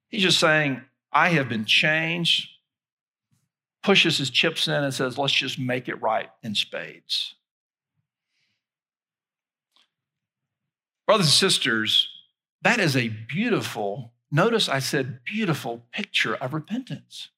He's 0.08 0.22
just 0.22 0.40
saying, 0.40 0.82
I 1.14 1.30
have 1.30 1.48
been 1.48 1.64
changed, 1.64 2.48
pushes 3.82 4.18
his 4.18 4.30
chips 4.30 4.68
in 4.68 4.74
and 4.74 4.92
says, 4.92 5.16
let's 5.16 5.32
just 5.32 5.58
make 5.58 5.88
it 5.88 6.02
right 6.02 6.30
in 6.42 6.54
spades. 6.54 7.34
Brothers 11.06 11.26
and 11.26 11.32
sisters, 11.32 12.08
that 12.62 12.80
is 12.80 12.96
a 12.96 13.08
beautiful 13.08 14.14
Notice 14.34 14.68
I 14.68 14.80
said 14.80 15.20
beautiful 15.24 15.84
picture 15.92 16.34
of 16.34 16.52
repentance. 16.52 17.28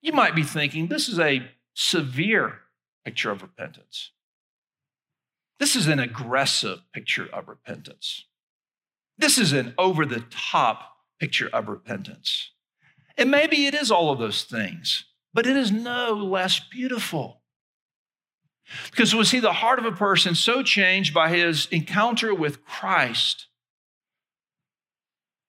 You 0.00 0.12
might 0.12 0.36
be 0.36 0.44
thinking 0.44 0.86
this 0.86 1.08
is 1.08 1.18
a 1.18 1.50
severe 1.74 2.60
picture 3.04 3.32
of 3.32 3.42
repentance. 3.42 4.12
This 5.58 5.74
is 5.74 5.88
an 5.88 5.98
aggressive 5.98 6.82
picture 6.92 7.26
of 7.32 7.48
repentance. 7.48 8.26
This 9.18 9.38
is 9.38 9.52
an 9.52 9.74
over 9.76 10.06
the 10.06 10.24
top 10.30 10.98
picture 11.18 11.50
of 11.52 11.66
repentance. 11.66 12.52
And 13.18 13.30
maybe 13.30 13.66
it 13.66 13.74
is 13.74 13.90
all 13.90 14.10
of 14.10 14.20
those 14.20 14.44
things, 14.44 15.04
but 15.34 15.46
it 15.46 15.56
is 15.56 15.72
no 15.72 16.14
less 16.14 16.60
beautiful. 16.60 17.42
Because 18.90 19.14
we 19.14 19.24
see 19.24 19.40
the 19.40 19.52
heart 19.52 19.78
of 19.78 19.84
a 19.84 19.92
person 19.92 20.34
so 20.34 20.62
changed 20.62 21.12
by 21.12 21.30
his 21.30 21.66
encounter 21.70 22.32
with 22.32 22.64
Christ 22.64 23.48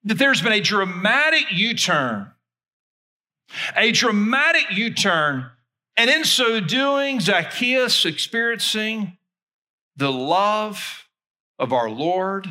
that 0.04 0.18
there's 0.18 0.42
been 0.42 0.54
a 0.54 0.62
dramatic 0.62 1.46
U 1.52 1.76
turn. 1.76 2.32
A 3.76 3.92
dramatic 3.92 4.66
U 4.72 4.94
turn. 4.94 5.52
And 5.98 6.10
in 6.10 6.24
so 6.24 6.60
doing, 6.60 7.20
Zacchaeus 7.20 8.06
experiencing 8.06 9.18
the 9.98 10.12
love 10.12 11.10
of 11.60 11.74
our 11.74 11.90
Lord 11.90 12.48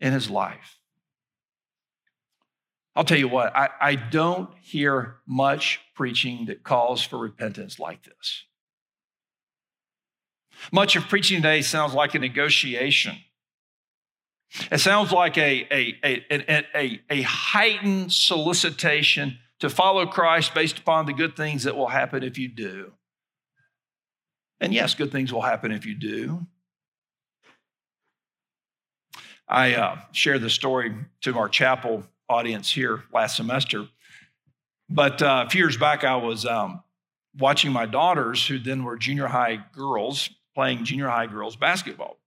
in 0.00 0.12
his 0.12 0.28
life. 0.28 0.75
I'll 2.96 3.04
tell 3.04 3.18
you 3.18 3.28
what, 3.28 3.54
I, 3.54 3.68
I 3.80 3.94
don't 3.94 4.50
hear 4.62 5.16
much 5.26 5.80
preaching 5.94 6.46
that 6.46 6.64
calls 6.64 7.02
for 7.02 7.18
repentance 7.18 7.78
like 7.78 8.02
this. 8.02 8.44
Much 10.72 10.96
of 10.96 11.06
preaching 11.08 11.42
today 11.42 11.60
sounds 11.62 11.92
like 11.92 12.14
a 12.14 12.18
negotiation 12.18 13.16
it 14.70 14.78
sounds 14.78 15.12
like 15.12 15.36
a, 15.38 15.66
a, 15.70 15.98
a, 16.04 16.66
a, 16.74 17.00
a, 17.10 17.22
heightened 17.22 18.12
solicitation 18.12 19.38
to 19.58 19.68
follow 19.68 20.06
Christ 20.06 20.54
based 20.54 20.78
upon 20.78 21.06
the 21.06 21.12
good 21.12 21.36
things 21.36 21.64
that 21.64 21.76
will 21.76 21.88
happen 21.88 22.22
if 22.22 22.38
you 22.38 22.48
do. 22.48 22.92
And 24.60 24.72
yes, 24.72 24.94
good 24.94 25.12
things 25.12 25.32
will 25.32 25.42
happen 25.42 25.72
if 25.72 25.84
you 25.84 25.94
do. 25.94 26.46
I 29.48 29.74
uh, 29.74 29.98
the 30.38 30.50
story 30.50 30.94
to 31.22 31.38
our 31.38 31.48
chapel 31.48 32.04
audience 32.28 32.70
here 32.72 33.04
last 33.12 33.36
semester. 33.36 33.86
But 34.88 35.22
uh, 35.22 35.44
a 35.46 35.50
few 35.50 35.62
years 35.62 35.76
back, 35.76 36.04
I 36.04 36.16
was 36.16 36.46
um, 36.46 36.82
watching 37.38 37.72
my 37.72 37.86
daughters, 37.86 38.46
who 38.46 38.58
then 38.58 38.84
were 38.84 38.96
junior 38.96 39.26
high 39.26 39.64
girls, 39.72 40.30
playing 40.54 40.84
junior 40.84 41.08
high 41.08 41.26
girls 41.26 41.56
basketball. 41.56 42.18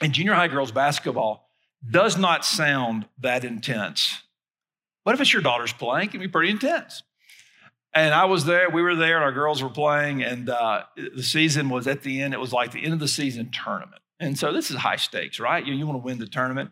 And 0.00 0.12
junior 0.12 0.34
high 0.34 0.48
girls 0.48 0.70
basketball 0.70 1.48
does 1.88 2.16
not 2.16 2.44
sound 2.44 3.06
that 3.20 3.44
intense. 3.44 4.22
What 5.02 5.14
if 5.14 5.20
it's 5.20 5.32
your 5.32 5.42
daughter's 5.42 5.72
playing? 5.72 6.08
It 6.08 6.10
can 6.12 6.20
be 6.20 6.28
pretty 6.28 6.50
intense. 6.50 7.02
And 7.94 8.12
I 8.14 8.26
was 8.26 8.44
there, 8.44 8.68
we 8.68 8.82
were 8.82 8.94
there, 8.94 9.16
and 9.16 9.24
our 9.24 9.32
girls 9.32 9.62
were 9.62 9.70
playing, 9.70 10.22
and 10.22 10.50
uh, 10.50 10.84
the 10.96 11.22
season 11.22 11.68
was 11.68 11.86
at 11.86 12.02
the 12.02 12.20
end. 12.20 12.34
It 12.34 12.40
was 12.40 12.52
like 12.52 12.72
the 12.72 12.84
end 12.84 12.92
of 12.92 13.00
the 13.00 13.08
season 13.08 13.50
tournament. 13.50 14.02
And 14.20 14.38
so 14.38 14.52
this 14.52 14.70
is 14.70 14.76
high 14.76 14.96
stakes, 14.96 15.40
right? 15.40 15.64
You, 15.64 15.74
you 15.74 15.86
want 15.86 15.98
to 16.00 16.04
win 16.04 16.18
the 16.18 16.26
tournament. 16.26 16.70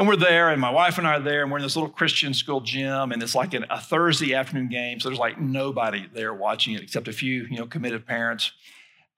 And 0.00 0.08
we're 0.08 0.16
there, 0.16 0.48
and 0.48 0.58
my 0.58 0.70
wife 0.70 0.96
and 0.96 1.06
I 1.06 1.16
are 1.16 1.20
there, 1.20 1.42
and 1.42 1.52
we're 1.52 1.58
in 1.58 1.62
this 1.62 1.76
little 1.76 1.90
Christian 1.90 2.32
school 2.32 2.62
gym, 2.62 3.12
and 3.12 3.22
it's 3.22 3.34
like 3.34 3.52
an, 3.52 3.66
a 3.68 3.78
Thursday 3.78 4.34
afternoon 4.34 4.70
game. 4.70 4.98
So 4.98 5.10
there's 5.10 5.18
like 5.18 5.38
nobody 5.38 6.08
there 6.14 6.32
watching 6.32 6.72
it 6.72 6.80
except 6.80 7.06
a 7.06 7.12
few, 7.12 7.42
you 7.50 7.58
know, 7.58 7.66
committed 7.66 8.06
parents. 8.06 8.50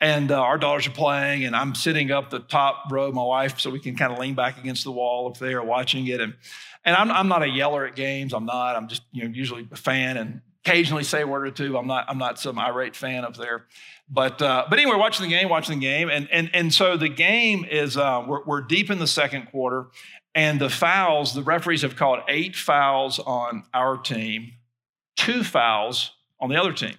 And 0.00 0.32
uh, 0.32 0.40
our 0.40 0.58
daughters 0.58 0.88
are 0.88 0.90
playing, 0.90 1.44
and 1.44 1.54
I'm 1.54 1.76
sitting 1.76 2.10
up 2.10 2.30
the 2.30 2.40
top 2.40 2.90
row, 2.90 3.12
my 3.12 3.22
wife, 3.22 3.60
so 3.60 3.70
we 3.70 3.78
can 3.78 3.94
kind 3.94 4.12
of 4.12 4.18
lean 4.18 4.34
back 4.34 4.58
against 4.58 4.82
the 4.82 4.90
wall 4.90 5.30
if 5.30 5.38
they 5.38 5.54
are 5.54 5.62
watching 5.62 6.08
it. 6.08 6.20
And, 6.20 6.34
and 6.84 6.96
I'm, 6.96 7.12
I'm 7.12 7.28
not 7.28 7.44
a 7.44 7.48
yeller 7.48 7.86
at 7.86 7.94
games. 7.94 8.32
I'm 8.34 8.44
not. 8.44 8.74
I'm 8.74 8.88
just 8.88 9.02
you 9.12 9.22
know 9.22 9.30
usually 9.32 9.68
a 9.70 9.76
fan 9.76 10.16
and 10.16 10.40
occasionally 10.66 11.04
say 11.04 11.22
a 11.22 11.26
word 11.28 11.46
or 11.46 11.52
two. 11.52 11.78
I'm 11.78 11.86
not. 11.86 12.06
I'm 12.08 12.18
not 12.18 12.40
some 12.40 12.58
irate 12.58 12.96
fan 12.96 13.24
up 13.24 13.36
there. 13.36 13.66
But 14.10 14.42
uh, 14.42 14.66
but 14.68 14.80
anyway, 14.80 14.96
watching 14.96 15.28
the 15.28 15.30
game, 15.30 15.48
watching 15.48 15.78
the 15.78 15.86
game, 15.86 16.10
and 16.10 16.28
and 16.32 16.50
and 16.52 16.74
so 16.74 16.96
the 16.96 17.08
game 17.08 17.64
is 17.64 17.96
uh, 17.96 18.24
we're, 18.26 18.42
we're 18.44 18.60
deep 18.62 18.90
in 18.90 18.98
the 18.98 19.06
second 19.06 19.46
quarter, 19.46 19.86
and 20.34 20.60
the 20.60 20.70
fouls. 20.70 21.34
The 21.34 21.42
referees 21.42 21.82
have 21.82 21.96
called 21.96 22.20
eight 22.28 22.56
fouls 22.56 23.18
on 23.18 23.64
our 23.74 23.96
team, 23.96 24.52
two 25.16 25.44
fouls 25.44 26.12
on 26.40 26.48
the 26.48 26.56
other 26.56 26.72
team. 26.72 26.94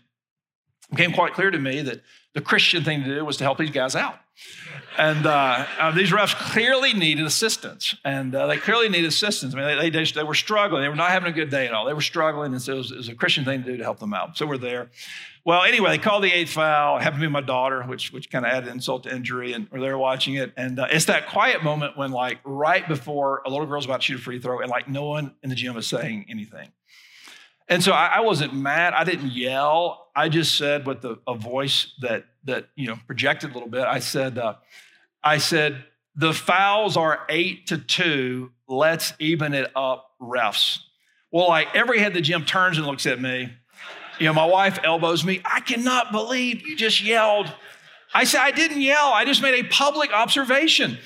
It 0.91 0.95
became 0.95 1.13
quite 1.13 1.33
clear 1.33 1.51
to 1.51 1.59
me 1.59 1.81
that 1.81 2.01
the 2.33 2.41
Christian 2.41 2.83
thing 2.83 3.03
to 3.03 3.15
do 3.15 3.25
was 3.25 3.37
to 3.37 3.43
help 3.43 3.57
these 3.57 3.71
guys 3.71 3.95
out. 3.95 4.19
And 4.97 5.25
uh, 5.25 5.65
uh, 5.79 5.91
these 5.91 6.11
refs 6.11 6.35
clearly 6.35 6.93
needed 6.93 7.25
assistance, 7.25 7.95
and 8.05 8.33
uh, 8.35 8.47
they 8.47 8.57
clearly 8.57 8.89
needed 8.89 9.07
assistance. 9.07 9.55
I 9.55 9.57
mean, 9.57 9.77
they, 9.79 9.89
they, 9.89 10.03
they, 10.03 10.23
were 10.23 10.35
struggling. 10.35 10.83
They 10.83 10.89
were 10.89 10.95
not 10.95 11.09
having 11.09 11.31
a 11.31 11.35
good 11.35 11.49
day 11.49 11.65
at 11.65 11.73
all. 11.73 11.85
They 11.85 11.93
were 11.93 12.01
struggling, 12.01 12.53
and 12.53 12.61
so 12.61 12.73
it 12.73 12.77
was, 12.77 12.91
it 12.91 12.97
was, 12.97 13.09
a 13.09 13.15
Christian 13.15 13.43
thing 13.43 13.63
to 13.63 13.71
do 13.71 13.77
to 13.77 13.83
help 13.83 13.99
them 13.99 14.13
out. 14.13 14.37
So 14.37 14.45
we're 14.45 14.57
there. 14.57 14.89
Well, 15.45 15.63
anyway, 15.63 15.89
they 15.91 15.97
called 15.97 16.23
the 16.23 16.31
eighth 16.31 16.51
foul. 16.51 16.97
It 16.97 17.03
happened 17.03 17.21
to 17.21 17.27
be 17.27 17.31
my 17.31 17.41
daughter, 17.41 17.83
which 17.83 18.13
which 18.13 18.31
kind 18.31 18.45
of 18.45 18.51
added 18.51 18.69
insult 18.69 19.03
to 19.03 19.13
injury, 19.13 19.51
and 19.51 19.67
we're 19.71 19.81
there 19.81 19.97
watching 19.97 20.35
it. 20.35 20.53
And 20.55 20.79
uh, 20.79 20.87
it's 20.89 21.05
that 21.05 21.27
quiet 21.27 21.63
moment 21.63 21.97
when, 21.97 22.11
like, 22.11 22.39
right 22.45 22.87
before 22.87 23.41
a 23.45 23.49
little 23.49 23.65
girl's 23.65 23.83
about 23.83 24.01
to 24.01 24.05
shoot 24.05 24.19
a 24.19 24.21
free 24.21 24.39
throw, 24.39 24.59
and 24.61 24.69
like 24.69 24.87
no 24.87 25.03
one 25.03 25.35
in 25.43 25.49
the 25.49 25.55
gym 25.55 25.75
is 25.75 25.85
saying 25.85 26.27
anything. 26.29 26.71
And 27.67 27.83
so 27.83 27.91
I, 27.91 28.17
I, 28.17 28.19
wasn't 28.21 28.53
mad. 28.53 28.93
I 28.93 29.03
didn't 29.03 29.31
yell. 29.31 30.09
I 30.15 30.29
just 30.29 30.57
said 30.57 30.85
with 30.85 31.03
a, 31.05 31.17
a 31.27 31.35
voice 31.35 31.93
that 32.01 32.25
that 32.45 32.69
you 32.75 32.87
know 32.87 32.97
projected 33.05 33.51
a 33.51 33.53
little 33.53 33.69
bit. 33.69 33.83
I 33.83 33.99
said, 33.99 34.37
uh, 34.37 34.55
I 35.23 35.37
said 35.39 35.83
the 36.15 36.33
fouls 36.33 36.95
are 36.95 37.25
eight 37.29 37.67
to 37.67 37.77
two. 37.77 38.51
Let's 38.67 39.13
even 39.19 39.53
it 39.53 39.71
up, 39.75 40.11
refs. 40.21 40.79
Well, 41.31 41.49
like 41.49 41.75
every 41.75 41.99
head 41.99 42.11
in 42.11 42.13
the 42.13 42.21
gym 42.21 42.45
turns 42.45 42.77
and 42.77 42.87
looks 42.87 43.05
at 43.05 43.19
me. 43.19 43.51
You 44.23 44.29
know, 44.29 44.35
my 44.35 44.45
wife 44.45 44.79
elbows 44.85 45.25
me. 45.25 45.41
I 45.43 45.59
cannot 45.59 46.13
believe 46.13 46.65
you 46.65 46.77
just 46.77 47.03
yelled. 47.03 47.53
I 48.13 48.23
said, 48.23 48.39
I 48.39 48.51
didn't 48.51 48.79
yell. 48.79 49.07
I 49.07 49.25
just 49.25 49.41
made 49.41 49.59
a 49.59 49.67
public 49.67 50.13
observation. 50.13 50.97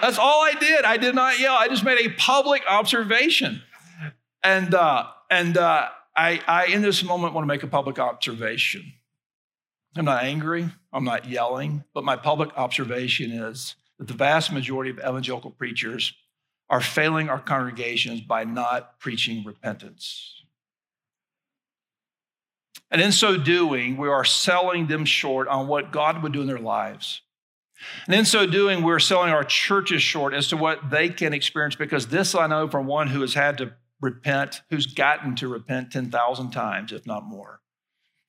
That's 0.00 0.18
all 0.18 0.42
I 0.42 0.54
did. 0.58 0.84
I 0.84 0.96
did 0.96 1.14
not 1.14 1.38
yell. 1.38 1.54
I 1.54 1.68
just 1.68 1.84
made 1.84 2.04
a 2.04 2.08
public 2.14 2.62
observation. 2.68 3.62
And 4.42 4.74
uh, 4.74 5.10
and 5.30 5.56
uh, 5.56 5.90
I, 6.16 6.40
I, 6.48 6.66
in 6.66 6.82
this 6.82 7.04
moment, 7.04 7.34
want 7.34 7.44
to 7.44 7.46
make 7.46 7.62
a 7.62 7.68
public 7.68 8.00
observation. 8.00 8.94
I'm 9.96 10.04
not 10.04 10.24
angry, 10.24 10.70
I'm 10.92 11.04
not 11.04 11.28
yelling, 11.28 11.84
but 11.94 12.02
my 12.02 12.16
public 12.16 12.50
observation 12.56 13.30
is 13.30 13.76
that 14.00 14.08
the 14.08 14.14
vast 14.14 14.50
majority 14.50 14.90
of 14.90 14.98
evangelical 14.98 15.52
preachers 15.52 16.14
are 16.68 16.80
failing 16.80 17.28
our 17.28 17.38
congregations 17.38 18.22
by 18.22 18.42
not 18.42 18.98
preaching 18.98 19.44
repentance. 19.44 20.41
And 22.92 23.00
in 23.00 23.10
so 23.10 23.38
doing, 23.38 23.96
we 23.96 24.08
are 24.08 24.24
selling 24.24 24.86
them 24.86 25.06
short 25.06 25.48
on 25.48 25.66
what 25.66 25.92
God 25.92 26.22
would 26.22 26.32
do 26.32 26.42
in 26.42 26.46
their 26.46 26.58
lives. 26.58 27.22
And 28.06 28.14
in 28.14 28.26
so 28.26 28.46
doing, 28.46 28.82
we're 28.82 28.98
selling 28.98 29.32
our 29.32 29.44
churches 29.44 30.02
short 30.02 30.34
as 30.34 30.48
to 30.48 30.58
what 30.58 30.90
they 30.90 31.08
can 31.08 31.32
experience 31.32 31.74
because 31.74 32.08
this 32.08 32.34
I 32.34 32.46
know 32.46 32.68
from 32.68 32.86
one 32.86 33.08
who 33.08 33.22
has 33.22 33.32
had 33.32 33.58
to 33.58 33.72
repent, 34.02 34.60
who's 34.68 34.86
gotten 34.86 35.34
to 35.36 35.48
repent 35.48 35.90
10,000 35.90 36.50
times, 36.50 36.92
if 36.92 37.06
not 37.06 37.24
more. 37.24 37.60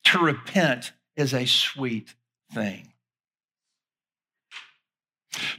To 0.05 0.20
repent 0.20 0.93
is 1.18 1.34
a 1.34 1.45
sweet 1.45 2.16
thing. 2.53 2.93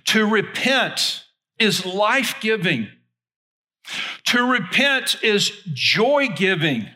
To 0.07 0.26
repent 0.26 1.24
is 1.59 1.84
life 1.84 2.36
giving. 2.40 2.88
To 4.26 4.50
repent 4.50 5.22
is 5.22 5.50
joy 5.72 6.28
giving. 6.28 6.88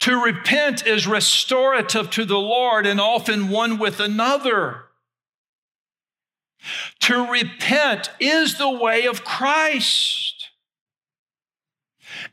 To 0.00 0.22
repent 0.22 0.86
is 0.86 1.06
restorative 1.06 2.10
to 2.10 2.24
the 2.24 2.38
Lord 2.38 2.86
and 2.86 3.00
often 3.00 3.48
one 3.48 3.78
with 3.78 4.00
another. 4.00 4.84
To 7.00 7.30
repent 7.30 8.10
is 8.18 8.58
the 8.58 8.70
way 8.70 9.06
of 9.06 9.24
Christ. 9.24 10.48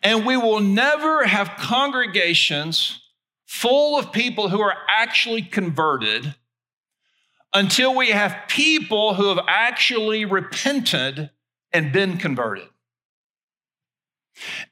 And 0.02 0.26
we 0.26 0.38
will 0.38 0.62
never 0.62 1.26
have 1.26 1.58
congregations 1.58 3.02
full 3.46 3.98
of 4.00 4.12
people 4.12 4.50
who 4.50 4.62
are 4.62 4.76
actually 4.88 5.42
converted 5.42 6.36
until 7.54 7.96
we 7.96 8.10
have 8.10 8.48
people 8.48 9.14
who 9.14 9.30
have 9.30 9.46
actually 9.48 10.26
repented 10.26 11.30
and 11.72 11.92
been 11.92 12.18
converted. 12.18 12.68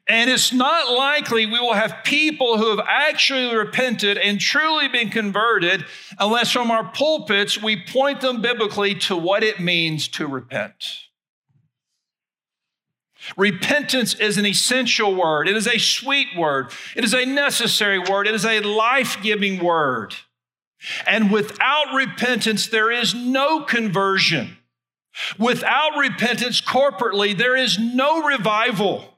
And 0.08 0.30
it's 0.30 0.52
not 0.52 0.92
likely 0.92 1.46
we 1.46 1.60
will 1.60 1.74
have 1.74 2.04
people 2.04 2.58
who 2.58 2.70
have 2.70 2.86
actually 2.88 3.56
repented 3.56 4.18
and 4.18 4.40
truly 4.40 4.90
been 4.90 5.10
converted 5.10 5.86
unless 6.20 6.52
from 6.52 6.70
our 6.70 6.92
pulpits 6.92 7.62
we 7.62 7.82
point 7.82 8.22
them 8.22 8.42
biblically 8.42 8.96
to 8.96 9.16
what 9.16 9.44
it 9.44 9.60
means 9.60 10.08
to 10.10 10.28
repent. 10.28 11.08
Repentance 13.38 14.14
is 14.16 14.38
an 14.38 14.46
essential 14.46 15.16
word. 15.16 15.48
It 15.48 15.56
is 15.56 15.68
a 15.68 15.78
sweet 15.78 16.28
word. 16.38 16.72
It 16.96 17.06
is 17.06 17.14
a 17.14 17.26
necessary 17.26 18.00
word. 18.00 18.28
It 18.28 18.36
is 18.36 18.46
a 18.46 18.60
life 18.60 19.18
giving 19.22 19.64
word. 19.64 20.16
And 21.08 21.32
without 21.32 21.94
repentance, 21.96 22.68
there 22.68 22.92
is 22.92 23.16
no 23.16 23.62
conversion. 23.62 24.58
Without 25.40 25.98
repentance 25.98 26.60
corporately, 26.60 27.38
there 27.38 27.56
is 27.56 27.80
no 27.80 28.24
revival. 28.24 29.13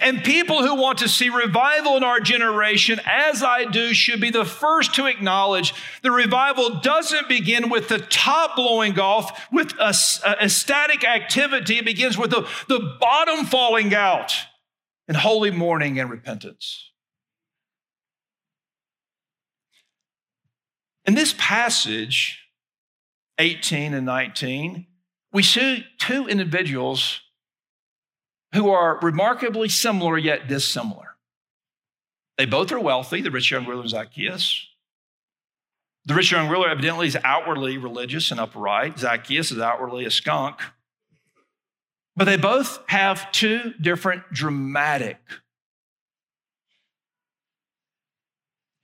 And 0.00 0.22
people 0.22 0.64
who 0.64 0.74
want 0.76 0.98
to 0.98 1.08
see 1.08 1.28
revival 1.30 1.96
in 1.96 2.04
our 2.04 2.20
generation, 2.20 3.00
as 3.04 3.42
I 3.42 3.64
do, 3.64 3.92
should 3.92 4.20
be 4.20 4.30
the 4.30 4.44
first 4.44 4.94
to 4.94 5.06
acknowledge 5.06 5.74
the 6.02 6.12
revival 6.12 6.80
doesn't 6.80 7.28
begin 7.28 7.68
with 7.68 7.88
the 7.88 7.98
top 7.98 8.54
blowing 8.54 8.98
off, 9.00 9.48
with 9.50 9.72
a, 9.80 9.94
a 10.40 10.48
static 10.48 11.04
activity. 11.04 11.78
It 11.78 11.84
begins 11.84 12.16
with 12.16 12.30
the, 12.30 12.48
the 12.68 12.96
bottom 13.00 13.46
falling 13.46 13.92
out 13.94 14.32
in 15.08 15.16
holy 15.16 15.50
mourning 15.50 15.98
and 15.98 16.08
repentance. 16.08 16.90
In 21.04 21.14
this 21.14 21.34
passage, 21.36 22.44
18 23.38 23.92
and 23.92 24.06
19, 24.06 24.86
we 25.32 25.42
see 25.42 25.84
two 25.98 26.28
individuals 26.28 27.20
who 28.54 28.70
are 28.70 28.98
remarkably 29.02 29.68
similar 29.68 30.16
yet 30.16 30.46
dissimilar. 30.48 31.16
They 32.38 32.46
both 32.46 32.72
are 32.72 32.80
wealthy, 32.80 33.20
the 33.20 33.30
rich 33.30 33.50
young 33.50 33.66
ruler 33.66 33.86
Zacchaeus. 33.86 34.68
The 36.06 36.14
rich 36.14 36.30
young 36.30 36.48
ruler 36.48 36.68
evidently 36.68 37.06
is 37.06 37.16
outwardly 37.24 37.78
religious 37.78 38.30
and 38.30 38.38
upright. 38.38 38.98
Zacchaeus 38.98 39.50
is 39.50 39.58
outwardly 39.58 40.04
a 40.04 40.10
skunk. 40.10 40.60
But 42.16 42.24
they 42.24 42.36
both 42.36 42.78
have 42.88 43.32
two 43.32 43.74
different 43.80 44.22
dramatic 44.32 45.18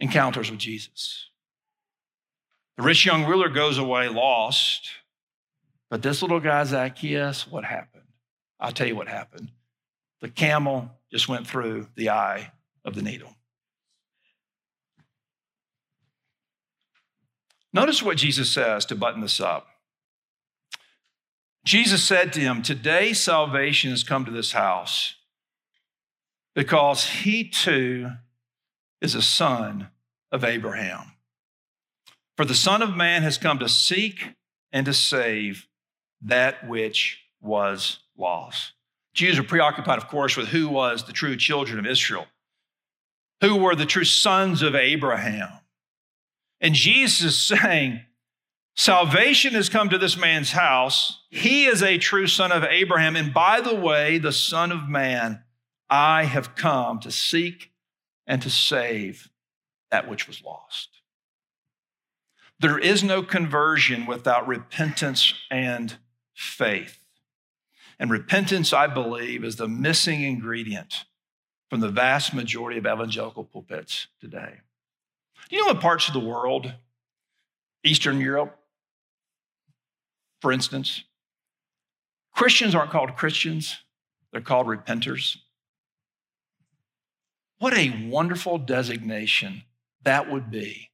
encounters 0.00 0.50
with 0.50 0.58
Jesus. 0.58 1.28
The 2.76 2.82
rich 2.82 3.04
young 3.04 3.24
ruler 3.24 3.48
goes 3.48 3.78
away 3.78 4.08
lost. 4.08 4.90
But 5.90 6.02
this 6.02 6.22
little 6.22 6.40
guy, 6.40 6.64
Zacchaeus, 6.64 7.46
what 7.46 7.64
happened? 7.64 8.04
I'll 8.58 8.72
tell 8.72 8.86
you 8.86 8.96
what 8.96 9.08
happened. 9.08 9.50
The 10.20 10.28
camel 10.28 10.90
just 11.10 11.28
went 11.28 11.46
through 11.46 11.88
the 11.94 12.10
eye 12.10 12.52
of 12.84 12.94
the 12.94 13.02
needle. 13.02 13.34
Notice 17.72 18.02
what 18.02 18.16
Jesus 18.16 18.50
says 18.50 18.84
to 18.86 18.96
button 18.96 19.20
this 19.20 19.40
up. 19.40 19.68
Jesus 21.64 22.02
said 22.02 22.32
to 22.32 22.40
him, 22.40 22.62
Today 22.62 23.12
salvation 23.12 23.90
has 23.90 24.02
come 24.02 24.24
to 24.24 24.30
this 24.30 24.52
house 24.52 25.14
because 26.54 27.04
he 27.04 27.44
too 27.44 28.10
is 29.00 29.14
a 29.14 29.22
son 29.22 29.88
of 30.32 30.44
Abraham. 30.44 31.12
For 32.36 32.44
the 32.44 32.54
Son 32.54 32.82
of 32.82 32.96
Man 32.96 33.22
has 33.22 33.38
come 33.38 33.58
to 33.58 33.68
seek 33.68 34.30
and 34.72 34.86
to 34.86 34.94
save 34.94 35.66
that 36.22 36.66
which 36.66 37.20
was 37.40 37.98
lost. 38.16 38.72
Jews 39.20 39.38
are 39.38 39.42
preoccupied, 39.42 39.98
of 39.98 40.08
course, 40.08 40.34
with 40.34 40.48
who 40.48 40.66
was 40.66 41.04
the 41.04 41.12
true 41.12 41.36
children 41.36 41.78
of 41.78 41.84
Israel, 41.84 42.26
who 43.42 43.56
were 43.56 43.74
the 43.74 43.84
true 43.84 44.04
sons 44.04 44.62
of 44.62 44.74
Abraham. 44.74 45.50
And 46.58 46.74
Jesus 46.74 47.20
is 47.22 47.36
saying, 47.60 48.00
Salvation 48.76 49.52
has 49.52 49.68
come 49.68 49.90
to 49.90 49.98
this 49.98 50.16
man's 50.16 50.52
house. 50.52 51.20
He 51.28 51.66
is 51.66 51.82
a 51.82 51.98
true 51.98 52.26
son 52.26 52.50
of 52.50 52.64
Abraham. 52.64 53.14
And 53.14 53.34
by 53.34 53.60
the 53.60 53.74
way, 53.74 54.16
the 54.16 54.32
Son 54.32 54.72
of 54.72 54.88
Man, 54.88 55.42
I 55.90 56.24
have 56.24 56.54
come 56.54 56.98
to 57.00 57.10
seek 57.10 57.72
and 58.26 58.40
to 58.40 58.48
save 58.48 59.28
that 59.90 60.08
which 60.08 60.26
was 60.26 60.42
lost. 60.42 60.88
There 62.58 62.78
is 62.78 63.04
no 63.04 63.22
conversion 63.22 64.06
without 64.06 64.48
repentance 64.48 65.34
and 65.50 65.98
faith. 66.32 66.99
And 68.00 68.10
repentance, 68.10 68.72
I 68.72 68.86
believe, 68.86 69.44
is 69.44 69.56
the 69.56 69.68
missing 69.68 70.22
ingredient 70.22 71.04
from 71.68 71.80
the 71.80 71.90
vast 71.90 72.32
majority 72.32 72.78
of 72.78 72.86
evangelical 72.86 73.44
pulpits 73.44 74.06
today. 74.20 74.54
Do 75.50 75.56
you 75.56 75.62
know 75.62 75.74
what 75.74 75.82
parts 75.82 76.08
of 76.08 76.14
the 76.14 76.20
world, 76.20 76.72
Eastern 77.84 78.18
Europe, 78.18 78.58
for 80.40 80.50
instance, 80.50 81.04
Christians 82.34 82.74
aren't 82.74 82.90
called 82.90 83.16
Christians, 83.16 83.76
they're 84.32 84.40
called 84.40 84.66
repenters? 84.66 85.36
What 87.58 87.74
a 87.74 88.08
wonderful 88.08 88.56
designation 88.56 89.64
that 90.04 90.30
would 90.30 90.50
be. 90.50 90.88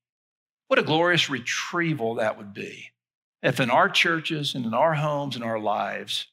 What 0.66 0.80
a 0.80 0.82
glorious 0.82 1.30
retrieval 1.30 2.16
that 2.16 2.36
would 2.36 2.52
be 2.52 2.90
if 3.42 3.61
in 3.61 3.70
our 3.70 3.88
churches 3.88 4.57
and 4.57 4.66
in 4.66 4.74
our 4.74 4.94
homes 4.94 5.36
and 5.36 5.44
our 5.44 5.61
lives, 5.61 6.26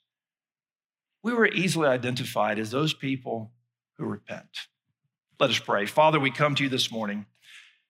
we 1.24 1.34
were 1.34 1.47
easily 1.47 1.88
identified 1.88 2.59
as 2.59 2.69
those 2.69 2.93
people 2.93 3.51
who 3.97 4.05
repent. 4.05 4.67
Let 5.39 5.49
us 5.49 5.59
pray. 5.59 5.86
Father, 5.86 6.19
we 6.19 6.30
come 6.30 6.53
to 6.55 6.63
you 6.63 6.69
this 6.69 6.91
morning. 6.91 7.26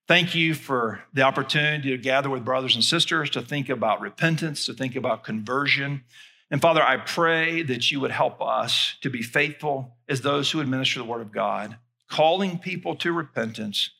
Thank 0.07 0.35
you 0.35 0.53
for 0.53 1.03
the 1.13 1.23
opportunity 1.23 1.89
to 1.89 1.97
gather 1.97 2.29
with 2.29 2.45
brothers 2.45 2.75
and 2.75 2.83
sisters 2.83 3.29
to 3.31 3.41
think 3.41 3.69
about 3.69 4.01
repentance, 4.01 4.65
to 4.65 4.73
think 4.73 4.95
about 4.95 5.23
conversion. 5.23 6.03
And 6.51 6.61
Father, 6.61 6.83
I 6.83 6.97
pray 6.97 7.63
that 7.63 7.91
you 7.91 7.99
would 7.99 8.11
help 8.11 8.41
us 8.41 8.95
to 9.01 9.09
be 9.09 9.21
faithful 9.21 9.95
as 10.07 10.21
those 10.21 10.51
who 10.51 10.59
administer 10.59 10.99
the 10.99 11.05
word 11.05 11.21
of 11.21 11.31
God, 11.31 11.77
calling 12.09 12.59
people 12.59 12.95
to 12.97 13.11
repentance 13.11 13.91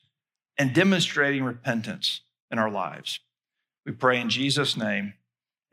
and 0.56 0.72
demonstrating 0.72 1.42
repentance 1.42 2.20
in 2.50 2.58
our 2.58 2.70
lives. 2.70 3.18
We 3.84 3.92
pray 3.92 4.20
in 4.20 4.30
Jesus' 4.30 4.76
name, 4.76 5.14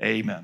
amen. 0.01 0.39